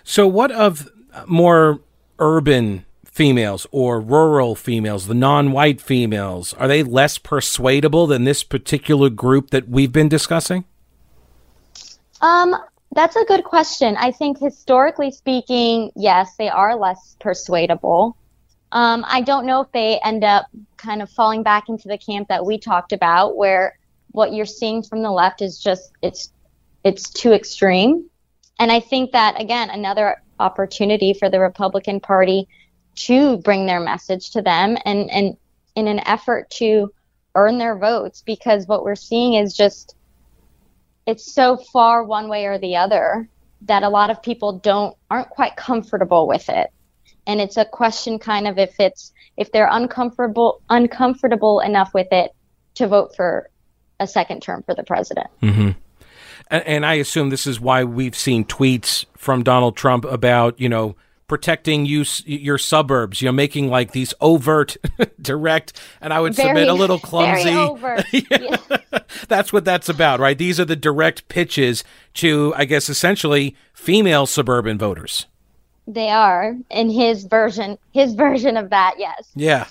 So, 0.05 0.27
what 0.27 0.51
of 0.51 0.91
more 1.27 1.81
urban 2.19 2.85
females 3.19 3.67
or 3.73 4.01
rural 4.01 4.55
females, 4.55 5.09
the 5.09 5.15
non-white 5.15 5.81
females, 5.81 6.55
are 6.55 6.69
they 6.69 6.85
less 6.85 7.19
persuadable 7.19 8.07
than 8.07 8.23
this 8.23 8.45
particular 8.45 9.11
group 9.11 9.51
that 9.51 9.69
we've 9.69 9.91
been 9.91 10.09
discussing? 10.09 10.65
Um, 12.21 12.55
that's 12.93 13.17
a 13.17 13.25
good 13.25 13.43
question. 13.43 13.97
I 13.97 14.13
think 14.13 14.39
historically 14.39 15.11
speaking, 15.11 15.91
yes, 15.97 16.37
they 16.37 16.49
are 16.49 16.77
less 16.77 17.17
persuadable. 17.19 18.17
Um, 18.71 19.05
I 19.09 19.23
don't 19.23 19.47
know 19.47 19.63
if 19.63 19.73
they 19.73 19.99
end 20.05 20.23
up 20.23 20.47
kind 20.77 21.03
of 21.03 21.11
falling 21.11 21.43
back 21.43 21.69
into 21.69 21.89
the 21.89 21.99
camp 21.99 22.29
that 22.29 22.47
we 22.47 22.57
talked 22.57 22.93
about, 22.93 23.37
where 23.37 23.77
what 24.13 24.33
you're 24.33 24.47
seeing 24.47 24.85
from 24.85 25.03
the 25.03 25.11
left 25.11 25.43
is 25.43 25.59
just 25.59 25.91
it's 26.03 26.33
it's 26.85 27.11
too 27.11 27.33
extreme. 27.33 28.09
And 28.61 28.71
I 28.71 28.79
think 28.79 29.11
that 29.11 29.41
again, 29.41 29.71
another 29.71 30.23
opportunity 30.39 31.15
for 31.15 31.29
the 31.29 31.41
Republican 31.41 31.99
Party 31.99 32.47
to 33.07 33.39
bring 33.39 33.67
their 33.67 33.81
message 33.81 34.31
to 34.31 34.43
them 34.43 34.77
and, 34.85 35.11
and 35.11 35.37
in 35.75 35.87
an 35.89 36.01
effort 36.07 36.51
to 36.51 36.93
earn 37.35 37.59
their 37.59 37.77
votes 37.77 38.23
because 38.27 38.67
what 38.67 38.85
we're 38.85 38.97
seeing 38.97 39.35
is 39.35 39.57
just 39.57 39.95
it's 41.07 41.33
so 41.33 41.57
far 41.57 42.05
one 42.05 42.29
way 42.29 42.47
or 42.47 42.59
the 42.59 42.77
other 42.77 43.29
that 43.63 43.83
a 43.83 43.89
lot 43.89 44.11
of 44.11 44.23
people 44.23 44.59
don't 44.59 44.97
aren't 45.11 45.31
quite 45.31 45.57
comfortable 45.57 46.27
with 46.27 46.49
it. 46.49 46.71
And 47.27 47.41
it's 47.41 47.57
a 47.57 47.65
question 47.65 48.19
kind 48.19 48.47
of 48.47 48.59
if 48.59 48.79
it's 48.79 49.13
if 49.37 49.53
they're 49.53 49.69
uncomfortable 49.71 50.61
uncomfortable 50.69 51.61
enough 51.61 51.93
with 51.95 52.09
it 52.13 52.33
to 52.75 52.89
vote 52.89 53.15
for 53.17 53.51
a 54.01 54.07
second 54.07 54.43
term 54.43 54.63
for 54.65 54.75
the 54.75 54.85
president. 54.85 55.29
Mm-hmm. 55.43 55.71
And, 56.51 56.67
and 56.67 56.87
I 56.87 56.95
assume 56.95 57.31
this 57.31 57.47
is 57.47 57.61
why 57.61 57.85
we've 57.85 58.17
seen 58.17 58.45
tweets 58.45 59.07
from 59.17 59.43
Donald 59.43 59.77
Trump 59.77 60.05
about, 60.05 60.61
you 60.61 60.69
know, 60.69 60.97
protecting 61.29 61.85
you 61.85 62.05
your 62.25 62.59
suburbs 62.59 63.21
you 63.21 63.27
know 63.27 63.33
making 63.33 63.69
like 63.69 63.93
these 63.93 64.15
overt 64.21 64.77
direct 65.21 65.79
and 66.01 66.13
i 66.13 66.19
would 66.19 66.35
very, 66.35 66.49
submit 66.49 66.69
a 66.69 66.73
little 66.73 66.99
clumsy 66.99 67.51
yeah. 68.31 68.57
that's 69.29 69.53
what 69.53 69.65
that's 69.65 69.89
about 69.89 70.19
right 70.19 70.39
these 70.39 70.59
are 70.59 70.65
the 70.65 70.75
direct 70.75 71.29
pitches 71.29 71.85
to 72.15 72.53
i 72.57 72.65
guess 72.65 72.89
essentially 72.89 73.55
female 73.75 74.27
suburban 74.27 74.79
voters 74.79 75.27
they 75.89 76.11
are 76.11 76.55
in 76.69 76.91
his 76.91 77.25
version, 77.25 77.79
his 77.93 78.13
version 78.13 78.59
of 78.59 78.69
that. 78.69 78.97
Yes. 78.99 79.31
Yeah. 79.35 79.67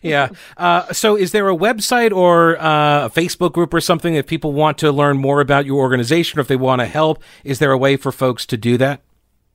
yeah. 0.00 0.28
Uh, 0.56 0.92
so, 0.92 1.16
is 1.16 1.32
there 1.32 1.48
a 1.48 1.56
website 1.56 2.12
or 2.12 2.56
uh, 2.58 3.06
a 3.06 3.10
Facebook 3.10 3.52
group 3.52 3.74
or 3.74 3.80
something 3.80 4.14
if 4.14 4.28
people 4.28 4.52
want 4.52 4.78
to 4.78 4.92
learn 4.92 5.18
more 5.18 5.40
about 5.40 5.66
your 5.66 5.78
organization 5.78 6.38
or 6.38 6.42
if 6.42 6.46
they 6.46 6.54
want 6.54 6.82
to 6.82 6.86
help? 6.86 7.20
Is 7.42 7.58
there 7.58 7.72
a 7.72 7.78
way 7.78 7.96
for 7.96 8.12
folks 8.12 8.46
to 8.46 8.56
do 8.56 8.78
that? 8.78 9.00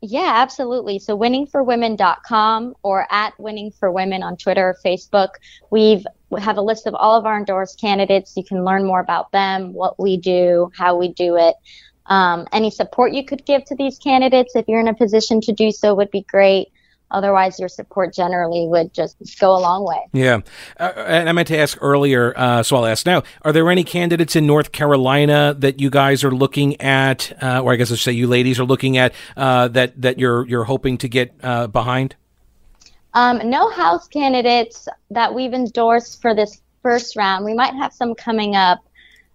Yeah, 0.01 0.31
absolutely. 0.35 0.97
So 0.97 1.15
winningforwomen.com 1.15 2.75
or 2.81 3.05
at 3.11 3.39
Winning 3.39 3.71
for 3.71 3.91
Women 3.91 4.23
on 4.23 4.35
Twitter 4.35 4.69
or 4.69 4.77
Facebook. 4.83 5.29
We've 5.69 6.05
we 6.31 6.41
have 6.41 6.57
a 6.57 6.61
list 6.61 6.87
of 6.87 6.95
all 6.95 7.17
of 7.19 7.25
our 7.25 7.37
endorsed 7.37 7.79
candidates. 7.79 8.35
You 8.35 8.43
can 8.43 8.63
learn 8.65 8.85
more 8.85 8.99
about 8.99 9.31
them, 9.31 9.73
what 9.73 9.99
we 9.99 10.17
do, 10.17 10.71
how 10.75 10.97
we 10.97 11.09
do 11.09 11.35
it. 11.35 11.55
Um, 12.07 12.47
any 12.51 12.71
support 12.71 13.13
you 13.13 13.23
could 13.23 13.45
give 13.45 13.63
to 13.65 13.75
these 13.75 13.99
candidates, 13.99 14.55
if 14.55 14.67
you're 14.67 14.79
in 14.79 14.87
a 14.87 14.93
position 14.93 15.39
to 15.41 15.51
do 15.51 15.71
so, 15.71 15.93
would 15.93 16.09
be 16.09 16.21
great. 16.21 16.70
Otherwise, 17.12 17.59
your 17.59 17.70
support 17.70 18.14
generally 18.14 18.68
would 18.68 18.93
just 18.93 19.18
go 19.39 19.55
a 19.55 19.59
long 19.59 19.86
way. 19.86 19.99
Yeah. 20.14 20.39
Uh, 20.80 20.91
and 20.97 21.30
I 21.30 21.32
meant 21.32 21.47
to 21.49 21.57
ask 21.57 21.78
earlier, 21.82 22.34
uh, 22.36 22.64
so 22.64 22.78
I'll 22.78 22.86
ask 22.86 23.05
now. 23.05 23.24
Are 23.43 23.51
there 23.51 23.70
any 23.70 23.84
candidates 23.84 24.36
in 24.36 24.47
North 24.47 24.72
Carolina 24.72 25.55
that 25.59 25.80
you 25.80 25.89
guys 25.89 26.24
are 26.24 26.32
looking 26.32 26.80
at, 26.82 27.32
uh, 27.41 27.62
or 27.62 27.74
I 27.74 27.76
guess 27.76 27.91
I 27.91 27.95
should 27.95 28.03
say 28.03 28.12
you 28.14 28.28
ladies 28.28 28.59
are 28.59 28.66
looking 28.66 28.97
at, 28.97 29.14
uh, 29.38 29.68
that, 29.70 30.01
that 30.01 30.20
you're, 30.20 30.47
you're 30.47 30.64
hoping 30.64 30.97
to 30.99 31.07
get 31.07 31.34
uh, 31.43 31.68
behind? 31.68 32.16
Um, 33.14 33.49
no 33.49 33.70
House 33.70 34.07
candidates 34.07 34.88
that 35.09 35.34
we've 35.34 35.53
endorsed 35.53 36.22
for 36.22 36.34
this 36.34 36.62
first 36.82 37.16
round. 37.16 37.45
We 37.45 37.53
might 37.53 37.74
have 37.76 37.93
some 37.93 38.16
coming 38.16 38.55
up. 38.55 38.80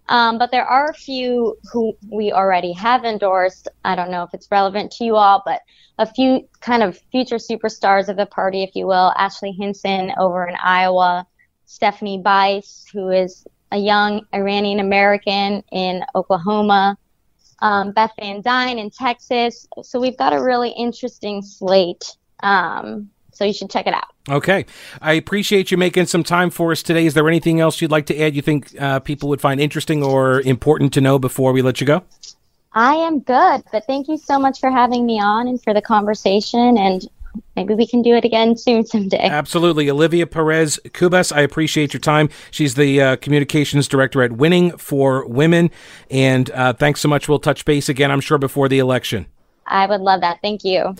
Um, 0.09 0.39
but 0.39 0.51
there 0.51 0.65
are 0.65 0.87
a 0.91 0.95
few 0.95 1.57
who 1.73 1.97
we 2.11 2.33
already 2.33 2.73
have 2.73 3.05
endorsed. 3.05 3.69
I 3.85 3.97
don't 3.97 4.11
know 4.11 4.23
if 4.23 4.31
it's 4.33 4.49
relevant 4.51 4.93
to 4.93 5.05
you 5.05 5.17
all, 5.17 5.43
but 5.45 5.63
a 5.99 6.07
few 6.07 6.49
kind 6.61 6.83
of 6.83 6.99
future 7.11 7.37
superstars 7.37 8.09
of 8.09 8.17
the 8.17 8.27
party, 8.27 8.63
if 8.63 8.75
you 8.75 8.87
will. 8.87 9.13
Ashley 9.17 9.53
Hinson 9.53 10.13
over 10.19 10.47
in 10.47 10.55
Iowa, 10.57 11.27
Stephanie 11.65 12.19
Bice, 12.19 12.87
who 12.93 13.11
is 13.11 13.47
a 13.73 13.79
young 13.79 14.25
Iranian 14.33 14.81
American 14.81 15.63
in 15.73 16.05
Oklahoma, 16.15 16.97
um, 17.61 17.93
Beth 17.93 18.13
Van 18.21 18.43
Duyne 18.43 18.79
in 18.79 18.91
Texas. 18.91 19.67
So 19.83 19.99
we've 19.99 20.17
got 20.17 20.33
a 20.33 20.43
really 20.43 20.71
interesting 20.71 21.43
slate. 21.43 22.17
Um, 22.41 23.11
so 23.37 23.45
you 23.45 23.53
should 23.53 23.71
check 23.71 23.87
it 23.87 23.95
out. 23.95 24.07
Okay. 24.29 24.67
I 25.01 25.13
appreciate 25.13 25.71
you 25.71 25.77
making 25.77 26.07
some 26.07 26.25
time 26.25 26.51
for 26.51 26.73
us 26.73 26.83
today. 26.83 27.07
Is 27.07 27.15
there 27.15 27.29
anything 27.29 27.61
else 27.61 27.81
you'd 27.81 27.91
like 27.91 28.07
to 28.07 28.21
add 28.21 28.35
you 28.35 28.43
think 28.43 28.75
uh, 28.81 29.01
people 29.01 29.29
would 29.29 29.41
find 29.41 29.61
interesting 29.61 30.03
or 30.03 30.41
important 30.41 30.93
to 30.95 31.01
know 31.01 31.19
before 31.19 31.53
we 31.53 31.63
let 31.63 31.81
you 31.81 31.87
go? 31.87 32.03
I 32.73 32.95
am 32.95 33.21
good, 33.21 33.63
but 33.73 33.87
thank 33.87 34.09
you 34.09 34.19
so 34.19 34.39
much 34.39 34.61
for 34.61 34.71
having 34.71 35.07
me 35.07 35.21
on 35.21 35.49
and 35.49 35.63
for 35.63 35.73
the 35.73 35.81
conversation. 35.81 36.77
And 36.77 37.07
maybe 37.55 37.75
we 37.75 37.87
can 37.87 38.03
do 38.03 38.15
it 38.15 38.25
again 38.25 38.57
soon 38.57 38.85
someday. 38.85 39.29
Absolutely. 39.31 39.89
Olivia 39.89 40.27
Perez 40.27 40.79
Cubas, 40.89 41.35
I 41.35 41.41
appreciate 41.41 41.95
your 41.95 42.01
time. 42.01 42.29
She's 42.51 42.75
the 42.75 43.01
uh, 43.01 43.17
communications 43.17 43.89
director 43.89 44.23
at 44.23 44.33
Winning 44.33 44.77
for 44.77 45.27
Women. 45.27 45.71
And 46.11 46.51
uh, 46.51 46.73
thanks 46.75 47.01
so 47.01 47.09
much. 47.09 47.29
We'll 47.29 47.39
touch 47.39 47.65
base 47.65 47.89
again, 47.89 48.11
I'm 48.11 48.21
sure, 48.21 48.39
before 48.39 48.69
the 48.69 48.79
election. 48.79 49.27
I 49.67 49.87
would 49.87 50.01
love 50.01 50.21
that. 50.21 50.41
Thank 50.43 50.65
you. 50.65 50.95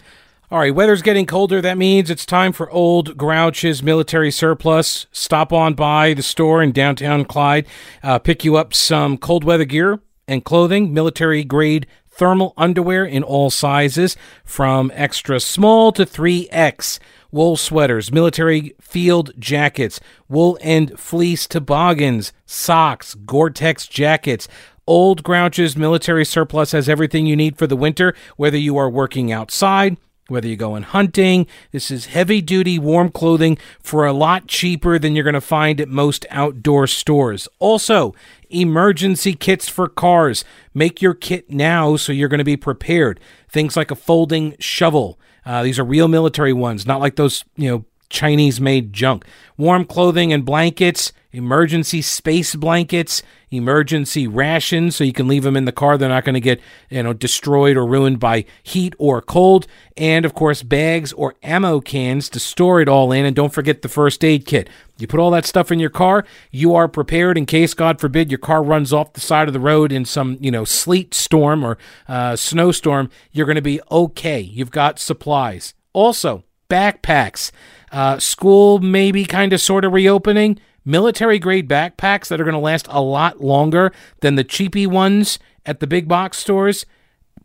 All 0.49 0.61
right, 0.61 0.73
weather's 0.73 1.03
getting 1.03 1.27
colder. 1.27 1.61
That 1.61 1.77
means 1.77 2.09
it's 2.09 2.25
time 2.25 2.53
for 2.53 2.71
Old 2.71 3.17
Grouch's 3.17 3.83
military 3.83 4.31
surplus. 4.31 5.09
Stop 5.11 5.53
on 5.53 5.75
by 5.75 6.15
the 6.15 6.23
store 6.23 6.63
in 6.63 6.71
downtown 6.71 7.25
Clyde, 7.25 7.67
uh, 8.01 8.21
pick 8.21 8.45
you 8.45 8.55
up 8.55 8.73
some 8.73 9.19
cold 9.19 9.43
weather 9.43 9.65
gear 9.65 9.99
and 10.29 10.45
clothing, 10.45 10.95
military 10.95 11.43
grade 11.43 11.89
thermal 12.09 12.55
underwear 12.57 13.05
in 13.05 13.25
all 13.25 13.51
sizes, 13.51 14.17
from 14.45 14.93
extra 14.95 15.41
small 15.41 15.91
to 15.91 16.07
3X, 16.07 17.01
wool 17.33 17.57
sweaters, 17.57 18.13
military 18.13 18.73
field 18.81 19.33
jackets, 19.41 19.99
wool 20.29 20.57
and 20.63 20.97
fleece 20.97 21.49
toboggans, 21.49 22.33
socks, 22.47 23.17
Gore 23.17 23.51
Tex 23.51 23.89
jackets. 23.89 24.47
Old 24.87 25.25
Grouch's 25.25 25.77
military 25.77 26.25
surplus 26.25 26.71
has 26.71 26.89
everything 26.89 27.27
you 27.27 27.35
need 27.35 27.59
for 27.59 27.67
the 27.67 27.75
winter, 27.75 28.15
whether 28.37 28.57
you 28.57 28.77
are 28.77 28.89
working 28.89 29.33
outside 29.33 29.97
whether 30.29 30.47
you're 30.49 30.57
going 30.57 30.83
hunting. 30.83 31.47
This 31.73 31.91
is 31.91 32.07
heavy 32.07 32.41
duty 32.41 32.79
warm 32.79 33.11
clothing 33.11 33.59
for 33.81 34.07
a 34.07 34.13
lot 34.13 34.47
cheaper 34.47 34.99
than 34.99 35.15
you're 35.15 35.25
going 35.25 35.35
to 35.35 35.41
find 35.41 35.81
at 35.81 35.89
most 35.89 36.27
outdoor 36.31 36.87
stores. 36.87 37.49
Also, 37.59 38.15
emergency 38.51 39.35
kits 39.35 39.69
for 39.69 39.89
cars. 39.89 40.45
Make 40.75 41.01
your 41.01 41.15
kit 41.15 41.51
now 41.51 41.97
so 41.97 42.13
you're 42.13 42.29
going 42.29 42.39
to 42.39 42.45
be 42.45 42.57
prepared. 42.57 43.21
Things 43.49 43.77
like 43.77 43.91
a 43.91 43.97
folding 43.97 44.57
shovel. 44.59 45.19
Uh, 45.45 45.63
these 45.63 45.79
are 45.79 45.85
real 45.85 46.09
military 46.09 46.53
ones, 46.53 46.87
not 46.87 47.01
like 47.01 47.17
those, 47.17 47.45
you 47.57 47.71
know, 47.71 47.85
Chinese 48.09 48.61
made 48.61 48.93
junk. 48.93 49.25
Warm 49.57 49.85
clothing 49.85 50.33
and 50.33 50.45
blankets, 50.45 51.13
emergency 51.33 52.03
space 52.03 52.55
blankets, 52.55 53.23
emergency 53.51 54.27
rations 54.27 54.97
so 54.97 55.05
you 55.05 55.13
can 55.13 55.29
leave 55.29 55.43
them 55.43 55.57
in 55.57 55.65
the 55.65 55.73
car. 55.73 55.97
They're 55.97 56.09
not 56.09 56.25
going 56.25 56.35
to 56.35 56.41
get, 56.41 56.61
you 56.91 57.03
know, 57.03 57.13
destroyed 57.13 57.77
or 57.77 57.87
ruined 57.87 58.19
by 58.21 58.45
heat 58.63 58.95
or 58.99 59.23
cold. 59.23 59.67
And 59.97 60.25
of 60.25 60.35
course, 60.35 60.63
bags 60.63 61.13
or 61.13 61.35
ammo 61.43 61.81
cans 61.81 62.29
to 62.31 62.41
store 62.41 62.81
it 62.81 62.89
all 62.89 63.13
in. 63.13 63.25
And 63.25 63.37
don't 63.37 63.53
forget 63.53 63.83
the 63.83 63.89
first 63.89 64.25
aid 64.25 64.47
kit. 64.47 64.69
You 64.99 65.07
put 65.07 65.21
all 65.21 65.31
that 65.33 65.45
stuff 65.45 65.71
in 65.71 65.79
your 65.79 65.91
car, 65.91 66.25
you 66.51 66.75
are 66.75 66.89
prepared 66.89 67.37
in 67.37 67.45
case, 67.45 67.75
God 67.75 68.01
forbid, 68.01 68.31
your 68.31 68.39
car 68.39 68.63
runs 68.63 68.95
off 68.95 69.13
the 69.13 69.21
side 69.21 69.47
of 69.47 69.53
the 69.53 69.61
road 69.61 69.93
in 69.93 70.07
some, 70.07 70.39
you 70.41 70.51
know, 70.51 70.65
sleet 70.65 71.13
storm 71.13 71.65
or 71.65 71.77
uh, 72.09 72.35
snowstorm. 72.35 73.11
You're 73.31 73.47
going 73.47 73.57
to 73.57 73.63
be 73.63 73.81
okay. 73.91 74.41
You've 74.41 74.71
got 74.71 74.99
supplies. 74.99 75.75
Also, 75.93 76.45
backpacks. 76.71 77.51
Uh, 77.93 78.19
school 78.19 78.79
maybe 78.79 79.25
kind 79.25 79.53
of 79.53 79.61
sort 79.61 79.85
of 79.85 79.93
reopening. 79.93 80.59
Military 80.85 81.39
grade 81.39 81.69
backpacks 81.69 82.29
that 82.29 82.41
are 82.41 82.45
going 82.45 82.55
to 82.55 82.61
last 82.61 82.87
a 82.91 83.03
lot 83.03 83.41
longer 83.41 83.93
than 84.21 84.37
the 84.37 84.45
cheapy 84.45 84.87
ones 84.87 85.39
at 85.65 85.81
the 85.81 85.87
big 85.87 86.07
box 86.07 86.39
stores. 86.39 86.87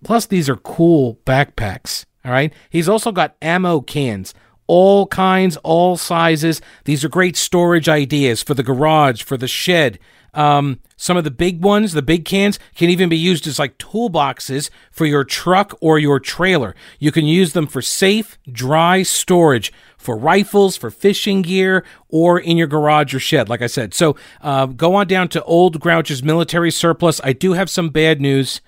Plus, 0.03 0.25
these 0.25 0.49
are 0.49 0.57
cool 0.57 1.19
backpacks. 1.25 2.05
All 2.23 2.31
right. 2.31 2.53
He's 2.69 2.89
also 2.89 3.11
got 3.11 3.35
ammo 3.41 3.81
cans, 3.81 4.33
all 4.67 5.07
kinds, 5.07 5.57
all 5.57 5.97
sizes. 5.97 6.61
These 6.85 7.03
are 7.03 7.09
great 7.09 7.35
storage 7.35 7.89
ideas 7.89 8.43
for 8.43 8.53
the 8.53 8.63
garage, 8.63 9.23
for 9.23 9.37
the 9.37 9.47
shed. 9.47 9.97
Um, 10.33 10.79
some 10.95 11.17
of 11.17 11.23
the 11.23 11.31
big 11.31 11.63
ones, 11.63 11.93
the 11.93 12.01
big 12.01 12.25
cans, 12.25 12.57
can 12.75 12.89
even 12.89 13.09
be 13.09 13.17
used 13.17 13.47
as 13.47 13.59
like 13.59 13.77
toolboxes 13.77 14.69
for 14.91 15.05
your 15.05 15.23
truck 15.23 15.75
or 15.81 15.99
your 15.99 16.19
trailer. 16.19 16.75
You 16.99 17.11
can 17.11 17.25
use 17.25 17.53
them 17.53 17.67
for 17.67 17.81
safe, 17.81 18.37
dry 18.49 19.03
storage 19.03 19.73
for 20.01 20.17
rifles, 20.17 20.75
for 20.75 20.89
fishing 20.91 21.41
gear, 21.41 21.85
or 22.09 22.39
in 22.39 22.57
your 22.57 22.67
garage 22.67 23.13
or 23.13 23.19
shed, 23.19 23.49
like 23.49 23.61
I 23.61 23.67
said. 23.67 23.93
So 23.93 24.15
uh, 24.41 24.65
go 24.65 24.95
on 24.95 25.07
down 25.07 25.29
to 25.29 25.43
Old 25.43 25.79
Grouch's 25.79 26.23
military 26.23 26.71
surplus. 26.71 27.21
I 27.23 27.33
do 27.33 27.53
have 27.53 27.69
some 27.69 27.89
bad 27.89 28.19
news. 28.19 28.61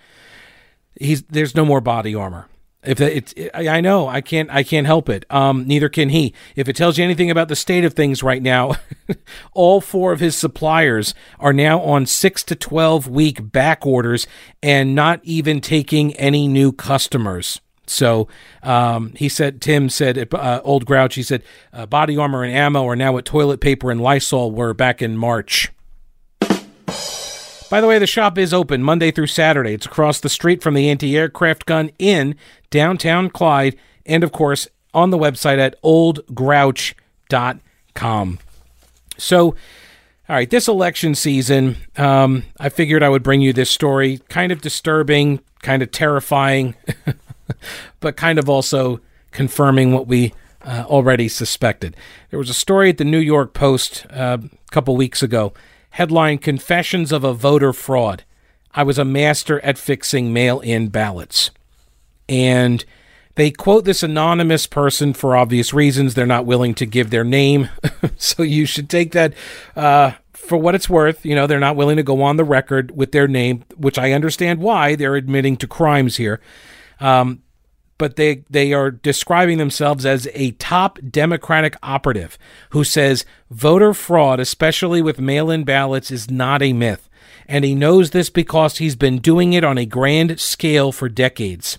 He's 1.00 1.24
there's 1.24 1.56
no 1.56 1.66
more 1.66 1.82
body 1.82 2.14
armor. 2.16 2.48
If 2.86 3.00
it's, 3.00 3.34
it, 3.34 3.50
I 3.54 3.80
know 3.80 4.10
I 4.10 4.20
can't, 4.20 4.50
I 4.52 4.64
can't 4.64 4.86
help 4.86 5.08
it. 5.08 5.26
Um, 5.30 5.66
neither 5.66 5.88
can 5.88 6.10
he. 6.10 6.34
If 6.56 6.68
it 6.68 6.76
tells 6.76 6.98
you 6.98 7.04
anything 7.06 7.32
about 7.32 7.48
the 7.48 7.56
state 7.56 7.86
of 7.86 7.94
things 7.94 8.22
right 8.22 8.42
now, 8.42 8.74
all 9.54 9.80
four 9.80 10.12
of 10.12 10.20
his 10.20 10.36
suppliers 10.36 11.14
are 11.40 11.54
now 11.54 11.80
on 11.80 12.06
six 12.06 12.44
to 12.44 12.56
twelve 12.56 13.08
week 13.08 13.52
back 13.52 13.86
orders 13.86 14.28
and 14.62 14.94
not 14.94 15.22
even 15.24 15.62
taking 15.62 16.14
any 16.16 16.48
new 16.48 16.74
customers. 16.74 17.62
So 17.86 18.28
um, 18.62 19.14
he 19.16 19.30
said, 19.30 19.62
Tim 19.62 19.90
said, 19.90 20.34
uh, 20.34 20.62
Old 20.64 20.86
Grouch, 20.86 21.16
he 21.16 21.24
said, 21.24 21.44
uh, 21.74 21.86
body 21.86 22.18
armor 22.18 22.44
and 22.44 22.54
ammo 22.54 22.88
are 22.88 22.96
now 22.96 23.12
what 23.14 23.26
toilet 23.26 23.60
paper 23.60 23.92
and 23.92 24.02
Lysol 24.02 24.52
were 24.52 24.74
back 24.74 25.02
in 25.02 25.18
March. 25.18 25.72
By 27.70 27.82
the 27.82 27.88
way, 27.88 27.98
the 27.98 28.06
shop 28.06 28.38
is 28.38 28.54
open 28.54 28.84
Monday 28.84 29.10
through 29.10 29.28
Saturday. 29.28 29.74
It's 29.74 29.88
across 29.88 30.20
the 30.20 30.30
street 30.30 30.62
from 30.62 30.76
the 30.76 30.90
Anti 30.90 31.18
Aircraft 31.18 31.66
Gun 31.66 31.90
in 31.98 32.36
downtown 32.70 33.32
Clyde, 33.32 33.76
and 34.06 34.24
of 34.24 34.32
course 34.32 34.68
on 34.94 35.10
the 35.10 35.18
website 35.18 35.58
at 35.58 35.82
oldgrouch.com. 35.82 38.40
So, 39.18 39.46
all 39.46 39.56
right, 40.30 40.50
this 40.50 40.68
election 40.68 41.16
season, 41.16 41.78
um, 41.98 42.44
I 42.60 42.70
figured 42.70 43.02
I 43.02 43.10
would 43.10 43.24
bring 43.24 43.42
you 43.42 43.54
this 43.54 43.72
story. 43.72 44.20
Kind 44.30 44.52
of 44.52 44.62
disturbing, 44.62 45.40
kind 45.64 45.82
of 45.82 45.90
terrifying, 45.90 46.76
but 48.00 48.16
kind 48.16 48.40
of 48.40 48.50
also 48.50 49.00
confirming 49.32 49.92
what 49.92 50.08
we 50.08 50.34
uh, 50.64 50.86
already 50.88 51.28
suspected. 51.28 51.96
There 52.30 52.40
was 52.40 52.50
a 52.50 52.54
story 52.54 52.90
at 52.90 52.98
the 52.98 53.06
New 53.06 53.20
York 53.20 53.54
Post 53.54 54.06
uh, 54.12 54.38
a 54.42 54.72
couple 54.72 54.96
weeks 54.96 55.22
ago 55.22 55.54
headline 55.94 56.40
Confessions 56.40 57.12
of 57.12 57.24
a 57.24 57.34
Voter 57.34 57.72
Fraud. 57.72 58.24
I 58.74 58.82
was 58.82 58.98
a 58.98 59.06
master 59.06 59.60
at 59.64 59.78
fixing 59.78 60.34
mail 60.34 60.60
in 60.60 60.88
ballots. 60.88 61.52
And 62.28 62.84
they 63.36 63.52
quote 63.52 63.86
this 63.86 64.02
anonymous 64.02 64.66
person 64.66 65.14
for 65.14 65.36
obvious 65.36 65.72
reasons. 65.72 66.14
They're 66.14 66.26
not 66.26 66.48
willing 66.48 66.74
to 66.76 66.88
give 66.88 67.12
their 67.12 67.24
name. 67.24 67.70
so 68.18 68.42
you 68.42 68.66
should 68.66 68.90
take 68.90 69.12
that 69.12 69.34
uh, 69.76 70.14
for 70.32 70.58
what 70.58 70.74
it's 70.74 70.90
worth. 70.90 71.24
You 71.24 71.36
know, 71.36 71.46
they're 71.46 71.60
not 71.60 71.76
willing 71.76 71.98
to 71.98 72.04
go 72.04 72.24
on 72.24 72.38
the 72.38 72.44
record 72.44 72.96
with 72.96 73.12
their 73.12 73.28
name, 73.28 73.64
which 73.78 74.00
I 74.00 74.14
understand 74.14 74.60
why. 74.60 74.96
They're 74.96 75.16
admitting 75.16 75.58
to 75.58 75.68
crimes 75.68 76.18
here. 76.18 76.42
Um, 77.04 77.44
but 77.98 78.16
they 78.16 78.44
they 78.50 78.74
are 78.74 78.90
describing 78.92 79.58
themselves 79.60 80.06
as 80.06 80.28
a 80.34 80.52
top 80.52 81.00
Democratic 81.10 81.76
operative 81.84 82.38
who 82.72 82.84
says 82.84 83.26
voter 83.52 83.94
fraud, 83.94 84.40
especially 84.40 85.02
with 85.02 85.20
mail-in 85.20 85.64
ballots, 85.64 86.10
is 86.10 86.32
not 86.32 86.62
a 86.62 86.74
myth, 86.74 87.10
and 87.48 87.64
he 87.64 87.76
knows 87.76 88.12
this 88.12 88.30
because 88.30 88.78
he's 88.78 88.96
been 88.96 89.20
doing 89.20 89.54
it 89.54 89.64
on 89.64 89.78
a 89.78 89.86
grand 89.86 90.40
scale 90.40 90.92
for 90.92 91.08
decades. 91.10 91.78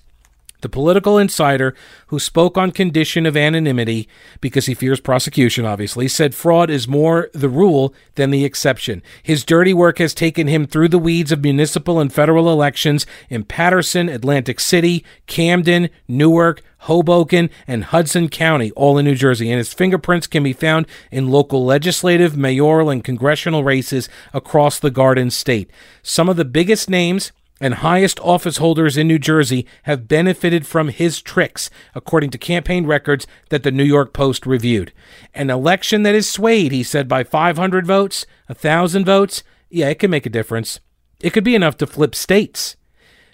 The 0.65 0.71
political 0.71 1.19
insider, 1.19 1.75
who 2.07 2.19
spoke 2.19 2.57
on 2.57 2.73
condition 2.73 3.27
of 3.27 3.37
anonymity 3.37 4.09
because 4.41 4.65
he 4.65 4.73
fears 4.73 4.99
prosecution, 4.99 5.67
obviously, 5.67 6.09
said 6.09 6.35
fraud 6.35 6.71
is 6.71 6.89
more 6.89 7.29
the 7.35 7.51
rule 7.51 7.95
than 8.15 8.31
the 8.31 8.47
exception. 8.47 9.03
His 9.23 9.45
dirty 9.45 9.75
work 9.75 9.99
has 9.99 10.15
taken 10.15 10.47
him 10.47 10.67
through 10.67 10.89
the 10.89 10.99
weeds 10.99 11.33
of 11.33 11.43
municipal 11.43 12.01
and 12.01 12.11
federal 12.11 12.51
elections 12.51 13.05
in 13.29 13.45
Paterson, 13.45 14.09
Atlantic 14.09 14.59
City, 14.59 15.05
Camden, 15.27 15.91
Newark, 16.09 16.63
Hoboken, 16.79 17.51
and 17.67 17.85
Hudson 17.85 18.31
County, 18.31 18.71
all 18.71 18.97
in 18.97 19.05
New 19.05 19.17
Jersey, 19.17 19.51
and 19.51 19.59
his 19.59 19.75
fingerprints 19.75 20.27
can 20.27 20.43
be 20.43 20.55
found 20.55 20.87
in 21.11 21.31
local 21.31 21.63
legislative, 21.67 22.39
mayoral, 22.39 22.89
and 22.89 23.05
congressional 23.05 23.65
races 23.65 24.09
across 24.33 24.79
the 24.79 24.91
Garden 24.91 25.31
State. 25.31 25.71
Some 26.03 26.31
of 26.31 26.37
the 26.37 26.45
biggest 26.47 26.89
names 26.89 27.33
and 27.61 27.75
highest 27.75 28.19
office 28.21 28.57
holders 28.57 28.97
in 28.97 29.07
New 29.07 29.19
Jersey 29.19 29.67
have 29.85 30.09
benefited 30.09 30.67
from 30.67 30.89
his 30.89 31.23
tricks, 31.23 31.71
according 31.95 32.31
to 32.31 32.39
campaign 32.39 32.87
records 32.87 33.27
that 33.51 33.63
the 33.63 33.71
New 33.71 33.85
York 33.85 34.13
Post 34.13 34.45
reviewed. 34.47 34.93
An 35.35 35.51
election 35.51 36.03
that 36.03 36.15
is 36.15 36.29
swayed, 36.29 36.73
he 36.73 36.83
said, 36.83 37.09
by 37.09 37.25
500 37.25 37.87
votes, 37.87 38.27
1,000 38.47 39.05
votes, 39.05 39.43
yeah, 39.71 39.89
it 39.89 39.99
can 39.99 40.11
make 40.11 40.27
a 40.27 40.31
difference. 40.31 40.81
It 41.21 41.31
could 41.31 41.45
be 41.45 41.55
enough 41.55 41.77
to 41.79 41.87
flip 41.87 42.15
states. 42.15 42.77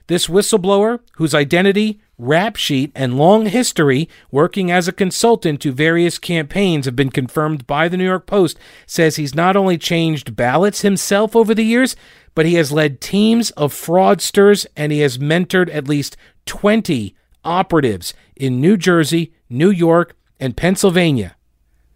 This 0.07 0.27
whistleblower, 0.27 1.01
whose 1.15 1.35
identity, 1.35 2.01
rap 2.19 2.57
sheet, 2.57 2.91
and 2.95 3.17
long 3.17 3.47
history 3.47 4.09
working 4.31 4.71
as 4.71 4.89
a 4.89 4.93
consultant 4.93 5.61
to 5.61 5.73
various 5.73 6.19
campaigns 6.19 6.87
have 6.87 6.97
been 6.97 7.11
confirmed 7.11 7.67
by 7.67 7.89
the 7.89 7.97
New 7.97 8.05
York 8.05 8.27
Post, 8.27 8.59
says 8.87 9.17
he's 9.17 9.35
not 9.35 9.57
only 9.57 9.79
changed 9.79 10.37
ballots 10.37 10.83
himself 10.83 11.37
over 11.37 11.55
the 11.55 11.65
years, 11.65 11.95
but 12.35 12.47
he 12.47 12.55
has 12.55 12.73
led 12.73 13.01
teams 13.01 13.51
of 13.53 13.73
fraudsters 13.73 14.67
and 14.77 14.93
he 14.93 15.01
has 15.01 15.19
mentored 15.19 15.73
at 15.75 15.89
least 15.89 16.17
20 16.47 17.15
operatives 17.45 18.15
in 18.37 18.61
New 18.61 18.77
Jersey, 18.77 19.33
New 19.49 19.71
York, 19.71 20.17
and 20.39 20.57
Pennsylvania, 20.57 21.37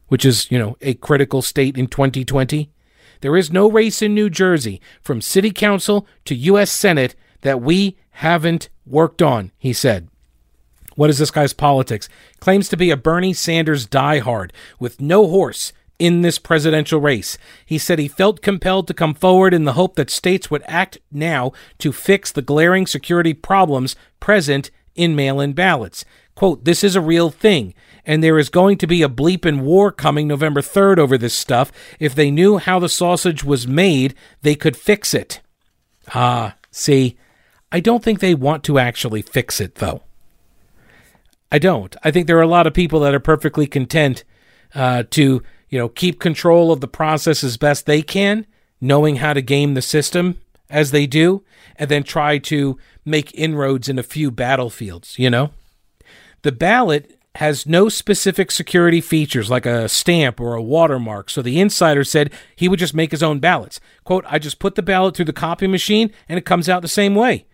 which 0.08 0.24
is, 0.24 0.50
you 0.50 0.58
know, 0.58 0.76
a 0.80 0.94
critical 0.94 1.42
state 1.42 1.78
in 1.78 1.86
2020. 1.86 2.70
There 3.20 3.36
is 3.36 3.52
no 3.52 3.70
race 3.70 4.02
in 4.02 4.14
New 4.14 4.28
Jersey 4.28 4.80
from 5.00 5.20
city 5.20 5.50
council 5.50 6.06
to 6.26 6.34
U.S. 6.34 6.70
Senate 6.70 7.14
that 7.40 7.62
we 7.62 7.96
haven't 8.10 8.68
worked 8.86 9.22
on, 9.22 9.50
he 9.58 9.72
said. 9.72 10.08
What 10.94 11.10
is 11.10 11.18
this 11.18 11.30
guy's 11.30 11.52
politics? 11.52 12.08
Claims 12.38 12.68
to 12.68 12.76
be 12.76 12.90
a 12.90 12.96
Bernie 12.96 13.32
Sanders 13.32 13.86
diehard 13.86 14.50
with 14.78 15.00
no 15.00 15.26
horse 15.26 15.72
in 15.98 16.22
this 16.22 16.38
presidential 16.38 17.00
race. 17.00 17.38
He 17.64 17.78
said 17.78 17.98
he 17.98 18.08
felt 18.08 18.42
compelled 18.42 18.86
to 18.88 18.94
come 18.94 19.14
forward 19.14 19.54
in 19.54 19.64
the 19.64 19.74
hope 19.74 19.94
that 19.96 20.10
states 20.10 20.50
would 20.50 20.62
act 20.66 20.98
now 21.12 21.52
to 21.78 21.92
fix 21.92 22.32
the 22.32 22.42
glaring 22.42 22.86
security 22.86 23.34
problems 23.34 23.94
present 24.20 24.70
in 24.94 25.14
mail 25.14 25.40
in 25.40 25.52
ballots. 25.52 26.04
Quote, 26.34 26.64
this 26.64 26.82
is 26.82 26.96
a 26.96 27.00
real 27.00 27.30
thing, 27.30 27.74
and 28.04 28.22
there 28.22 28.38
is 28.38 28.48
going 28.48 28.76
to 28.78 28.88
be 28.88 29.02
a 29.02 29.08
bleep 29.08 29.46
in 29.46 29.60
war 29.60 29.92
coming 29.92 30.26
November 30.26 30.60
3rd 30.60 30.98
over 30.98 31.16
this 31.16 31.34
stuff. 31.34 31.70
If 32.00 32.14
they 32.14 32.30
knew 32.30 32.58
how 32.58 32.80
the 32.80 32.88
sausage 32.88 33.44
was 33.44 33.68
made, 33.68 34.14
they 34.42 34.56
could 34.56 34.76
fix 34.76 35.14
it. 35.14 35.40
Ah, 36.12 36.56
see, 36.72 37.16
I 37.70 37.78
don't 37.78 38.02
think 38.02 38.18
they 38.18 38.34
want 38.34 38.64
to 38.64 38.78
actually 38.80 39.22
fix 39.22 39.60
it, 39.60 39.76
though. 39.76 40.02
I 41.52 41.58
don't. 41.60 41.94
I 42.02 42.10
think 42.10 42.26
there 42.26 42.38
are 42.38 42.42
a 42.42 42.48
lot 42.48 42.66
of 42.66 42.74
people 42.74 42.98
that 43.00 43.14
are 43.14 43.20
perfectly 43.20 43.68
content 43.68 44.24
uh, 44.74 45.04
to 45.10 45.40
you 45.74 45.80
know, 45.80 45.88
keep 45.88 46.20
control 46.20 46.70
of 46.70 46.80
the 46.80 46.86
process 46.86 47.42
as 47.42 47.56
best 47.56 47.84
they 47.84 48.00
can, 48.00 48.46
knowing 48.80 49.16
how 49.16 49.32
to 49.32 49.42
game 49.42 49.74
the 49.74 49.82
system 49.82 50.38
as 50.70 50.92
they 50.92 51.04
do, 51.04 51.42
and 51.74 51.90
then 51.90 52.04
try 52.04 52.38
to 52.38 52.78
make 53.04 53.34
inroads 53.34 53.88
in 53.88 53.98
a 53.98 54.04
few 54.04 54.30
battlefields, 54.30 55.18
you 55.18 55.28
know? 55.28 55.50
The 56.42 56.52
ballot 56.52 57.18
has 57.34 57.66
no 57.66 57.88
specific 57.88 58.52
security 58.52 59.00
features 59.00 59.50
like 59.50 59.66
a 59.66 59.88
stamp 59.88 60.38
or 60.38 60.54
a 60.54 60.62
watermark, 60.62 61.28
so 61.28 61.42
the 61.42 61.60
insider 61.60 62.04
said 62.04 62.32
he 62.54 62.68
would 62.68 62.78
just 62.78 62.94
make 62.94 63.10
his 63.10 63.24
own 63.24 63.40
ballots. 63.40 63.80
Quote, 64.04 64.24
I 64.28 64.38
just 64.38 64.60
put 64.60 64.76
the 64.76 64.80
ballot 64.80 65.16
through 65.16 65.24
the 65.24 65.32
copy 65.32 65.66
machine 65.66 66.12
and 66.28 66.38
it 66.38 66.46
comes 66.46 66.68
out 66.68 66.82
the 66.82 66.88
same 66.88 67.16
way. 67.16 67.46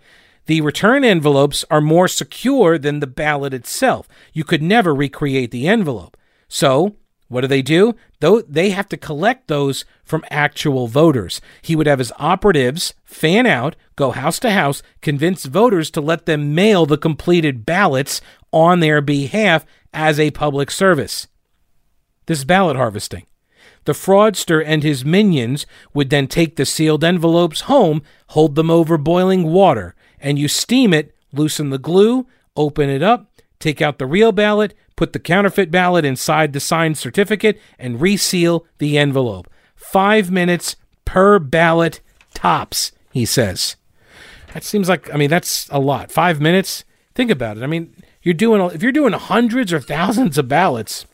The 0.45 0.61
return 0.61 1.05
envelopes 1.05 1.65
are 1.71 1.81
more 1.81 2.07
secure 2.07 2.77
than 2.77 3.01
the 3.01 3.07
ballot 3.07 3.55
itself. 3.55 4.07
You 4.35 4.45
could 4.45 4.63
never 4.63 4.95
recreate 4.95 5.53
the 5.53 5.67
envelope. 5.67 6.19
So, 6.49 6.97
what 7.31 7.43
do 7.43 7.47
they 7.47 7.63
do? 7.63 7.95
Though 8.19 8.41
they 8.41 8.71
have 8.71 8.89
to 8.89 8.97
collect 8.97 9.47
those 9.47 9.85
from 10.03 10.25
actual 10.31 10.89
voters. 10.89 11.41
He 11.63 11.77
would 11.77 11.87
have 11.87 12.01
his 12.01 12.13
operatives 12.19 12.93
fan 13.05 13.47
out, 13.47 13.77
go 13.95 14.11
house 14.11 14.41
to 14.41 14.51
house, 14.51 14.83
convince 15.01 15.45
voters 15.45 15.93
to 15.93 16.01
let 16.01 16.27
them 16.27 16.57
mail 16.57 16.87
the 16.87 16.99
completed 16.99 17.65
ballots 17.65 18.21
on 18.53 18.81
their 18.81 19.01
behalf 19.01 19.65
as 19.95 20.19
a 20.19 20.33
public 20.33 20.73
service. 20.73 21.29
This 22.27 22.39
is 22.39 22.45
ballot 22.45 22.77
harvesting. 22.77 23.27
The 23.85 23.93
fraudster 23.93 24.61
and 24.67 24.83
his 24.83 25.05
minions 25.05 25.67
would 25.95 26.11
then 26.11 26.27
take 26.27 26.57
the 26.57 26.67
sealed 26.67 27.05
envelopes 27.05 27.63
home, 27.63 28.03
hold 28.31 28.57
them 28.57 28.73
over 28.73 28.99
boiling 28.99 29.45
water, 29.45 29.95
and 30.19 30.37
you 30.37 30.49
steam 30.49 30.93
it, 30.93 31.15
loosen 31.33 31.71
the 31.71 31.79
glue, 31.79 32.27
open 32.57 32.91
it 32.91 33.05
up, 33.05 33.31
take 33.61 33.81
out 33.81 33.99
the 33.99 34.07
real 34.07 34.33
ballot, 34.33 34.75
put 35.01 35.15
the 35.15 35.19
counterfeit 35.19 35.71
ballot 35.71 36.05
inside 36.05 36.53
the 36.53 36.61
signed 36.61 36.99
certificate, 36.99 37.59
and 37.79 38.03
reseal 38.03 38.67
the 38.77 38.99
envelope. 38.99 39.49
Five 39.75 40.31
minutes 40.31 40.77
per 41.07 41.39
ballot 41.39 42.03
tops, 42.35 42.93
he 43.11 43.25
says. 43.25 43.77
That 44.53 44.63
seems 44.63 44.91
like, 44.91 45.11
I 45.11 45.17
mean, 45.17 45.31
that's 45.31 45.71
a 45.71 45.81
lot. 45.81 46.13
Five 46.13 46.39
minutes? 46.39 46.85
Think 47.15 47.31
about 47.31 47.57
it. 47.57 47.63
I 47.63 47.67
mean, 47.67 47.95
you're 48.21 48.35
doing, 48.35 48.61
if 48.75 48.83
you're 48.83 48.93
doing 48.93 49.15
hundreds 49.15 49.73
or 49.73 49.81
thousands 49.81 50.37
of 50.37 50.49
ballots, 50.49 51.07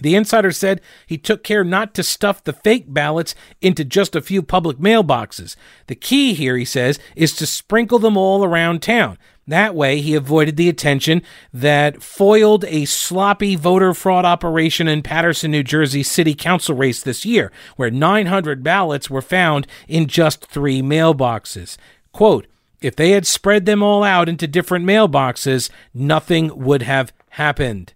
the 0.00 0.16
insider 0.16 0.50
said 0.50 0.80
he 1.06 1.16
took 1.16 1.44
care 1.44 1.62
not 1.62 1.94
to 1.94 2.02
stuff 2.02 2.42
the 2.42 2.52
fake 2.52 2.86
ballots 2.88 3.36
into 3.60 3.84
just 3.84 4.16
a 4.16 4.20
few 4.20 4.42
public 4.42 4.78
mailboxes. 4.78 5.54
The 5.86 5.94
key 5.94 6.34
here, 6.34 6.56
he 6.56 6.64
says, 6.64 6.98
is 7.14 7.36
to 7.36 7.46
sprinkle 7.46 8.00
them 8.00 8.16
all 8.16 8.42
around 8.44 8.82
town. 8.82 9.16
That 9.48 9.76
way, 9.76 10.00
he 10.00 10.14
avoided 10.14 10.56
the 10.56 10.68
attention 10.68 11.22
that 11.52 12.02
foiled 12.02 12.64
a 12.64 12.84
sloppy 12.84 13.54
voter 13.54 13.94
fraud 13.94 14.24
operation 14.24 14.88
in 14.88 15.02
Paterson, 15.02 15.52
New 15.52 15.62
Jersey 15.62 16.02
city 16.02 16.34
council 16.34 16.74
race 16.74 17.02
this 17.02 17.24
year, 17.24 17.52
where 17.76 17.90
900 17.90 18.64
ballots 18.64 19.08
were 19.08 19.22
found 19.22 19.68
in 19.86 20.08
just 20.08 20.46
three 20.46 20.82
mailboxes. 20.82 21.76
Quote, 22.12 22.46
if 22.80 22.96
they 22.96 23.10
had 23.10 23.26
spread 23.26 23.66
them 23.66 23.82
all 23.82 24.02
out 24.02 24.28
into 24.28 24.48
different 24.48 24.84
mailboxes, 24.84 25.70
nothing 25.94 26.50
would 26.56 26.82
have 26.82 27.12
happened. 27.30 27.94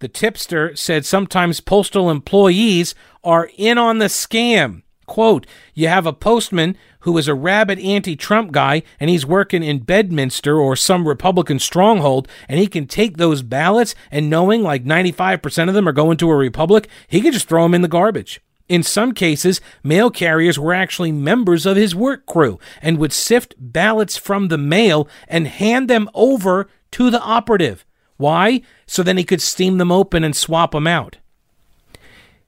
The 0.00 0.08
tipster 0.08 0.74
said 0.74 1.06
sometimes 1.06 1.60
postal 1.60 2.10
employees 2.10 2.94
are 3.22 3.50
in 3.56 3.78
on 3.78 3.98
the 3.98 4.06
scam. 4.06 4.82
Quote, 5.06 5.46
you 5.74 5.88
have 5.88 6.06
a 6.06 6.12
postman 6.12 6.76
who 7.00 7.16
is 7.18 7.28
a 7.28 7.34
rabid 7.34 7.78
anti 7.80 8.16
Trump 8.16 8.52
guy 8.52 8.82
and 8.98 9.10
he's 9.10 9.26
working 9.26 9.62
in 9.62 9.80
Bedminster 9.80 10.58
or 10.58 10.76
some 10.76 11.06
Republican 11.06 11.58
stronghold 11.58 12.28
and 12.48 12.58
he 12.58 12.66
can 12.66 12.86
take 12.86 13.16
those 13.16 13.42
ballots 13.42 13.94
and 14.10 14.30
knowing 14.30 14.62
like 14.62 14.84
95% 14.84 15.68
of 15.68 15.74
them 15.74 15.88
are 15.88 15.92
going 15.92 16.16
to 16.18 16.30
a 16.30 16.36
Republic, 16.36 16.88
he 17.08 17.20
can 17.20 17.32
just 17.32 17.48
throw 17.48 17.64
them 17.64 17.74
in 17.74 17.82
the 17.82 17.88
garbage. 17.88 18.40
In 18.68 18.84
some 18.84 19.14
cases, 19.14 19.60
mail 19.82 20.12
carriers 20.12 20.56
were 20.56 20.72
actually 20.72 21.10
members 21.10 21.66
of 21.66 21.76
his 21.76 21.92
work 21.92 22.24
crew 22.26 22.60
and 22.80 22.98
would 22.98 23.12
sift 23.12 23.56
ballots 23.58 24.16
from 24.16 24.46
the 24.46 24.58
mail 24.58 25.08
and 25.26 25.48
hand 25.48 25.90
them 25.90 26.08
over 26.14 26.68
to 26.92 27.10
the 27.10 27.20
operative. 27.20 27.84
Why? 28.16 28.62
So 28.86 29.02
then 29.02 29.16
he 29.16 29.24
could 29.24 29.42
steam 29.42 29.78
them 29.78 29.90
open 29.90 30.22
and 30.22 30.36
swap 30.36 30.70
them 30.70 30.86
out. 30.86 31.16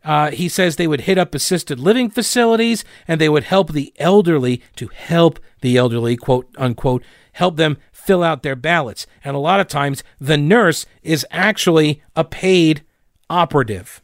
Uh, 0.05 0.31
he 0.31 0.49
says 0.49 0.77
they 0.77 0.87
would 0.87 1.03
hit 1.03 1.19
up 1.19 1.35
assisted 1.35 1.79
living 1.79 2.11
facilities 2.11 2.85
and 3.07 3.21
they 3.21 3.29
would 3.29 3.45
help 3.45 3.73
the 3.73 3.93
elderly 3.99 4.63
to 4.77 4.89
help 4.89 5.39
the 5.61 5.77
elderly, 5.77 6.17
quote 6.17 6.49
unquote, 6.59 7.05
help 7.33 7.57
them 7.57 7.79
fill 7.93 8.23
out 8.23 8.43
their 8.43 8.57
ballots. 8.57 9.07
And 9.25 9.37
a 9.37 9.41
lot 9.41 9.61
of 9.61 9.69
times 9.69 10.03
the 10.21 10.37
nurse 10.37 10.87
is 11.03 11.27
actually 11.31 12.03
a 12.17 12.25
paid 12.25 12.85
operative. 13.31 14.03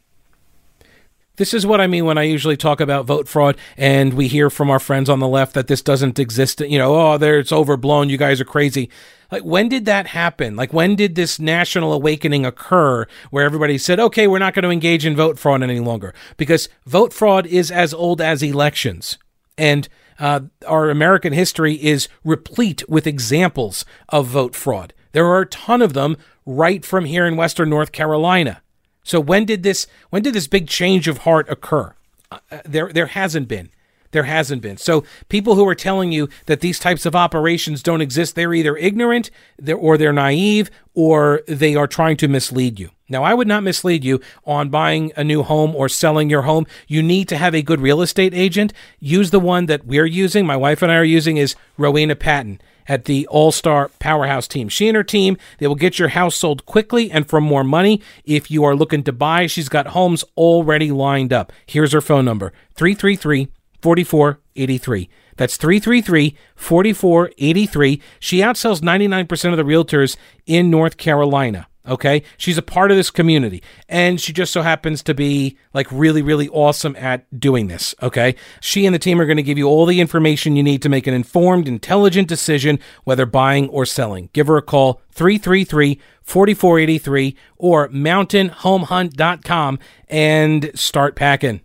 This 1.39 1.53
is 1.53 1.65
what 1.65 1.79
I 1.79 1.87
mean 1.87 2.03
when 2.03 2.17
I 2.17 2.23
usually 2.23 2.57
talk 2.57 2.81
about 2.81 3.05
vote 3.05 3.29
fraud, 3.29 3.55
and 3.77 4.13
we 4.13 4.27
hear 4.27 4.49
from 4.49 4.69
our 4.69 4.77
friends 4.77 5.09
on 5.09 5.19
the 5.19 5.27
left 5.27 5.53
that 5.53 5.67
this 5.67 5.81
doesn't 5.81 6.19
exist. 6.19 6.59
You 6.59 6.77
know, 6.77 6.93
oh, 6.93 7.17
there 7.17 7.39
it's 7.39 7.53
overblown. 7.53 8.09
You 8.09 8.17
guys 8.17 8.41
are 8.41 8.45
crazy. 8.45 8.89
Like, 9.31 9.43
when 9.43 9.69
did 9.69 9.85
that 9.85 10.07
happen? 10.07 10.57
Like, 10.57 10.73
when 10.73 10.97
did 10.97 11.15
this 11.15 11.39
national 11.39 11.93
awakening 11.93 12.45
occur 12.45 13.07
where 13.29 13.45
everybody 13.45 13.77
said, 13.77 14.01
okay, 14.01 14.27
we're 14.27 14.37
not 14.37 14.53
going 14.53 14.63
to 14.63 14.69
engage 14.69 15.05
in 15.05 15.15
vote 15.15 15.39
fraud 15.39 15.63
any 15.63 15.79
longer? 15.79 16.13
Because 16.35 16.67
vote 16.85 17.13
fraud 17.13 17.45
is 17.45 17.71
as 17.71 17.93
old 17.93 18.19
as 18.19 18.43
elections. 18.43 19.17
And 19.57 19.87
uh, 20.19 20.41
our 20.67 20.89
American 20.89 21.31
history 21.31 21.75
is 21.75 22.09
replete 22.25 22.83
with 22.89 23.07
examples 23.07 23.85
of 24.09 24.27
vote 24.27 24.55
fraud. 24.55 24.93
There 25.13 25.27
are 25.27 25.39
a 25.39 25.45
ton 25.45 25.81
of 25.81 25.93
them 25.93 26.17
right 26.45 26.83
from 26.83 27.05
here 27.05 27.25
in 27.25 27.37
Western 27.37 27.69
North 27.69 27.93
Carolina. 27.93 28.61
So 29.03 29.19
when 29.19 29.45
did 29.45 29.63
this 29.63 29.87
when 30.09 30.21
did 30.21 30.33
this 30.33 30.47
big 30.47 30.67
change 30.67 31.07
of 31.07 31.19
heart 31.19 31.49
occur? 31.49 31.95
Uh, 32.31 32.39
there 32.65 32.91
there 32.91 33.07
hasn't 33.07 33.47
been. 33.47 33.69
There 34.11 34.23
hasn't 34.23 34.61
been. 34.61 34.77
So 34.77 35.03
people 35.29 35.55
who 35.55 35.67
are 35.67 35.75
telling 35.75 36.11
you 36.11 36.29
that 36.47 36.61
these 36.61 36.79
types 36.79 37.05
of 37.05 37.15
operations 37.15 37.83
don't 37.83 38.01
exist, 38.01 38.35
they're 38.35 38.53
either 38.53 38.75
ignorant, 38.75 39.29
they're, 39.57 39.77
or 39.77 39.97
they're 39.97 40.13
naive, 40.13 40.71
or 40.95 41.41
they 41.47 41.75
are 41.75 41.85
trying 41.85 42.17
to 42.17 42.27
mislead 42.27 42.79
you. 42.79 42.89
Now, 43.07 43.23
I 43.23 43.33
would 43.33 43.47
not 43.47 43.63
mislead 43.63 44.03
you 44.03 44.19
on 44.45 44.69
buying 44.69 45.11
a 45.15 45.23
new 45.23 45.43
home 45.43 45.75
or 45.75 45.89
selling 45.89 46.29
your 46.29 46.43
home. 46.43 46.65
You 46.87 47.03
need 47.03 47.27
to 47.29 47.37
have 47.37 47.53
a 47.53 47.61
good 47.61 47.81
real 47.81 48.01
estate 48.01 48.33
agent. 48.33 48.73
Use 48.99 49.31
the 49.31 49.39
one 49.39 49.67
that 49.67 49.85
we're 49.85 50.05
using. 50.05 50.45
My 50.45 50.57
wife 50.57 50.81
and 50.81 50.91
I 50.91 50.95
are 50.95 51.03
using 51.03 51.37
is 51.37 51.55
Rowena 51.77 52.15
Patton 52.15 52.61
at 52.89 53.05
the 53.05 53.25
All 53.27 53.53
Star 53.53 53.89
Powerhouse 53.99 54.47
team. 54.47 54.67
She 54.67 54.89
and 54.89 54.97
her 54.97 55.03
team, 55.03 55.37
they 55.59 55.67
will 55.67 55.75
get 55.75 55.99
your 55.99 56.09
house 56.09 56.35
sold 56.35 56.65
quickly 56.65 57.09
and 57.09 57.29
for 57.29 57.39
more 57.39 57.63
money. 57.63 58.01
If 58.25 58.51
you 58.51 58.65
are 58.65 58.75
looking 58.75 59.03
to 59.03 59.13
buy, 59.13 59.47
she's 59.47 59.69
got 59.69 59.87
homes 59.87 60.25
already 60.35 60.91
lined 60.91 61.31
up. 61.31 61.53
Here's 61.65 61.93
her 61.93 62.01
phone 62.01 62.25
number 62.25 62.51
333 62.75 63.47
4483. 63.81 65.09
That's 65.37 65.55
333 65.55 66.35
4483. 66.57 68.01
She 68.19 68.39
outsells 68.39 68.81
99% 68.81 69.51
of 69.51 69.57
the 69.57 69.63
realtors 69.63 70.17
in 70.45 70.69
North 70.69 70.97
Carolina. 70.97 71.68
Okay. 71.89 72.23
She's 72.37 72.57
a 72.57 72.61
part 72.61 72.91
of 72.91 72.97
this 72.97 73.09
community 73.09 73.63
and 73.87 74.21
she 74.21 74.31
just 74.31 74.53
so 74.53 74.61
happens 74.61 75.01
to 75.03 75.13
be 75.13 75.57
like 75.73 75.87
really, 75.91 76.21
really 76.21 76.47
awesome 76.49 76.95
at 76.95 77.25
doing 77.39 77.67
this. 77.67 77.95
Okay. 78.01 78.35
She 78.61 78.85
and 78.85 78.93
the 78.93 78.99
team 78.99 79.19
are 79.19 79.25
going 79.25 79.37
to 79.37 79.43
give 79.43 79.57
you 79.57 79.67
all 79.67 79.85
the 79.85 79.99
information 79.99 80.55
you 80.55 80.63
need 80.63 80.81
to 80.83 80.89
make 80.89 81.07
an 81.07 81.13
informed, 81.13 81.67
intelligent 81.67 82.27
decision, 82.27 82.79
whether 83.03 83.25
buying 83.25 83.67
or 83.69 83.85
selling. 83.85 84.29
Give 84.33 84.47
her 84.47 84.57
a 84.57 84.61
call 84.61 85.01
333 85.11 85.99
4483 86.21 87.35
or 87.57 87.89
mountainhomehunt.com 87.89 89.79
and 90.07 90.71
start 90.75 91.15
packing. 91.15 91.61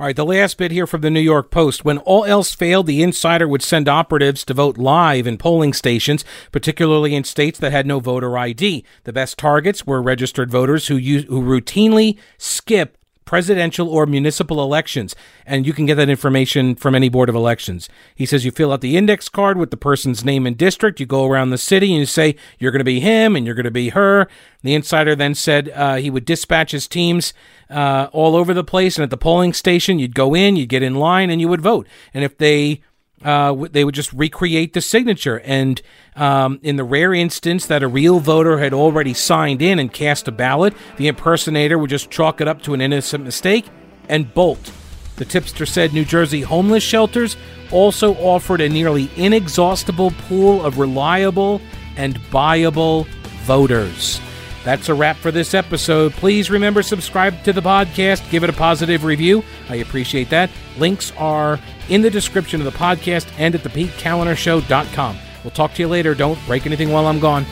All 0.00 0.06
right, 0.06 0.16
the 0.16 0.24
last 0.24 0.56
bit 0.56 0.70
here 0.70 0.86
from 0.86 1.02
the 1.02 1.10
New 1.10 1.20
York 1.20 1.50
Post. 1.50 1.84
When 1.84 1.98
all 1.98 2.24
else 2.24 2.54
failed, 2.54 2.86
the 2.86 3.02
insider 3.02 3.46
would 3.46 3.60
send 3.60 3.86
operatives 3.86 4.46
to 4.46 4.54
vote 4.54 4.78
live 4.78 5.26
in 5.26 5.36
polling 5.36 5.74
stations, 5.74 6.24
particularly 6.50 7.14
in 7.14 7.22
states 7.22 7.58
that 7.58 7.70
had 7.70 7.86
no 7.86 8.00
voter 8.00 8.38
ID. 8.38 8.82
The 9.04 9.12
best 9.12 9.36
targets 9.36 9.86
were 9.86 10.00
registered 10.00 10.50
voters 10.50 10.86
who 10.86 10.96
use, 10.96 11.24
who 11.24 11.42
routinely 11.42 12.16
skip 12.38 12.96
presidential 13.30 13.88
or 13.88 14.06
municipal 14.06 14.60
elections. 14.60 15.14
And 15.46 15.64
you 15.64 15.72
can 15.72 15.86
get 15.86 15.94
that 15.96 16.08
information 16.08 16.74
from 16.74 16.96
any 16.96 17.08
board 17.08 17.28
of 17.28 17.36
elections. 17.36 17.88
He 18.14 18.26
says 18.26 18.44
you 18.44 18.50
fill 18.50 18.72
out 18.72 18.80
the 18.80 18.96
index 18.96 19.28
card 19.28 19.56
with 19.56 19.70
the 19.70 19.76
person's 19.76 20.24
name 20.24 20.46
and 20.46 20.56
district. 20.56 20.98
You 20.98 21.06
go 21.06 21.26
around 21.26 21.50
the 21.50 21.56
city 21.56 21.92
and 21.92 22.00
you 22.00 22.06
say 22.06 22.34
you're 22.58 22.72
going 22.72 22.80
to 22.80 22.84
be 22.84 22.98
him 22.98 23.36
and 23.36 23.46
you're 23.46 23.54
going 23.54 23.64
to 23.64 23.70
be 23.70 23.90
her. 23.90 24.26
The 24.62 24.74
insider 24.74 25.14
then 25.14 25.36
said 25.36 25.70
uh, 25.76 25.96
he 25.96 26.10
would 26.10 26.24
dispatch 26.24 26.72
his 26.72 26.88
teams 26.88 27.32
uh, 27.70 28.08
all 28.12 28.36
over 28.36 28.52
the 28.52 28.64
place. 28.64 28.96
And 28.96 29.02
at 29.02 29.10
the 29.10 29.16
polling 29.16 29.52
station, 29.52 29.98
you'd 29.98 30.14
go 30.14 30.34
in, 30.34 30.56
you'd 30.56 30.68
get 30.68 30.82
in 30.82 30.94
line, 30.94 31.30
and 31.30 31.40
you 31.40 31.48
would 31.48 31.60
vote. 31.60 31.86
And 32.12 32.24
if 32.24 32.36
they 32.38 32.82
uh, 33.24 33.54
they 33.70 33.84
would 33.84 33.94
just 33.94 34.12
recreate 34.12 34.72
the 34.72 34.80
signature. 34.80 35.40
And 35.40 35.80
um, 36.16 36.58
in 36.62 36.76
the 36.76 36.84
rare 36.84 37.12
instance 37.12 37.66
that 37.66 37.82
a 37.82 37.88
real 37.88 38.18
voter 38.18 38.58
had 38.58 38.72
already 38.72 39.14
signed 39.14 39.60
in 39.60 39.78
and 39.78 39.92
cast 39.92 40.28
a 40.28 40.32
ballot, 40.32 40.74
the 40.96 41.08
impersonator 41.08 41.78
would 41.78 41.90
just 41.90 42.10
chalk 42.10 42.40
it 42.40 42.48
up 42.48 42.62
to 42.62 42.74
an 42.74 42.80
innocent 42.80 43.24
mistake 43.24 43.66
and 44.08 44.32
bolt. 44.32 44.72
The 45.16 45.26
tipster 45.26 45.66
said 45.66 45.92
New 45.92 46.06
Jersey 46.06 46.40
homeless 46.40 46.82
shelters 46.82 47.36
also 47.70 48.14
offered 48.14 48.62
a 48.62 48.68
nearly 48.68 49.10
inexhaustible 49.16 50.12
pool 50.12 50.64
of 50.64 50.78
reliable 50.78 51.60
and 51.96 52.18
buyable 52.30 53.06
voters. 53.44 54.18
That's 54.64 54.88
a 54.88 54.94
wrap 54.94 55.16
for 55.16 55.30
this 55.30 55.54
episode. 55.54 56.12
Please 56.12 56.50
remember 56.50 56.82
subscribe 56.82 57.42
to 57.44 57.52
the 57.52 57.62
podcast, 57.62 58.28
give 58.30 58.44
it 58.44 58.50
a 58.50 58.54
positive 58.54 59.04
review. 59.04 59.42
I 59.68 59.76
appreciate 59.76 60.30
that. 60.30 60.50
Links 60.76 61.12
are 61.16 61.58
in 61.88 62.02
the 62.02 62.10
description 62.10 62.60
of 62.60 62.70
the 62.70 62.78
podcast 62.78 63.26
and 63.38 63.54
at 63.54 63.62
the 63.62 63.70
PeteKaliner 63.70 64.36
Show.com. 64.36 65.16
We'll 65.42 65.50
talk 65.52 65.74
to 65.74 65.82
you 65.82 65.88
later. 65.88 66.14
Don't 66.14 66.38
break 66.46 66.66
anything 66.66 66.90
while 66.92 67.06
I'm 67.06 67.20
gone. 67.20 67.46